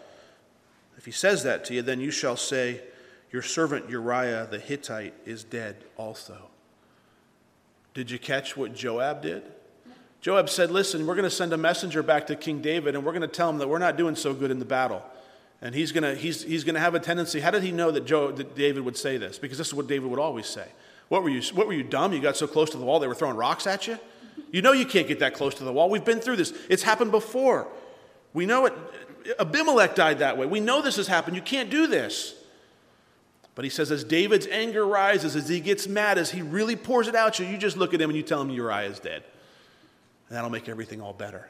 If 1.03 1.07
he 1.07 1.11
says 1.11 1.43
that 1.43 1.65
to 1.65 1.73
you, 1.73 1.81
then 1.81 1.99
you 1.99 2.11
shall 2.11 2.37
say, 2.37 2.79
Your 3.29 3.41
servant 3.41 3.89
Uriah 3.89 4.47
the 4.49 4.57
Hittite 4.57 5.13
is 5.25 5.43
dead 5.43 5.75
also. 5.97 6.37
Did 7.93 8.09
you 8.09 8.17
catch 8.17 8.55
what 8.55 8.73
Joab 8.73 9.21
did? 9.21 9.43
Joab 10.21 10.47
said, 10.47 10.71
Listen, 10.71 11.05
we're 11.05 11.15
going 11.15 11.25
to 11.25 11.29
send 11.29 11.51
a 11.51 11.57
messenger 11.57 12.03
back 12.03 12.27
to 12.27 12.37
King 12.37 12.61
David, 12.61 12.95
and 12.95 13.03
we're 13.03 13.11
going 13.11 13.21
to 13.21 13.27
tell 13.27 13.49
him 13.49 13.57
that 13.57 13.67
we're 13.67 13.79
not 13.79 13.97
doing 13.97 14.15
so 14.15 14.33
good 14.33 14.49
in 14.49 14.59
the 14.59 14.65
battle. 14.65 15.03
And 15.61 15.75
he's 15.75 15.91
going 15.91 16.03
to, 16.05 16.15
he's, 16.15 16.41
he's 16.41 16.63
going 16.63 16.75
to 16.75 16.79
have 16.79 16.95
a 16.95 17.01
tendency. 17.01 17.41
How 17.41 17.51
did 17.51 17.63
he 17.63 17.73
know 17.73 17.91
that, 17.91 18.05
Joe, 18.05 18.31
that 18.31 18.55
David 18.55 18.85
would 18.85 18.95
say 18.95 19.17
this? 19.17 19.37
Because 19.37 19.57
this 19.57 19.67
is 19.67 19.73
what 19.73 19.87
David 19.87 20.09
would 20.09 20.19
always 20.19 20.47
say. 20.47 20.69
What 21.09 21.21
were, 21.21 21.29
you, 21.29 21.41
what 21.53 21.67
were 21.67 21.73
you, 21.73 21.83
dumb? 21.83 22.13
You 22.13 22.21
got 22.21 22.37
so 22.37 22.47
close 22.47 22.69
to 22.69 22.77
the 22.77 22.85
wall 22.85 23.01
they 23.01 23.09
were 23.09 23.13
throwing 23.13 23.35
rocks 23.35 23.67
at 23.67 23.87
you? 23.87 23.99
You 24.53 24.61
know 24.61 24.71
you 24.71 24.85
can't 24.85 25.09
get 25.09 25.19
that 25.19 25.33
close 25.33 25.53
to 25.55 25.65
the 25.65 25.73
wall. 25.73 25.89
We've 25.89 26.05
been 26.05 26.21
through 26.21 26.37
this, 26.37 26.53
it's 26.69 26.83
happened 26.83 27.11
before. 27.11 27.67
We 28.33 28.45
know 28.45 28.67
it. 28.67 28.73
Abimelech 29.39 29.95
died 29.95 30.19
that 30.19 30.37
way. 30.37 30.45
We 30.45 30.59
know 30.59 30.81
this 30.81 30.97
has 30.97 31.07
happened. 31.07 31.35
You 31.35 31.41
can't 31.41 31.69
do 31.69 31.87
this. 31.87 32.35
But 33.55 33.65
he 33.65 33.69
says, 33.69 33.91
as 33.91 34.03
David's 34.03 34.47
anger 34.47 34.85
rises, 34.85 35.35
as 35.35 35.47
he 35.47 35.59
gets 35.59 35.87
mad, 35.87 36.17
as 36.17 36.31
he 36.31 36.41
really 36.41 36.75
pours 36.75 37.07
it 37.07 37.15
out 37.15 37.37
you, 37.39 37.45
you 37.45 37.57
just 37.57 37.77
look 37.77 37.93
at 37.93 38.01
him 38.01 38.09
and 38.09 38.17
you 38.17 38.23
tell 38.23 38.41
him 38.41 38.49
Uriah 38.49 38.89
is 38.89 38.99
dead. 38.99 39.23
And 40.27 40.37
that'll 40.37 40.49
make 40.49 40.67
everything 40.67 41.01
all 41.01 41.13
better. 41.13 41.49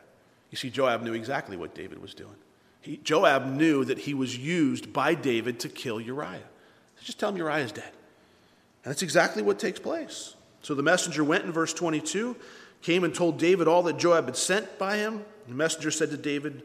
You 0.51 0.57
see, 0.57 0.69
Joab 0.69 1.01
knew 1.01 1.13
exactly 1.13 1.55
what 1.55 1.73
David 1.73 2.01
was 2.01 2.13
doing. 2.13 2.35
He, 2.81 2.97
Joab 2.97 3.45
knew 3.45 3.85
that 3.85 3.99
he 3.99 4.13
was 4.13 4.37
used 4.37 4.91
by 4.91 5.15
David 5.15 5.61
to 5.61 5.69
kill 5.69 6.01
Uriah. 6.01 6.41
So 6.97 7.03
just 7.03 7.19
tell 7.19 7.29
him 7.29 7.37
Uriah 7.37 7.63
is 7.63 7.71
dead. 7.71 7.91
And 8.83 8.91
that's 8.91 9.01
exactly 9.01 9.41
what 9.41 9.57
takes 9.57 9.79
place. 9.79 10.35
So 10.61 10.75
the 10.75 10.83
messenger 10.83 11.23
went 11.23 11.45
in 11.45 11.53
verse 11.53 11.73
22, 11.73 12.35
came 12.81 13.05
and 13.05 13.15
told 13.15 13.39
David 13.39 13.69
all 13.69 13.83
that 13.83 13.97
Joab 13.97 14.25
had 14.25 14.35
sent 14.35 14.77
by 14.77 14.97
him. 14.97 15.23
The 15.47 15.55
messenger 15.55 15.91
said 15.91 16.11
to 16.11 16.17
David, 16.17 16.63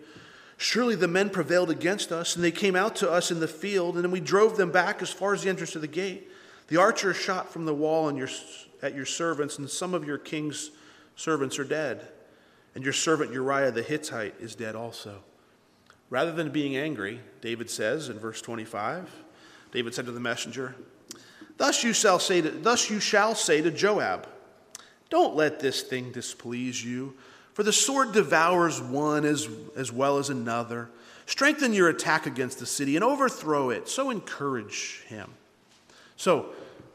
Surely 0.61 0.97
the 0.97 1.07
men 1.07 1.31
prevailed 1.31 1.71
against 1.71 2.11
us, 2.11 2.35
and 2.35 2.45
they 2.45 2.51
came 2.51 2.75
out 2.75 2.97
to 2.97 3.09
us 3.09 3.31
in 3.31 3.39
the 3.39 3.47
field, 3.47 3.95
and 3.95 4.03
then 4.03 4.11
we 4.11 4.21
drove 4.21 4.57
them 4.57 4.73
back 4.73 5.01
as 5.01 5.11
far 5.11 5.33
as 5.33 5.45
the 5.45 5.49
entrance 5.49 5.71
to 5.71 5.79
the 5.79 5.87
gate. 5.87 6.29
The 6.67 6.77
archer 6.77 7.15
shot 7.15 7.53
from 7.53 7.65
the 7.65 7.75
wall 7.75 8.13
your, 8.13 8.29
at 8.83 8.95
your 8.95 9.07
servants, 9.07 9.59
and 9.59 9.71
some 9.71 9.95
of 9.95 10.05
your 10.05 10.19
king's 10.19 10.73
servants 11.15 11.61
are 11.61 11.65
dead, 11.65 12.09
and 12.75 12.83
your 12.83 12.93
servant 12.93 13.33
Uriah 13.33 13.71
the 13.71 13.85
Hittite 13.85 14.35
is 14.41 14.57
dead 14.57 14.75
also. 14.75 15.23
Rather 16.11 16.33
than 16.33 16.51
being 16.51 16.77
angry, 16.77 17.21
David 17.41 17.71
says 17.71 18.09
in 18.09 18.19
verse 18.19 18.43
25, 18.43 19.09
David 19.71 19.95
said 19.95 20.07
to 20.07 20.13
the 20.13 20.19
messenger, 20.19 20.75
Thus 21.57 21.85
you 21.85 21.93
shall 21.93 22.19
say 22.19 22.41
to, 22.41 22.51
thus 22.51 22.91
you 22.91 22.99
shall 22.99 23.37
say 23.37 23.63
to 23.63 23.71
Joab, 23.71 24.27
Don't 25.09 25.37
let 25.37 25.61
this 25.61 25.83
thing 25.83 26.11
displease 26.11 26.85
you, 26.85 27.15
for 27.59 27.65
the 27.65 27.73
sword 27.73 28.13
devours 28.13 28.81
one 28.81 29.25
as, 29.25 29.49
as 29.75 29.91
well 29.91 30.19
as 30.19 30.31
another. 30.31 30.89
Strengthen 31.27 31.73
your 31.73 31.89
attack 31.89 32.25
against 32.25 32.61
the 32.61 32.67
city 32.67 32.95
and 32.95 33.05
overthrow 33.05 33.71
it. 33.71 33.89
So 33.89 34.11
encourage 34.11 35.03
him. 35.09 35.29
So, 36.17 36.51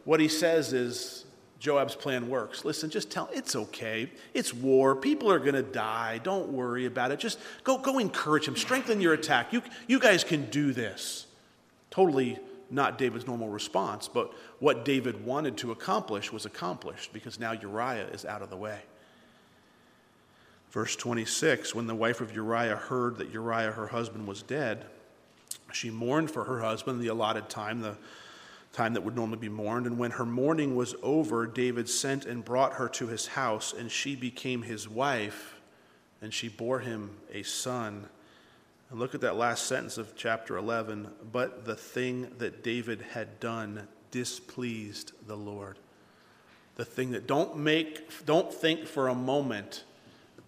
what 0.06 0.21
he 0.21 0.30
says 0.30 0.71
is, 0.71 1.26
Joab's 1.60 1.95
plan 1.95 2.30
works. 2.30 2.63
Listen, 2.63 2.89
just 2.89 3.12
tell 3.12 3.30
it's 3.34 3.58
okay. 3.58 4.10
It's 4.34 4.54
war. 4.54 4.95
People 4.95 5.30
are 5.30 5.39
going 5.39 5.56
to 5.56 5.63
die. 5.63 6.21
Don't 6.23 6.47
worry 6.47 6.86
about 6.86 7.12
it. 7.12 7.19
Just 7.19 7.39
go 7.65 7.78
go 7.78 7.99
encourage 7.99 8.47
him. 8.47 8.56
Strengthen 8.56 9.02
your 9.02 9.12
attack. 9.12 9.52
You 9.52 9.63
you 9.88 9.99
guys 9.99 10.23
can 10.23 10.49
do 10.49 10.71
this. 10.71 11.26
Totally 11.91 12.39
not 12.71 12.97
David's 12.97 13.28
normal 13.28 13.49
response, 13.49 14.08
but 14.08 14.34
what 14.60 14.86
David 14.86 15.26
wanted 15.26 15.58
to 15.58 15.73
accomplish 15.73 16.32
was 16.32 16.45
accomplished 16.45 17.12
because 17.12 17.38
now 17.38 17.52
Uriah 17.52 18.08
is 18.13 18.23
out 18.23 18.41
of 18.41 18.49
the 18.49 18.56
way. 18.56 18.80
Verse 20.74 20.96
26 20.96 21.76
When 21.76 21.86
the 21.86 21.96
wife 21.96 22.20
of 22.20 22.34
Uriah 22.34 22.76
heard 22.76 23.18
that 23.20 23.30
Uriah, 23.30 23.72
her 23.72 23.88
husband, 23.88 24.28
was 24.28 24.42
dead, 24.42 24.86
she 25.72 25.92
mourned 25.92 26.32
for 26.32 26.44
her 26.44 26.60
husband 26.60 27.00
the 27.00 27.08
allotted 27.08 27.48
time, 27.48 27.80
the 27.80 27.96
time 28.74 28.94
that 28.94 29.02
would 29.02 29.16
normally 29.16 29.38
be 29.38 29.50
mourned. 29.50 29.86
And 29.86 30.00
when 30.00 30.12
her 30.12 30.26
mourning 30.26 30.76
was 30.76 30.96
over, 31.04 31.46
David 31.46 31.88
sent 31.88 32.26
and 32.26 32.44
brought 32.44 32.74
her 32.74 32.90
to 32.90 33.08
his 33.08 33.28
house, 33.28 33.72
and 33.72 33.92
she 33.92 34.16
became 34.16 34.64
his 34.64 34.90
wife, 34.90 35.62
and 36.24 36.34
she 36.34 36.50
bore 36.50 36.80
him 36.80 37.18
a 37.32 37.44
son. 37.44 38.08
And 38.90 39.00
look 39.00 39.14
at 39.14 39.22
that 39.22 39.36
last 39.36 39.68
sentence 39.68 40.00
of 40.00 40.16
chapter 40.16 40.58
11. 40.58 41.08
But 41.32 41.66
the 41.66 41.76
thing 41.76 42.32
that 42.40 42.64
David 42.64 43.02
had 43.12 43.40
done 43.40 43.88
displeased 44.10 45.12
the 45.28 45.38
Lord. 45.38 45.78
The 46.78 46.86
thing 46.86 47.12
that 47.12 47.28
don't 47.28 47.58
make, 47.58 48.26
don't 48.26 48.52
think 48.52 48.88
for 48.88 49.08
a 49.08 49.16
moment 49.16 49.84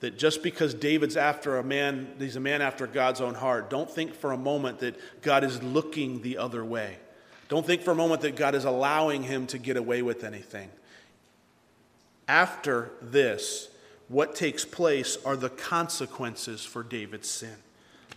that 0.06 0.20
just 0.20 0.44
because 0.44 0.76
David's 0.76 1.18
after 1.18 1.58
a 1.58 1.63
man, 1.63 2.13
he's 2.20 2.36
a 2.36 2.39
man 2.39 2.62
after 2.62 2.86
God's 2.86 3.22
own 3.22 3.34
heart, 3.34 3.72
don't 3.72 3.89
think 3.89 4.13
for 4.13 4.34
a 4.34 4.38
moment 4.38 4.78
that 4.82 4.96
God 5.24 5.44
is 5.44 5.63
looking 5.63 6.22
the 6.22 6.38
other 6.38 6.63
way. 6.63 6.98
Don't 7.50 7.65
think 7.65 7.82
for 7.82 7.89
a 7.89 7.96
moment 7.96 8.22
that 8.22 8.36
God 8.36 8.54
is 8.54 8.65
allowing 8.65 9.24
him 9.24 9.48
to 9.48 9.58
get 9.58 9.78
away 9.78 10.04
with 10.04 10.24
anything. 10.24 10.70
After 12.28 12.91
this, 13.02 13.70
what 14.08 14.36
takes 14.36 14.63
place 14.63 15.18
are 15.26 15.36
the 15.36 15.50
consequences 15.50 16.63
for 16.63 16.84
David's 16.84 17.28
sin. 17.28 17.56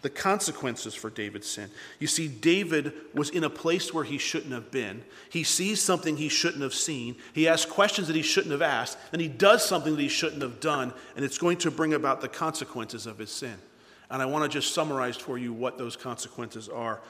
The 0.03 0.11
consequences 0.11 0.95
for 0.95 1.11
David's 1.11 1.49
sin. 1.49 1.71
You 1.99 2.07
see, 2.07 2.29
David 2.29 2.93
was 3.15 3.31
in 3.31 3.43
a 3.43 3.51
place 3.51 3.93
where 3.93 4.05
he 4.05 4.17
shouldn't 4.17 4.53
have 4.53 4.71
been. 4.71 5.03
He 5.29 5.43
sees 5.43 5.83
something 5.83 6.17
he 6.17 6.29
shouldn't 6.29 6.63
have 6.63 6.75
seen. 6.75 7.17
He 7.33 7.49
asks 7.49 7.71
questions 7.71 8.07
that 8.07 8.15
he 8.15 8.23
shouldn't 8.23 8.53
have 8.53 8.63
asked. 8.63 8.97
And 9.13 9.21
he 9.21 9.27
does 9.27 9.65
something 9.65 9.97
that 9.97 10.01
he 10.01 10.09
shouldn't 10.09 10.43
have 10.43 10.61
done. 10.61 10.93
And 11.17 11.25
it's 11.25 11.39
going 11.39 11.57
to 11.59 11.73
bring 11.73 11.95
about 11.95 12.21
the 12.21 12.29
consequences 12.29 13.07
of 13.07 13.19
his 13.19 13.31
sin. 13.31 13.57
And 14.09 14.23
I 14.23 14.27
want 14.27 14.45
to 14.45 14.49
just 14.49 14.73
summarize 14.73 15.17
for 15.17 15.37
you 15.37 15.53
what 15.53 15.79
those 15.79 15.97
consequences 15.97 16.69
are. 16.69 17.01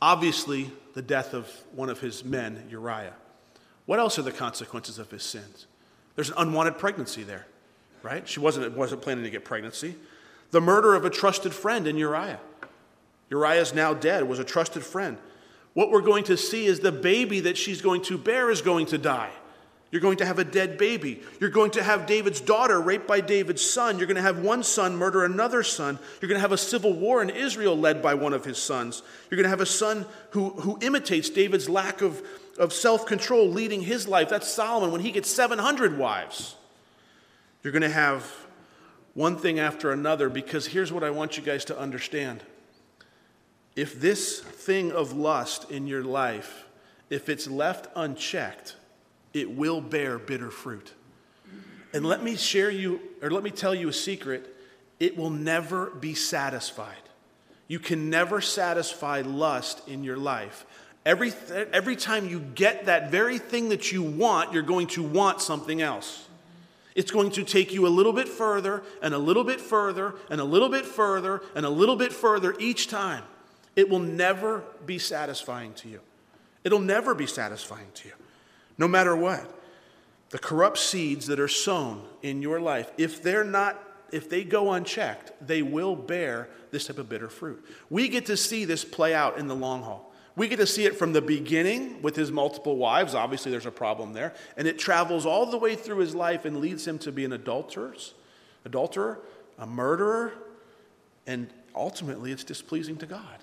Obviously, 0.00 0.70
the 0.94 1.02
death 1.02 1.34
of 1.34 1.48
one 1.72 1.88
of 1.88 2.00
his 2.00 2.24
men, 2.24 2.66
Uriah. 2.68 3.14
What 3.86 4.00
else 4.00 4.18
are 4.18 4.22
the 4.22 4.32
consequences 4.32 4.98
of 4.98 5.10
his 5.10 5.22
sins? 5.22 5.66
There's 6.16 6.30
an 6.30 6.36
unwanted 6.38 6.78
pregnancy 6.78 7.22
there, 7.22 7.46
right? 8.02 8.28
She 8.28 8.40
wasn't, 8.40 8.76
wasn't 8.76 9.00
planning 9.00 9.24
to 9.24 9.30
get 9.30 9.44
pregnancy. 9.44 9.94
The 10.52 10.60
murder 10.60 10.94
of 10.94 11.04
a 11.04 11.10
trusted 11.10 11.52
friend 11.52 11.88
in 11.88 11.96
Uriah. 11.96 12.38
Uriah 13.30 13.62
is 13.62 13.74
now 13.74 13.94
dead, 13.94 14.28
was 14.28 14.38
a 14.38 14.44
trusted 14.44 14.84
friend. 14.84 15.18
What 15.74 15.90
we're 15.90 16.02
going 16.02 16.24
to 16.24 16.36
see 16.36 16.66
is 16.66 16.80
the 16.80 16.92
baby 16.92 17.40
that 17.40 17.56
she's 17.56 17.80
going 17.80 18.02
to 18.02 18.18
bear 18.18 18.50
is 18.50 18.60
going 18.60 18.86
to 18.86 18.98
die. 18.98 19.30
You're 19.90 20.02
going 20.02 20.18
to 20.18 20.26
have 20.26 20.38
a 20.38 20.44
dead 20.44 20.78
baby. 20.78 21.22
You're 21.38 21.50
going 21.50 21.70
to 21.72 21.82
have 21.82 22.06
David's 22.06 22.40
daughter 22.40 22.80
raped 22.80 23.06
by 23.06 23.20
David's 23.20 23.64
son. 23.64 23.98
You're 23.98 24.06
going 24.06 24.16
to 24.16 24.22
have 24.22 24.38
one 24.38 24.62
son 24.62 24.96
murder 24.96 25.24
another 25.24 25.62
son. 25.62 25.98
You're 26.20 26.28
going 26.28 26.38
to 26.38 26.42
have 26.42 26.52
a 26.52 26.58
civil 26.58 26.94
war 26.94 27.22
in 27.22 27.28
Israel 27.28 27.76
led 27.76 28.02
by 28.02 28.14
one 28.14 28.32
of 28.32 28.44
his 28.44 28.56
sons. 28.56 29.02
You're 29.30 29.36
going 29.36 29.44
to 29.44 29.50
have 29.50 29.60
a 29.60 29.66
son 29.66 30.06
who, 30.30 30.50
who 30.50 30.78
imitates 30.80 31.28
David's 31.28 31.68
lack 31.68 32.00
of, 32.00 32.22
of 32.58 32.72
self 32.72 33.06
control 33.06 33.48
leading 33.50 33.82
his 33.82 34.08
life. 34.08 34.30
That's 34.30 34.48
Solomon 34.48 34.92
when 34.92 35.02
he 35.02 35.12
gets 35.12 35.30
700 35.30 35.98
wives. 35.98 36.56
You're 37.62 37.72
going 37.72 37.82
to 37.82 37.90
have 37.90 38.30
one 39.14 39.36
thing 39.36 39.58
after 39.58 39.92
another 39.92 40.28
because 40.28 40.66
here's 40.66 40.92
what 40.92 41.04
I 41.04 41.10
want 41.10 41.36
you 41.36 41.42
guys 41.42 41.64
to 41.66 41.78
understand. 41.78 42.42
If 43.76 44.00
this 44.00 44.40
thing 44.40 44.92
of 44.92 45.12
lust 45.12 45.70
in 45.70 45.86
your 45.86 46.02
life, 46.02 46.64
if 47.10 47.28
it's 47.28 47.46
left 47.46 47.88
unchecked, 47.94 48.76
it 49.32 49.50
will 49.50 49.80
bear 49.80 50.18
bitter 50.18 50.50
fruit. 50.50 50.92
And 51.94 52.06
let 52.06 52.22
me 52.22 52.36
share 52.36 52.70
you, 52.70 53.00
or 53.20 53.30
let 53.30 53.42
me 53.42 53.50
tell 53.50 53.74
you 53.74 53.88
a 53.88 53.92
secret 53.92 54.56
it 54.98 55.16
will 55.16 55.30
never 55.30 55.90
be 55.90 56.14
satisfied. 56.14 56.94
You 57.68 57.78
can 57.78 58.08
never 58.08 58.40
satisfy 58.40 59.22
lust 59.22 59.86
in 59.88 60.04
your 60.04 60.16
life. 60.16 60.64
Every, 61.04 61.32
every 61.72 61.96
time 61.96 62.28
you 62.28 62.38
get 62.38 62.86
that 62.86 63.10
very 63.10 63.38
thing 63.38 63.70
that 63.70 63.90
you 63.90 64.02
want, 64.02 64.52
you're 64.52 64.62
going 64.62 64.86
to 64.88 65.02
want 65.02 65.40
something 65.40 65.82
else. 65.82 66.28
It's 66.94 67.10
going 67.10 67.30
to 67.32 67.44
take 67.44 67.72
you 67.72 67.86
a 67.86 67.88
little 67.88 68.12
bit 68.12 68.28
further 68.28 68.82
and 69.02 69.14
a 69.14 69.18
little 69.18 69.44
bit 69.44 69.60
further 69.60 70.14
and 70.30 70.40
a 70.40 70.44
little 70.44 70.68
bit 70.68 70.84
further 70.84 71.42
and 71.54 71.64
a 71.64 71.70
little 71.70 71.96
bit 71.96 72.12
further 72.12 72.54
each 72.58 72.88
time. 72.88 73.24
It 73.76 73.88
will 73.88 74.00
never 74.00 74.64
be 74.84 74.98
satisfying 74.98 75.72
to 75.74 75.88
you. 75.88 76.00
It'll 76.64 76.80
never 76.80 77.14
be 77.14 77.26
satisfying 77.26 77.88
to 77.94 78.08
you, 78.08 78.14
no 78.78 78.86
matter 78.86 79.16
what. 79.16 79.58
The 80.30 80.38
corrupt 80.38 80.78
seeds 80.78 81.26
that 81.26 81.40
are 81.40 81.48
sown 81.48 82.04
in 82.22 82.40
your 82.40 82.60
life, 82.60 82.90
if 82.96 83.22
they're 83.22 83.44
not, 83.44 83.82
if 84.12 84.28
they 84.28 84.44
go 84.44 84.72
unchecked, 84.72 85.32
they 85.46 85.62
will 85.62 85.96
bear 85.96 86.48
this 86.70 86.86
type 86.86 86.98
of 86.98 87.08
bitter 87.08 87.28
fruit. 87.28 87.64
We 87.90 88.08
get 88.08 88.26
to 88.26 88.36
see 88.36 88.64
this 88.64 88.84
play 88.84 89.14
out 89.14 89.38
in 89.38 89.48
the 89.48 89.56
long 89.56 89.82
haul. 89.82 90.11
We 90.34 90.48
get 90.48 90.56
to 90.56 90.66
see 90.66 90.86
it 90.86 90.96
from 90.96 91.12
the 91.12 91.20
beginning 91.20 92.00
with 92.00 92.16
his 92.16 92.32
multiple 92.32 92.76
wives. 92.76 93.14
Obviously, 93.14 93.50
there's 93.50 93.66
a 93.66 93.70
problem 93.70 94.14
there. 94.14 94.34
And 94.56 94.66
it 94.66 94.78
travels 94.78 95.26
all 95.26 95.46
the 95.46 95.58
way 95.58 95.74
through 95.74 95.98
his 95.98 96.14
life 96.14 96.44
and 96.44 96.58
leads 96.58 96.86
him 96.86 96.98
to 97.00 97.12
be 97.12 97.24
an 97.24 97.32
adulterer, 97.32 97.94
adulterer, 98.64 99.20
a 99.58 99.66
murderer, 99.66 100.32
and 101.26 101.52
ultimately 101.74 102.32
it's 102.32 102.44
displeasing 102.44 102.96
to 102.96 103.06
God. 103.06 103.38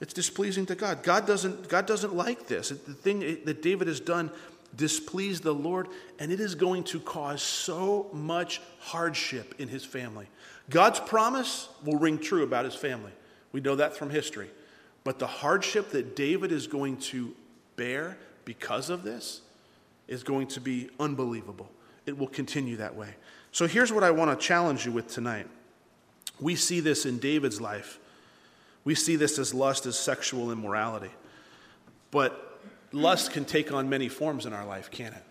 It's 0.00 0.12
displeasing 0.12 0.66
to 0.66 0.74
God. 0.74 1.04
God 1.04 1.26
doesn't, 1.26 1.68
God 1.68 1.86
doesn't 1.86 2.14
like 2.14 2.48
this. 2.48 2.70
The 2.70 2.94
thing 2.94 3.20
that 3.44 3.62
David 3.62 3.86
has 3.86 4.00
done 4.00 4.30
displeased 4.76 5.44
the 5.44 5.54
Lord, 5.54 5.88
and 6.18 6.32
it 6.32 6.40
is 6.40 6.54
going 6.54 6.84
to 6.84 7.00
cause 7.00 7.42
so 7.42 8.08
much 8.12 8.60
hardship 8.80 9.54
in 9.58 9.68
his 9.68 9.84
family. 9.84 10.26
God's 10.68 11.00
promise 11.00 11.68
will 11.84 11.98
ring 11.98 12.18
true 12.18 12.42
about 12.42 12.64
his 12.64 12.74
family. 12.74 13.12
We 13.52 13.60
know 13.60 13.76
that 13.76 13.96
from 13.96 14.10
history. 14.10 14.50
But 15.08 15.18
the 15.18 15.26
hardship 15.26 15.92
that 15.92 16.16
David 16.16 16.52
is 16.52 16.66
going 16.66 16.98
to 16.98 17.34
bear 17.76 18.18
because 18.44 18.90
of 18.90 19.04
this 19.04 19.40
is 20.06 20.22
going 20.22 20.48
to 20.48 20.60
be 20.60 20.90
unbelievable. 21.00 21.70
It 22.04 22.18
will 22.18 22.26
continue 22.26 22.76
that 22.76 22.94
way. 22.94 23.14
So 23.50 23.66
here's 23.66 23.90
what 23.90 24.04
I 24.04 24.10
want 24.10 24.38
to 24.38 24.46
challenge 24.46 24.84
you 24.84 24.92
with 24.92 25.08
tonight. 25.08 25.46
We 26.38 26.56
see 26.56 26.80
this 26.80 27.06
in 27.06 27.20
David's 27.20 27.58
life. 27.58 27.98
We 28.84 28.94
see 28.94 29.16
this 29.16 29.38
as 29.38 29.54
lust 29.54 29.86
as 29.86 29.98
sexual 29.98 30.52
immorality. 30.52 31.12
But 32.10 32.60
lust 32.92 33.32
can 33.32 33.46
take 33.46 33.72
on 33.72 33.88
many 33.88 34.10
forms 34.10 34.44
in 34.44 34.52
our 34.52 34.66
life, 34.66 34.90
can't 34.90 35.14
it? 35.14 35.24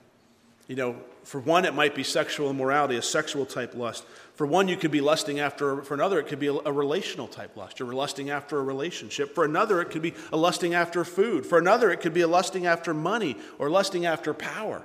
You 0.68 0.76
know, 0.76 0.96
for 1.24 1.40
one, 1.40 1.66
it 1.66 1.76
might 1.76 1.94
be 1.94 2.02
sexual 2.02 2.50
immorality, 2.50 2.96
a 2.96 3.04
sexual 3.04 3.46
type 3.46 3.76
lust. 3.76 4.06
For 4.38 4.46
one, 4.46 4.68
you 4.68 4.78
could 4.78 4.92
be 4.92 5.02
lusting 5.02 5.40
after, 5.40 5.82
for 5.82 5.96
another, 5.96 6.20
it 6.20 6.28
could 6.28 6.40
be 6.40 6.46
a, 6.46 6.54
a, 6.54 6.72
relational 6.72 7.28
type 7.28 7.58
lust. 7.58 7.80
You're 7.80 7.92
lusting 7.92 8.30
after 8.30 8.60
a 8.60 8.62
relationship. 8.62 9.34
For 9.34 9.44
another, 9.44 9.82
it 9.82 9.90
could 9.90 10.04
be 10.04 10.14
a 10.32 10.38
lusting 10.38 10.76
after 10.76 11.04
food. 11.04 11.44
For 11.44 11.58
another, 11.58 11.90
it 11.90 12.02
could 12.02 12.14
be 12.14 12.22
a 12.22 12.28
lusting 12.28 12.68
after 12.68 12.94
money 12.94 13.36
or 13.58 13.68
lusting 13.68 14.06
after 14.06 14.36
power. 14.36 14.84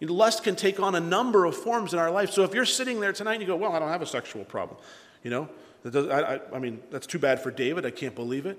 You 0.00 0.08
know, 0.08 0.14
lust 0.14 0.42
can 0.42 0.56
take 0.56 0.80
on 0.80 0.96
a 0.96 1.00
number 1.00 1.44
of 1.44 1.56
forms 1.56 1.92
in 1.92 2.00
our 2.00 2.10
life. 2.10 2.32
So 2.32 2.42
if 2.42 2.52
you're 2.52 2.64
sitting 2.64 2.98
there 2.98 3.12
tonight 3.12 3.34
and 3.34 3.42
you 3.42 3.46
go, 3.46 3.54
Well, 3.54 3.72
I 3.72 3.78
don't 3.78 3.88
have 3.88 4.02
a 4.02 4.06
sexual 4.06 4.44
problem, 4.44 4.80
you 5.22 5.30
know, 5.30 5.48
I, 5.84 5.98
I, 5.98 6.40
I 6.54 6.58
mean, 6.58 6.80
that's 6.90 7.06
too 7.06 7.20
bad 7.20 7.40
for 7.40 7.52
David. 7.52 7.86
I 7.86 7.92
can't 7.92 8.16
believe 8.16 8.46
it. 8.46 8.58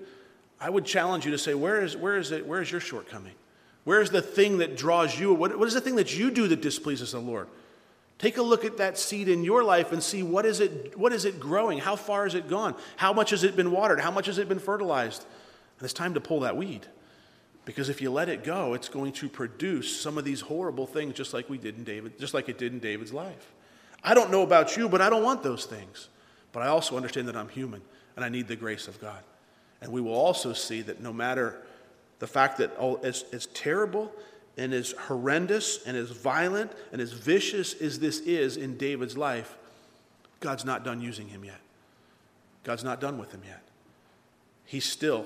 I 0.57 0.69
would 0.69 0.85
challenge 0.85 1.25
you 1.25 1.31
to 1.31 1.37
say, 1.37 1.53
Where 1.53 1.81
is, 1.81 1.97
where 1.97 2.17
is, 2.17 2.31
it, 2.31 2.47
where 2.47 2.61
is 2.61 2.71
your 2.71 2.79
shortcoming? 2.79 3.33
Where's 3.83 4.09
the 4.09 4.21
thing 4.21 4.59
that 4.59 4.77
draws 4.77 5.19
you? 5.19 5.33
What, 5.33 5.59
what 5.59 5.67
is 5.67 5.73
the 5.73 5.81
thing 5.81 5.97
that 5.97 6.17
you 6.17 6.31
do 6.31 6.47
that 6.47 6.61
displeases 6.61 7.11
the 7.11 7.19
Lord? 7.19 7.49
Take 8.19 8.37
a 8.37 8.41
look 8.41 8.65
at 8.65 8.77
that 8.77 8.99
seed 8.99 9.29
in 9.29 9.45
your 9.45 9.63
life 9.63 9.93
and 9.93 10.03
see 10.03 10.23
what 10.23 10.45
is 10.45 10.59
it, 10.59 10.97
what 10.97 11.13
is 11.13 11.23
it 11.23 11.39
growing? 11.39 11.79
How 11.79 11.95
far 11.95 12.25
has 12.25 12.35
it 12.35 12.49
gone? 12.49 12.75
How 12.97 13.13
much 13.13 13.29
has 13.29 13.45
it 13.45 13.55
been 13.55 13.71
watered? 13.71 14.01
How 14.01 14.11
much 14.11 14.25
has 14.27 14.37
it 14.37 14.49
been 14.49 14.59
fertilized? 14.59 15.23
And 15.79 15.85
it's 15.85 15.93
time 15.93 16.13
to 16.13 16.21
pull 16.21 16.41
that 16.41 16.57
weed. 16.57 16.85
Because 17.63 17.87
if 17.87 18.01
you 18.01 18.11
let 18.11 18.27
it 18.27 18.43
go, 18.43 18.73
it's 18.73 18.89
going 18.89 19.13
to 19.13 19.29
produce 19.29 20.01
some 20.01 20.17
of 20.17 20.25
these 20.25 20.41
horrible 20.41 20.85
things 20.85 21.13
just 21.13 21.33
like 21.33 21.49
we 21.49 21.57
did 21.57 21.77
in 21.77 21.85
David, 21.85 22.19
just 22.19 22.33
like 22.33 22.49
it 22.49 22.57
did 22.57 22.73
in 22.73 22.79
David's 22.79 23.13
life. 23.13 23.53
I 24.03 24.13
don't 24.13 24.31
know 24.31 24.43
about 24.43 24.75
you, 24.75 24.89
but 24.89 25.01
I 25.01 25.09
don't 25.09 25.23
want 25.23 25.41
those 25.41 25.65
things. 25.65 26.09
But 26.51 26.63
I 26.63 26.67
also 26.67 26.97
understand 26.97 27.29
that 27.29 27.37
I'm 27.37 27.49
human 27.49 27.81
and 28.17 28.25
I 28.25 28.29
need 28.29 28.49
the 28.49 28.55
grace 28.57 28.89
of 28.89 28.99
God. 28.99 29.23
And 29.81 29.93
we 29.93 30.01
will 30.01 30.13
also 30.13 30.51
see 30.51 30.81
that 30.81 30.99
no 30.99 31.13
matter 31.13 31.61
the 32.19 32.27
fact 32.27 32.57
that 32.57 32.75
oh, 32.79 32.95
as, 32.95 33.23
as 33.31 33.45
terrible 33.47 34.11
and 34.59 34.73
as 34.73 34.91
horrendous 34.91 35.79
and 35.85 35.95
as 35.95 36.11
violent 36.11 36.71
and 36.91 37.01
as 37.01 37.13
vicious 37.13 37.73
as 37.81 37.99
this 37.99 38.19
is 38.19 38.57
in 38.57 38.75
David's 38.77 39.17
life, 39.17 39.57
God's 40.41 40.65
not 40.65 40.83
done 40.83 40.99
using 40.99 41.29
him 41.29 41.45
yet. 41.45 41.61
God's 42.65 42.83
not 42.83 42.99
done 42.99 43.17
with 43.17 43.31
him 43.31 43.41
yet. 43.47 43.63
He's 44.65 44.83
still 44.83 45.25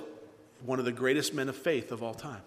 one 0.63 0.77
of 0.77 0.85
the 0.85 0.91
greatest 0.91 1.33
men 1.33 1.49
of 1.49 1.55
faith 1.55 1.91
of 1.91 2.03
all 2.03 2.13
time. 2.13 2.43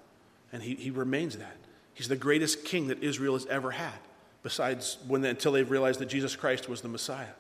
And 0.53 0.63
he, 0.63 0.77
he 0.77 0.93
remains 0.93 1.37
that. 1.37 1.57
He's 1.93 2.09
the 2.09 2.17
greatest 2.17 2.65
king 2.65 2.87
that 2.87 3.03
Israel 3.03 3.35
has 3.35 3.47
ever 3.47 3.73
had, 3.73 3.99
besides 4.45 4.99
when 5.09 5.25
until 5.25 5.53
they've 5.53 5.71
realized 5.71 5.99
that 5.99 6.07
Jesus 6.07 6.37
Christ 6.37 6.69
was 6.69 6.83
the 6.83 6.89
Messiah. 6.89 7.35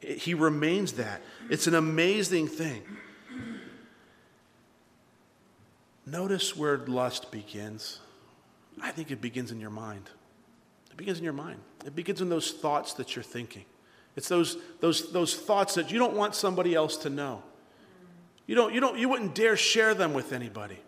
He 0.00 0.34
remains 0.34 0.94
that. 0.94 1.22
It's 1.48 1.68
an 1.68 1.74
amazing 1.76 2.48
thing. 2.48 2.82
Notice 6.04 6.56
where 6.56 6.78
lust 6.78 7.30
begins. 7.30 8.00
I 8.82 8.90
think 8.90 9.10
it 9.10 9.20
begins 9.20 9.50
in 9.50 9.60
your 9.60 9.70
mind. 9.70 10.08
It 10.90 10.96
begins 10.96 11.18
in 11.18 11.24
your 11.24 11.32
mind. 11.32 11.60
It 11.84 11.94
begins 11.94 12.20
in 12.20 12.28
those 12.28 12.52
thoughts 12.52 12.94
that 12.94 13.16
you're 13.16 13.22
thinking. 13.22 13.64
It's 14.16 14.28
those, 14.28 14.56
those, 14.80 15.12
those 15.12 15.34
thoughts 15.34 15.74
that 15.74 15.90
you 15.92 15.98
don't 15.98 16.14
want 16.14 16.34
somebody 16.34 16.74
else 16.74 16.96
to 16.98 17.10
know. 17.10 17.42
You, 18.46 18.54
don't, 18.54 18.74
you, 18.74 18.80
don't, 18.80 18.98
you 18.98 19.08
wouldn't 19.08 19.34
dare 19.34 19.56
share 19.56 19.94
them 19.94 20.12
with 20.12 20.32
anybody. 20.32 20.78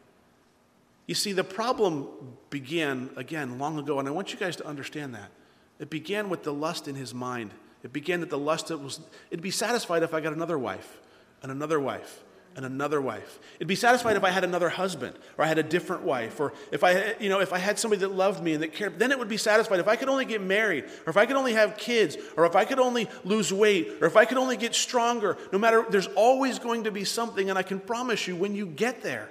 You 1.07 1.15
see, 1.15 1.33
the 1.33 1.45
problem 1.45 2.09
began, 2.51 3.11
again, 3.17 3.59
long 3.59 3.79
ago, 3.79 3.99
and 3.99 4.09
I 4.09 4.11
want 4.11 4.33
you 4.33 4.39
guys 4.39 4.57
to 4.57 4.67
understand 4.67 5.15
that. 5.15 5.31
It 5.79 5.91
began 5.91 6.29
with 6.29 6.43
the 6.43 6.53
lust 6.53 6.89
in 6.89 6.95
his 6.95 7.15
mind. 7.15 7.53
It 7.83 7.93
began 7.93 8.21
that 8.21 8.31
the 8.31 8.39
lust 8.39 8.69
that 8.69 8.79
was, 8.79 9.01
it'd 9.31 9.43
be 9.43 9.51
satisfied 9.51 10.03
if 10.03 10.15
I 10.15 10.21
got 10.21 10.33
another 10.33 10.59
wife 10.59 11.01
and 11.43 11.51
another 11.51 11.81
wife 11.81 12.23
and 12.57 12.67
another 12.67 13.01
wife. 13.01 13.39
It'd 13.57 13.69
be 13.69 13.77
satisfied 13.77 14.17
if 14.17 14.25
I 14.25 14.31
had 14.31 14.45
another 14.45 14.69
husband 14.69 15.17
or 15.39 15.45
I 15.45 15.49
had 15.49 15.59
a 15.59 15.63
different 15.63 16.03
wife 16.03 16.41
or 16.41 16.53
if 16.73 16.83
I, 16.83 17.15
you 17.21 17.29
know, 17.29 17.41
if 17.41 17.53
I 17.53 17.59
had 17.59 17.79
somebody 17.79 18.01
that 18.01 18.13
loved 18.13 18.43
me 18.43 18.55
and 18.55 18.63
that 18.63 18.73
cared. 18.73 18.99
Then 18.99 19.13
it 19.13 19.19
would 19.19 19.29
be 19.29 19.37
satisfied 19.37 19.81
if 19.81 19.89
I 19.89 19.97
could 19.97 20.09
only 20.09 20.25
get 20.25 20.43
married 20.43 20.85
or 21.07 21.11
if 21.11 21.17
I 21.17 21.27
could 21.27 21.37
only 21.37 21.53
have 21.53 21.77
kids 21.77 22.17
or 22.37 22.47
if 22.47 22.57
I 22.57 22.65
could 22.65 22.79
only 22.79 23.09
lose 23.25 23.53
weight 23.53 23.93
or 24.01 24.07
if 24.07 24.17
I 24.17 24.25
could 24.25 24.39
only 24.39 24.57
get 24.57 24.75
stronger. 24.75 25.39
No 25.53 25.59
matter, 25.59 25.87
there's 25.89 26.09
always 26.09 26.59
going 26.59 26.85
to 26.85 26.91
be 26.91 27.05
something. 27.05 27.51
And 27.51 27.59
I 27.59 27.63
can 27.63 27.79
promise 27.79 28.27
you, 28.27 28.35
when 28.37 28.55
you 28.55 28.67
get 28.67 29.03
there, 29.03 29.31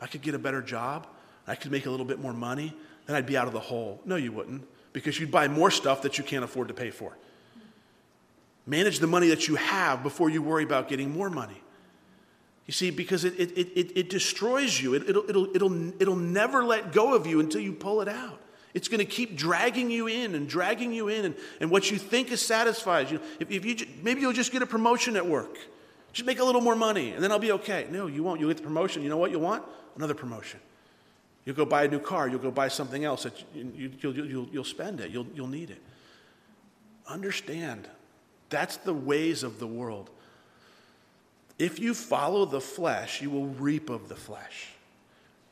I 0.00 0.06
could 0.06 0.22
get 0.22 0.34
a 0.34 0.38
better 0.38 0.62
job, 0.62 1.06
I 1.46 1.54
could 1.54 1.70
make 1.70 1.86
a 1.86 1.90
little 1.90 2.06
bit 2.06 2.18
more 2.18 2.32
money, 2.32 2.74
then 3.06 3.16
I'd 3.16 3.26
be 3.26 3.36
out 3.36 3.46
of 3.46 3.52
the 3.52 3.60
hole. 3.60 4.00
No, 4.04 4.16
you 4.16 4.32
wouldn't 4.32 4.66
because 4.92 5.18
you'd 5.18 5.30
buy 5.30 5.48
more 5.48 5.70
stuff 5.70 6.02
that 6.02 6.18
you 6.18 6.24
can't 6.24 6.44
afford 6.44 6.68
to 6.68 6.74
pay 6.74 6.90
for. 6.90 7.16
Manage 8.66 8.98
the 8.98 9.06
money 9.06 9.28
that 9.28 9.48
you 9.48 9.56
have 9.56 10.02
before 10.02 10.30
you 10.30 10.42
worry 10.42 10.64
about 10.64 10.88
getting 10.88 11.10
more 11.10 11.30
money. 11.30 11.60
You 12.66 12.72
see, 12.72 12.90
because 12.90 13.24
it, 13.24 13.34
it, 13.38 13.50
it, 13.58 13.96
it 13.96 14.10
destroys 14.10 14.80
you. 14.80 14.94
It, 14.94 15.08
it'll, 15.08 15.28
it'll, 15.28 15.56
it'll, 15.56 16.02
it'll 16.02 16.16
never 16.16 16.64
let 16.64 16.92
go 16.92 17.14
of 17.14 17.26
you 17.26 17.40
until 17.40 17.60
you 17.60 17.72
pull 17.72 18.00
it 18.00 18.08
out. 18.08 18.40
It's 18.72 18.88
going 18.88 19.00
to 19.00 19.04
keep 19.04 19.36
dragging 19.36 19.90
you 19.90 20.06
in 20.06 20.34
and 20.34 20.48
dragging 20.48 20.92
you 20.92 21.08
in, 21.08 21.26
and, 21.26 21.34
and 21.60 21.70
what 21.70 21.90
you 21.90 21.98
think 21.98 22.30
is 22.30 22.40
satisfies 22.40 23.10
you. 23.10 23.20
If, 23.38 23.50
if 23.50 23.64
you 23.64 23.86
maybe 24.02 24.20
you'll 24.20 24.32
just 24.32 24.52
get 24.52 24.62
a 24.62 24.66
promotion 24.66 25.16
at 25.16 25.26
work, 25.26 25.58
just 26.12 26.26
make 26.26 26.38
a 26.38 26.44
little 26.44 26.60
more 26.60 26.76
money, 26.76 27.10
and 27.10 27.22
then 27.22 27.30
I'll 27.32 27.38
be 27.38 27.52
okay. 27.52 27.86
No, 27.90 28.06
you 28.06 28.22
won't. 28.22 28.40
You'll 28.40 28.50
get 28.50 28.58
the 28.58 28.62
promotion. 28.62 29.02
You 29.02 29.08
know 29.08 29.18
what 29.18 29.30
you 29.30 29.38
want? 29.38 29.64
Another 29.96 30.14
promotion. 30.14 30.60
You'll 31.44 31.56
go 31.56 31.64
buy 31.64 31.84
a 31.84 31.88
new 31.88 31.98
car. 31.98 32.28
You'll 32.28 32.38
go 32.38 32.50
buy 32.50 32.68
something 32.68 33.04
else 33.04 33.24
that 33.24 33.34
you, 33.54 33.72
you, 33.74 33.90
you'll, 34.00 34.14
you'll, 34.14 34.48
you'll 34.52 34.64
spend 34.64 35.00
it. 35.00 35.10
You'll, 35.10 35.26
you'll 35.34 35.48
need 35.48 35.70
it. 35.70 35.82
Understand, 37.08 37.88
that's 38.48 38.76
the 38.76 38.94
ways 38.94 39.42
of 39.42 39.58
the 39.58 39.66
world. 39.66 40.08
If 41.62 41.78
you 41.78 41.94
follow 41.94 42.44
the 42.44 42.60
flesh, 42.60 43.22
you 43.22 43.30
will 43.30 43.46
reap 43.46 43.88
of 43.88 44.08
the 44.08 44.16
flesh. 44.16 44.70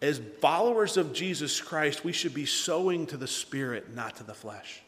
As 0.02 0.20
followers 0.40 0.96
of 0.96 1.12
Jesus 1.12 1.60
Christ, 1.60 2.02
we 2.02 2.10
should 2.10 2.34
be 2.34 2.46
sowing 2.46 3.06
to 3.06 3.16
the 3.16 3.28
Spirit, 3.28 3.94
not 3.94 4.16
to 4.16 4.24
the 4.24 4.34
flesh. 4.34 4.82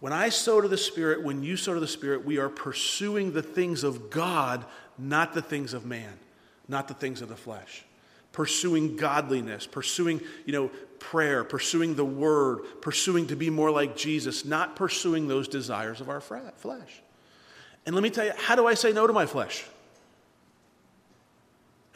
When 0.00 0.12
I 0.12 0.28
sow 0.28 0.60
to 0.60 0.68
the 0.68 0.76
Spirit, 0.76 1.22
when 1.22 1.42
you 1.42 1.56
sow 1.56 1.72
to 1.72 1.80
the 1.80 1.88
Spirit, 1.88 2.26
we 2.26 2.36
are 2.36 2.50
pursuing 2.50 3.32
the 3.32 3.40
things 3.40 3.84
of 3.84 4.10
God, 4.10 4.66
not 4.98 5.32
the 5.32 5.40
things 5.40 5.72
of 5.72 5.86
man, 5.86 6.12
not 6.68 6.88
the 6.88 6.94
things 6.94 7.22
of 7.22 7.30
the 7.30 7.34
flesh. 7.34 7.86
Pursuing 8.32 8.96
godliness, 8.96 9.66
pursuing, 9.66 10.20
you 10.44 10.52
know, 10.52 10.70
prayer, 10.98 11.42
pursuing 11.42 11.94
the 11.94 12.04
word, 12.04 12.82
pursuing 12.82 13.28
to 13.28 13.34
be 13.34 13.48
more 13.48 13.70
like 13.70 13.96
Jesus, 13.96 14.44
not 14.44 14.76
pursuing 14.76 15.26
those 15.26 15.48
desires 15.48 16.02
of 16.02 16.10
our 16.10 16.20
flesh. 16.20 17.00
And 17.86 17.94
let 17.94 18.02
me 18.02 18.10
tell 18.10 18.26
you, 18.26 18.32
how 18.36 18.56
do 18.56 18.66
I 18.66 18.74
say 18.74 18.92
no 18.92 19.06
to 19.06 19.14
my 19.14 19.24
flesh? 19.24 19.64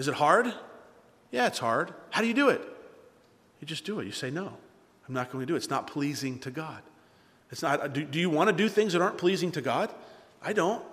Is 0.02 0.08
it 0.08 0.14
hard? 0.14 0.52
Yeah, 1.30 1.46
it's 1.46 1.60
hard. 1.60 1.94
How 2.10 2.22
do 2.22 2.26
you 2.26 2.34
do 2.34 2.48
it? 2.48 2.60
You 3.60 3.68
just 3.68 3.84
do 3.84 4.00
it. 4.00 4.04
You 4.04 4.10
say, 4.10 4.32
no, 4.32 4.52
I'm 5.06 5.14
not 5.14 5.30
going 5.30 5.42
to 5.42 5.46
do 5.46 5.54
it. 5.54 5.58
It's 5.58 5.70
not 5.70 5.86
pleasing 5.86 6.40
to 6.40 6.50
God. 6.50 6.82
It's 7.52 7.62
not, 7.62 7.92
do, 7.92 8.02
do 8.02 8.18
you 8.18 8.28
want 8.28 8.50
to 8.50 8.52
do 8.52 8.68
things 8.68 8.94
that 8.94 9.00
aren't 9.00 9.16
pleasing 9.16 9.52
to 9.52 9.60
God? 9.60 9.94
I 10.42 10.54
don't. 10.54 10.84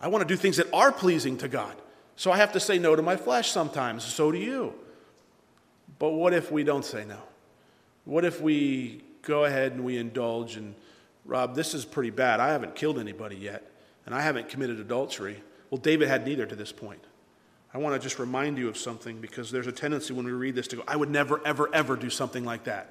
I 0.00 0.06
want 0.06 0.22
to 0.22 0.32
do 0.32 0.36
things 0.36 0.58
that 0.58 0.72
are 0.72 0.92
pleasing 0.92 1.38
to 1.38 1.48
God. 1.48 1.74
So 2.14 2.30
I 2.30 2.36
have 2.36 2.52
to 2.52 2.60
say 2.60 2.78
no 2.78 2.94
to 2.94 3.02
my 3.02 3.16
flesh 3.16 3.50
sometimes. 3.50 4.04
So 4.04 4.30
do 4.30 4.38
you. 4.38 4.74
But 5.98 6.10
what 6.10 6.32
if 6.32 6.52
we 6.52 6.62
don't 6.62 6.84
say 6.84 7.04
no? 7.04 7.18
What 8.04 8.24
if 8.24 8.40
we 8.40 9.02
go 9.22 9.44
ahead 9.44 9.72
and 9.72 9.84
we 9.84 9.98
indulge 9.98 10.54
and 10.54 10.76
Rob, 11.24 11.56
this 11.56 11.74
is 11.74 11.84
pretty 11.84 12.10
bad. 12.10 12.38
I 12.38 12.52
haven't 12.52 12.76
killed 12.76 13.00
anybody 13.00 13.34
yet, 13.34 13.68
and 14.06 14.14
I 14.14 14.22
haven't 14.22 14.48
committed 14.48 14.78
adultery. 14.78 15.42
Well, 15.68 15.80
David 15.80 16.06
had 16.06 16.24
neither 16.24 16.46
to 16.46 16.54
this 16.54 16.70
point. 16.70 17.04
I 17.74 17.78
want 17.78 17.94
to 17.94 17.98
just 17.98 18.18
remind 18.18 18.58
you 18.58 18.68
of 18.68 18.76
something 18.76 19.20
because 19.20 19.50
there's 19.50 19.66
a 19.66 19.72
tendency 19.72 20.12
when 20.12 20.26
we 20.26 20.32
read 20.32 20.54
this 20.54 20.68
to 20.68 20.76
go, 20.76 20.84
I 20.86 20.96
would 20.96 21.10
never, 21.10 21.40
ever, 21.46 21.74
ever 21.74 21.96
do 21.96 22.10
something 22.10 22.44
like 22.44 22.64
that. 22.64 22.90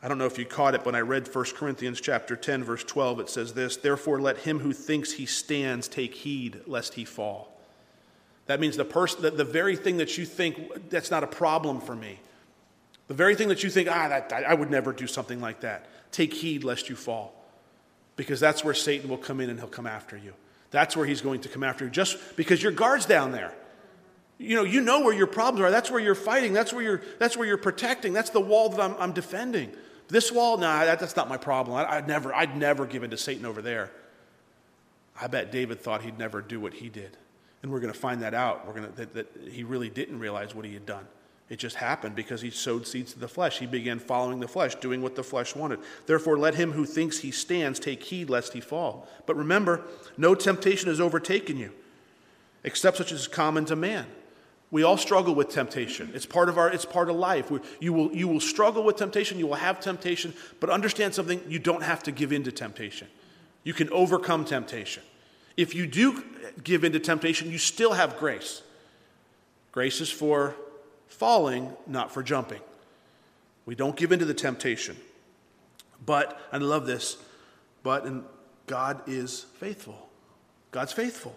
I 0.00 0.08
don't 0.08 0.18
know 0.18 0.26
if 0.26 0.38
you 0.38 0.44
caught 0.44 0.74
it 0.74 0.84
when 0.84 0.94
I 0.94 1.00
read 1.00 1.34
1 1.34 1.44
Corinthians 1.56 2.00
chapter 2.00 2.36
10, 2.36 2.62
verse 2.62 2.84
12. 2.84 3.20
It 3.20 3.30
says 3.30 3.54
this 3.54 3.76
Therefore, 3.76 4.20
let 4.20 4.38
him 4.38 4.60
who 4.60 4.72
thinks 4.72 5.12
he 5.12 5.26
stands 5.26 5.88
take 5.88 6.14
heed 6.14 6.60
lest 6.66 6.94
he 6.94 7.04
fall. 7.04 7.50
That 8.46 8.60
means 8.60 8.76
the 8.76 8.84
person, 8.84 9.22
the, 9.22 9.30
the 9.30 9.44
very 9.44 9.76
thing 9.76 9.96
that 9.96 10.18
you 10.18 10.26
think 10.26 10.90
that's 10.90 11.10
not 11.10 11.24
a 11.24 11.26
problem 11.26 11.80
for 11.80 11.96
me, 11.96 12.20
the 13.08 13.14
very 13.14 13.34
thing 13.34 13.48
that 13.48 13.64
you 13.64 13.70
think, 13.70 13.88
ah, 13.90 14.08
that, 14.08 14.30
I 14.32 14.52
would 14.54 14.70
never 14.70 14.92
do 14.92 15.06
something 15.06 15.40
like 15.40 15.60
that, 15.60 15.86
take 16.12 16.34
heed 16.34 16.62
lest 16.64 16.90
you 16.90 16.96
fall. 16.96 17.34
Because 18.16 18.38
that's 18.38 18.62
where 18.62 18.74
Satan 18.74 19.08
will 19.08 19.18
come 19.18 19.40
in 19.40 19.50
and 19.50 19.58
he'll 19.58 19.68
come 19.68 19.86
after 19.86 20.16
you. 20.16 20.34
That's 20.70 20.96
where 20.96 21.06
he's 21.06 21.22
going 21.22 21.40
to 21.40 21.48
come 21.48 21.64
after 21.64 21.86
you, 21.86 21.90
just 21.90 22.36
because 22.36 22.62
your 22.62 22.72
guard's 22.72 23.06
down 23.06 23.32
there. 23.32 23.54
You 24.38 24.56
know, 24.56 24.64
you 24.64 24.80
know 24.80 25.00
where 25.00 25.14
your 25.14 25.26
problems 25.26 25.64
are. 25.64 25.70
That's 25.70 25.90
where 25.90 26.00
you're 26.00 26.14
fighting. 26.14 26.52
That's 26.52 26.72
where 26.72 26.82
you're, 26.82 27.02
that's 27.18 27.36
where 27.36 27.46
you're 27.46 27.56
protecting. 27.56 28.12
That's 28.12 28.30
the 28.30 28.40
wall 28.40 28.68
that 28.70 28.80
I'm, 28.80 28.96
I'm 28.98 29.12
defending. 29.12 29.72
This 30.08 30.30
wall, 30.30 30.58
nah, 30.58 30.84
that, 30.84 30.98
that's 30.98 31.16
not 31.16 31.28
my 31.28 31.36
problem. 31.36 31.76
I, 31.76 31.96
would 31.96 32.08
never, 32.08 32.34
I'd 32.34 32.56
never 32.56 32.84
give 32.84 33.02
in 33.02 33.10
to 33.10 33.16
Satan 33.16 33.46
over 33.46 33.62
there. 33.62 33.90
I 35.20 35.28
bet 35.28 35.52
David 35.52 35.80
thought 35.80 36.02
he'd 36.02 36.18
never 36.18 36.42
do 36.42 36.58
what 36.58 36.74
he 36.74 36.88
did. 36.88 37.16
And 37.62 37.72
we're 37.72 37.80
going 37.80 37.92
to 37.92 37.98
find 37.98 38.20
that 38.22 38.34
out. 38.34 38.66
We're 38.66 38.74
going 38.74 38.90
to, 38.90 38.96
that, 38.96 39.14
that 39.14 39.48
he 39.50 39.64
really 39.64 39.88
didn't 39.88 40.18
realize 40.18 40.54
what 40.54 40.64
he 40.64 40.74
had 40.74 40.84
done. 40.84 41.06
It 41.48 41.58
just 41.58 41.76
happened 41.76 42.14
because 42.14 42.40
he 42.40 42.50
sowed 42.50 42.86
seeds 42.86 43.12
to 43.12 43.18
the 43.18 43.28
flesh. 43.28 43.58
He 43.58 43.66
began 43.66 43.98
following 43.98 44.40
the 44.40 44.48
flesh, 44.48 44.74
doing 44.76 45.02
what 45.02 45.14
the 45.14 45.22
flesh 45.22 45.54
wanted. 45.54 45.78
Therefore, 46.06 46.38
let 46.38 46.54
him 46.54 46.72
who 46.72 46.84
thinks 46.84 47.18
he 47.18 47.30
stands 47.30 47.78
take 47.78 48.02
heed 48.02 48.30
lest 48.30 48.54
he 48.54 48.60
fall. 48.60 49.06
But 49.26 49.36
remember, 49.36 49.82
no 50.16 50.34
temptation 50.34 50.88
has 50.88 51.00
overtaken 51.00 51.56
you, 51.58 51.72
except 52.64 52.96
such 52.96 53.12
as 53.12 53.20
is 53.20 53.28
common 53.28 53.66
to 53.66 53.76
man. 53.76 54.06
We 54.70 54.82
all 54.82 54.96
struggle 54.96 55.34
with 55.34 55.50
temptation. 55.50 56.10
It's 56.14 56.26
part 56.26 56.48
of 56.48 56.58
our 56.58 56.68
it's 56.68 56.84
part 56.84 57.08
of 57.08 57.16
life. 57.16 57.50
We, 57.50 57.60
you 57.80 57.92
will 57.92 58.12
you 58.12 58.26
will 58.26 58.40
struggle 58.40 58.82
with 58.82 58.96
temptation, 58.96 59.38
you 59.38 59.46
will 59.46 59.54
have 59.54 59.80
temptation, 59.80 60.34
but 60.60 60.70
understand 60.70 61.14
something, 61.14 61.40
you 61.48 61.58
don't 61.58 61.82
have 61.82 62.02
to 62.04 62.12
give 62.12 62.32
in 62.32 62.42
to 62.44 62.52
temptation. 62.52 63.08
You 63.62 63.72
can 63.72 63.88
overcome 63.90 64.44
temptation. 64.44 65.02
If 65.56 65.74
you 65.74 65.86
do 65.86 66.24
give 66.62 66.84
in 66.84 66.92
to 66.92 66.98
temptation, 66.98 67.50
you 67.50 67.58
still 67.58 67.92
have 67.92 68.18
grace. 68.18 68.62
Grace 69.72 70.00
is 70.00 70.10
for 70.10 70.54
falling, 71.08 71.72
not 71.86 72.12
for 72.12 72.22
jumping. 72.22 72.60
We 73.66 73.74
don't 73.74 73.96
give 73.96 74.12
in 74.12 74.18
to 74.18 74.24
the 74.24 74.34
temptation. 74.34 74.96
But, 76.04 76.38
I 76.52 76.58
love 76.58 76.86
this, 76.86 77.16
but 77.82 78.04
and 78.04 78.24
God 78.66 79.02
is 79.06 79.46
faithful. 79.58 80.08
God's 80.70 80.92
faithful 80.92 81.34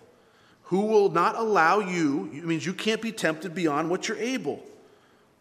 who 0.68 0.82
will 0.82 1.10
not 1.10 1.36
allow 1.36 1.80
you, 1.80 2.30
it 2.34 2.44
means 2.44 2.66
you 2.66 2.74
can't 2.74 3.02
be 3.02 3.12
tempted 3.12 3.56
beyond 3.56 3.90
what 3.90 4.08
you're 4.08 4.18
able. 4.18 4.64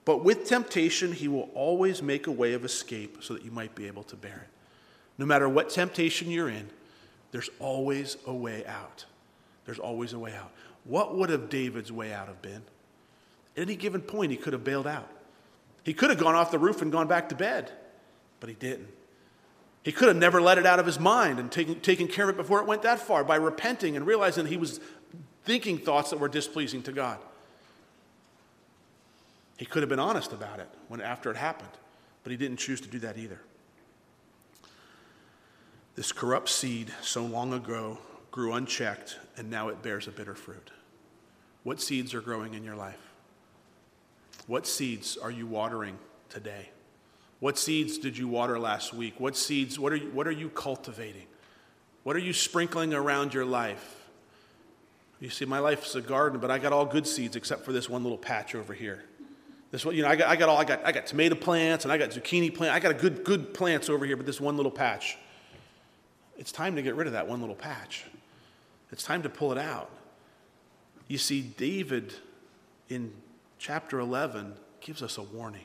But 0.05 0.23
with 0.23 0.47
temptation, 0.47 1.13
he 1.13 1.27
will 1.27 1.51
always 1.53 2.01
make 2.01 2.29
a 2.29 2.33
way 2.33 2.53
of 2.53 2.65
escape 2.65 3.19
so 3.23 3.35
that 3.35 3.45
you 3.45 3.51
might 3.51 3.75
be 3.75 3.89
able 3.89 4.05
to 4.05 4.17
bear 4.17 4.47
it. 4.47 4.51
No 5.19 5.27
matter 5.27 5.49
what 5.49 5.69
temptation 5.69 6.31
you're 6.31 6.49
in, 6.49 6.69
there's 7.33 7.51
always 7.59 8.17
a 8.27 8.33
way 8.33 8.65
out. 8.67 9.05
There's 9.65 9.81
always 9.81 10.13
a 10.13 10.19
way 10.19 10.33
out. 10.33 10.53
What 10.85 11.17
would 11.17 11.31
have 11.31 11.49
David's 11.49 11.91
way 11.91 12.13
out 12.13 12.29
have 12.29 12.41
been? 12.41 12.63
At 13.57 13.63
any 13.63 13.75
given 13.75 14.03
point, 14.03 14.31
he 14.31 14.37
could 14.37 14.53
have 14.53 14.63
bailed 14.63 14.87
out. 14.87 15.11
He 15.83 15.93
could 15.93 16.11
have 16.11 16.21
gone 16.21 16.37
off 16.37 16.53
the 16.53 16.59
roof 16.59 16.83
and 16.83 16.93
gone 16.93 17.09
back 17.09 17.31
to 17.31 17.35
bed, 17.35 17.73
but 18.39 18.49
he 18.49 18.55
didn't. 18.55 18.89
He 19.87 19.93
could 19.93 20.09
have 20.09 20.17
never 20.17 20.43
let 20.43 20.59
it 20.59 20.67
out 20.67 20.81
of 20.81 20.87
his 20.87 20.99
mind 20.99 21.39
and 21.39 21.49
taken, 21.49 21.79
taken 21.79 22.09
care 22.09 22.29
of 22.29 22.31
it 22.31 22.37
before 22.37 22.59
it 22.59 22.67
went 22.67 22.83
that 22.83 22.99
far 22.99 23.23
by 23.23 23.37
repenting 23.37 23.97
and 23.97 24.05
realizing 24.05 24.43
that 24.43 24.51
he 24.51 24.57
was 24.57 24.81
thinking 25.45 25.79
thoughts 25.79 26.11
that 26.11 26.19
were 26.19 26.27
displeasing 26.27 26.83
to 26.83 26.91
God. 26.91 27.21
He 29.57 29.65
could 29.65 29.85
have 29.85 29.89
been 29.89 30.01
honest 30.01 30.33
about 30.33 30.59
it 30.59 30.69
when 30.89 31.01
after 31.01 31.31
it 31.31 31.37
happened, 31.37 31.71
but 32.25 32.33
he 32.33 32.37
didn't 32.37 32.57
choose 32.57 32.81
to 32.81 32.89
do 32.89 32.99
that 32.99 33.17
either. 33.17 33.41
This 35.95 36.11
corrupt 36.11 36.49
seed 36.49 36.93
so 37.01 37.25
long 37.25 37.53
ago 37.53 37.99
grew 38.33 38.55
unchecked, 38.55 39.21
and 39.37 39.49
now 39.51 39.69
it 39.69 39.83
bears 39.83 40.09
a 40.09 40.11
bitter 40.11 40.35
fruit. 40.35 40.73
What 41.63 41.81
seeds 41.81 42.13
are 42.13 42.21
growing 42.21 42.55
in 42.55 42.65
your 42.65 42.75
life? 42.75 43.13
What 44.49 44.67
seeds 44.67 45.17
are 45.17 45.31
you 45.31 45.47
watering 45.47 45.97
today? 46.29 46.71
What 47.41 47.59
seeds 47.59 47.99
did 47.99 48.17
you 48.17 48.29
water 48.29 48.59
last 48.59 48.95
week? 48.95 49.15
What 49.19 49.37
seeds, 49.37 49.79
what 49.79 49.93
are 49.93 49.97
you, 49.97 50.11
what 50.11 50.27
are 50.27 50.33
you 50.33 50.49
cultivating? 50.49 51.27
What 52.03 52.17
are 52.17 52.21
you 52.21 52.33
sprinkling 52.33 52.95
around 52.95 53.35
your 53.35 53.45
life? 53.45 54.09
You 55.21 55.31
see, 55.31 55.45
my 55.45 55.59
life's 55.59 55.95
a 55.95 56.01
garden, 56.01 56.41
but 56.41 56.51
I 56.51 56.59
got 56.59 56.73
all 56.73 56.87
good 56.87 57.07
seeds 57.07 57.37
except 57.37 57.65
for 57.65 57.73
this 57.73 57.89
one 57.89 58.03
little 58.03 58.19
patch 58.19 58.55
over 58.55 58.73
here. 58.73 59.05
This 59.71 59.85
one, 59.85 59.95
you 59.95 60.03
know, 60.03 60.09
I 60.09 60.17
got, 60.17 60.29
I 60.29 60.37
got 60.37 60.49
all, 60.49 60.59
I 60.59 60.65
got, 60.65 60.85
I 60.85 60.93
got 60.93 61.07
tomato 61.07 61.35
plants 61.35 61.85
and 61.85 61.93
I 61.93 61.99
got 61.99 62.11
zucchini 62.11 62.55
plants. 62.55 62.75
I 62.75 62.81
got 62.81 62.93
a 62.93 62.99
good, 62.99 63.25
good 63.25 63.53
plants 63.53 63.89
over 63.89 64.07
here, 64.07 64.17
but 64.17 64.25
this 64.25 64.41
one 64.41 64.57
little 64.57 64.71
patch. 64.71 65.19
It's 66.39 66.53
time 66.53 66.77
to 66.77 66.83
get 66.83 66.95
rid 66.95 67.07
of 67.07 67.15
that 67.15 67.27
one 67.27 67.41
little 67.41 67.57
patch. 67.57 68.05
It's 68.93 69.03
time 69.03 69.23
to 69.23 69.29
pull 69.29 69.53
it 69.53 69.59
out. 69.59 69.91
You 71.09 71.19
see, 71.19 71.41
David 71.41 72.15
in 72.89 73.13
chapter 73.59 73.99
11 73.99 74.55
gives 74.81 75.03
us 75.03 75.19
a 75.19 75.23
warning. 75.23 75.65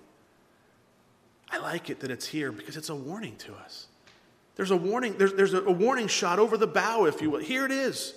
I 1.52 1.58
like 1.58 1.90
it 1.90 2.00
that 2.00 2.12
it's 2.12 2.26
here 2.26 2.52
because 2.52 2.78
it's 2.78 2.90
a 2.90 2.96
warning 2.96 3.36
to 3.38 3.54
us. 3.56 3.88
There's 4.56 4.72
a 4.72 4.78
warning, 4.78 5.18
there's, 5.18 5.34
there's 5.34 5.54
a 5.54 5.62
warning 5.72 6.08
shot 6.08 6.40
over 6.40 6.58
the 6.58 6.68
bow, 6.68 7.06
if 7.06 7.22
you 7.22 7.30
will. 7.30 7.40
Here 7.40 7.66
it 7.66 7.72
is. 7.72 8.14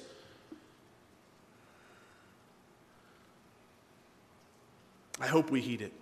I 5.20 5.26
hope 5.26 5.50
we 5.50 5.60
heed 5.60 5.80
it. 5.80 5.92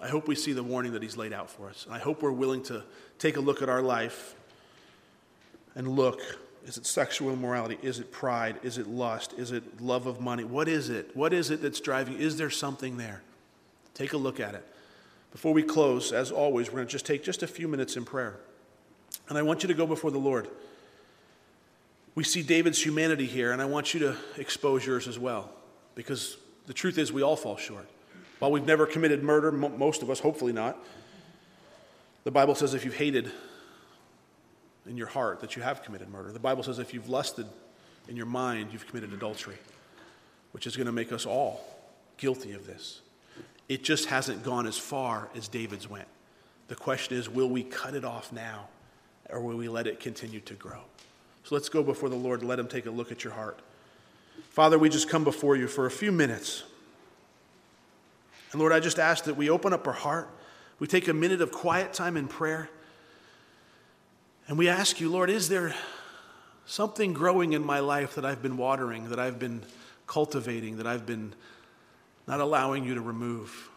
I 0.00 0.08
hope 0.08 0.26
we 0.26 0.34
see 0.34 0.52
the 0.52 0.62
warning 0.62 0.92
that 0.92 1.02
he's 1.02 1.16
laid 1.16 1.32
out 1.32 1.50
for 1.50 1.68
us. 1.68 1.84
And 1.84 1.94
I 1.94 1.98
hope 1.98 2.22
we're 2.22 2.30
willing 2.30 2.62
to 2.64 2.82
take 3.18 3.36
a 3.36 3.40
look 3.40 3.62
at 3.62 3.68
our 3.68 3.82
life 3.82 4.34
and 5.74 5.86
look 5.88 6.20
is 6.66 6.76
it 6.76 6.84
sexual 6.84 7.32
immorality? 7.32 7.78
Is 7.82 8.00
it 8.00 8.12
pride? 8.12 8.58
Is 8.62 8.78
it 8.78 8.86
lust? 8.86 9.32
Is 9.38 9.50
it 9.50 9.80
love 9.80 10.06
of 10.06 10.20
money? 10.20 10.44
What 10.44 10.68
is 10.68 10.90
it? 10.90 11.16
What 11.16 11.32
is 11.32 11.50
it 11.50 11.62
that's 11.62 11.80
driving? 11.80 12.18
Is 12.18 12.36
there 12.36 12.50
something 12.50 12.96
there? 12.96 13.22
Take 13.94 14.12
a 14.12 14.18
look 14.18 14.40
at 14.40 14.54
it. 14.54 14.66
Before 15.32 15.52
we 15.52 15.62
close, 15.62 16.12
as 16.12 16.32
always, 16.32 16.68
we're 16.68 16.76
going 16.76 16.86
to 16.86 16.92
just 16.92 17.06
take 17.06 17.22
just 17.22 17.42
a 17.42 17.46
few 17.46 17.68
minutes 17.68 17.96
in 17.96 18.04
prayer. 18.04 18.36
And 19.28 19.38
I 19.38 19.42
want 19.42 19.62
you 19.62 19.68
to 19.68 19.74
go 19.74 19.86
before 19.86 20.10
the 20.10 20.18
Lord. 20.18 20.48
We 22.14 22.24
see 22.24 22.42
David's 22.42 22.84
humanity 22.84 23.26
here, 23.26 23.52
and 23.52 23.62
I 23.62 23.66
want 23.66 23.94
you 23.94 24.00
to 24.00 24.16
expose 24.36 24.84
yours 24.84 25.06
as 25.06 25.18
well. 25.18 25.50
Because 25.94 26.36
the 26.66 26.72
truth 26.74 26.98
is, 26.98 27.12
we 27.12 27.22
all 27.22 27.36
fall 27.36 27.56
short. 27.56 27.88
While 28.40 28.50
we've 28.50 28.66
never 28.66 28.86
committed 28.86 29.22
murder, 29.22 29.52
most 29.52 30.02
of 30.02 30.10
us, 30.10 30.18
hopefully 30.18 30.52
not, 30.52 30.76
the 32.24 32.30
Bible 32.30 32.54
says 32.54 32.74
if 32.74 32.84
you've 32.84 32.96
hated 32.96 33.30
in 34.86 34.96
your 34.96 35.06
heart 35.06 35.40
that 35.40 35.56
you 35.56 35.62
have 35.62 35.82
committed 35.82 36.08
murder. 36.08 36.32
The 36.32 36.38
Bible 36.38 36.62
says 36.62 36.78
if 36.78 36.92
you've 36.92 37.08
lusted 37.08 37.46
in 38.08 38.16
your 38.16 38.26
mind, 38.26 38.70
you've 38.72 38.86
committed 38.86 39.12
adultery, 39.12 39.56
which 40.52 40.66
is 40.66 40.76
going 40.76 40.86
to 40.86 40.92
make 40.92 41.12
us 41.12 41.26
all 41.26 41.64
guilty 42.16 42.52
of 42.52 42.66
this. 42.66 43.00
It 43.70 43.84
just 43.84 44.06
hasn't 44.06 44.42
gone 44.42 44.66
as 44.66 44.76
far 44.76 45.28
as 45.36 45.46
David's 45.46 45.88
went. 45.88 46.08
The 46.66 46.74
question 46.74 47.16
is 47.16 47.28
will 47.28 47.48
we 47.48 47.62
cut 47.62 47.94
it 47.94 48.04
off 48.04 48.32
now 48.32 48.66
or 49.28 49.40
will 49.40 49.56
we 49.56 49.68
let 49.68 49.86
it 49.86 50.00
continue 50.00 50.40
to 50.40 50.54
grow? 50.54 50.80
So 51.44 51.54
let's 51.54 51.68
go 51.68 51.84
before 51.84 52.08
the 52.08 52.16
Lord. 52.16 52.42
Let 52.42 52.58
Him 52.58 52.66
take 52.66 52.86
a 52.86 52.90
look 52.90 53.12
at 53.12 53.22
your 53.22 53.32
heart. 53.32 53.60
Father, 54.48 54.76
we 54.76 54.88
just 54.88 55.08
come 55.08 55.22
before 55.22 55.54
you 55.54 55.68
for 55.68 55.86
a 55.86 55.90
few 55.90 56.10
minutes. 56.10 56.64
And 58.50 58.60
Lord, 58.60 58.72
I 58.72 58.80
just 58.80 58.98
ask 58.98 59.22
that 59.24 59.36
we 59.36 59.48
open 59.48 59.72
up 59.72 59.86
our 59.86 59.92
heart. 59.92 60.28
We 60.80 60.88
take 60.88 61.06
a 61.06 61.14
minute 61.14 61.40
of 61.40 61.52
quiet 61.52 61.92
time 61.92 62.16
in 62.16 62.26
prayer. 62.26 62.68
And 64.48 64.58
we 64.58 64.68
ask 64.68 65.00
you, 65.00 65.08
Lord, 65.08 65.30
is 65.30 65.48
there 65.48 65.76
something 66.66 67.12
growing 67.12 67.52
in 67.52 67.64
my 67.64 67.78
life 67.78 68.16
that 68.16 68.24
I've 68.24 68.42
been 68.42 68.56
watering, 68.56 69.10
that 69.10 69.20
I've 69.20 69.38
been 69.38 69.62
cultivating, 70.08 70.78
that 70.78 70.88
I've 70.88 71.06
been 71.06 71.34
not 72.30 72.38
allowing 72.38 72.84
you 72.84 72.94
to 72.94 73.00
remove? 73.00 73.68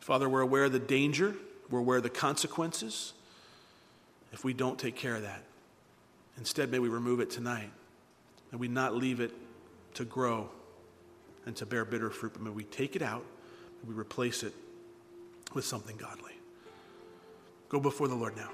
Father, 0.00 0.28
we're 0.28 0.40
aware 0.40 0.64
of 0.64 0.72
the 0.72 0.80
danger, 0.80 1.36
we're 1.70 1.78
aware 1.78 1.98
of 1.98 2.02
the 2.02 2.10
consequences 2.10 3.12
if 4.32 4.42
we 4.42 4.52
don't 4.52 4.80
take 4.80 4.96
care 4.96 5.14
of 5.14 5.22
that. 5.22 5.44
Instead, 6.38 6.72
may 6.72 6.80
we 6.80 6.88
remove 6.88 7.20
it 7.20 7.30
tonight. 7.30 7.70
May 8.50 8.58
we 8.58 8.66
not 8.66 8.96
leave 8.96 9.20
it 9.20 9.32
to 9.94 10.04
grow 10.04 10.50
and 11.46 11.54
to 11.54 11.66
bear 11.66 11.84
bitter 11.84 12.10
fruit, 12.10 12.32
but 12.32 12.42
may 12.42 12.50
we 12.50 12.64
take 12.64 12.96
it 12.96 13.02
out 13.02 13.24
and 13.80 13.88
we 13.88 13.94
replace 13.94 14.42
it 14.42 14.54
with 15.54 15.64
something 15.64 15.96
godly. 15.96 16.32
Go 17.68 17.78
before 17.78 18.08
the 18.08 18.16
Lord 18.16 18.36
now. 18.36 18.50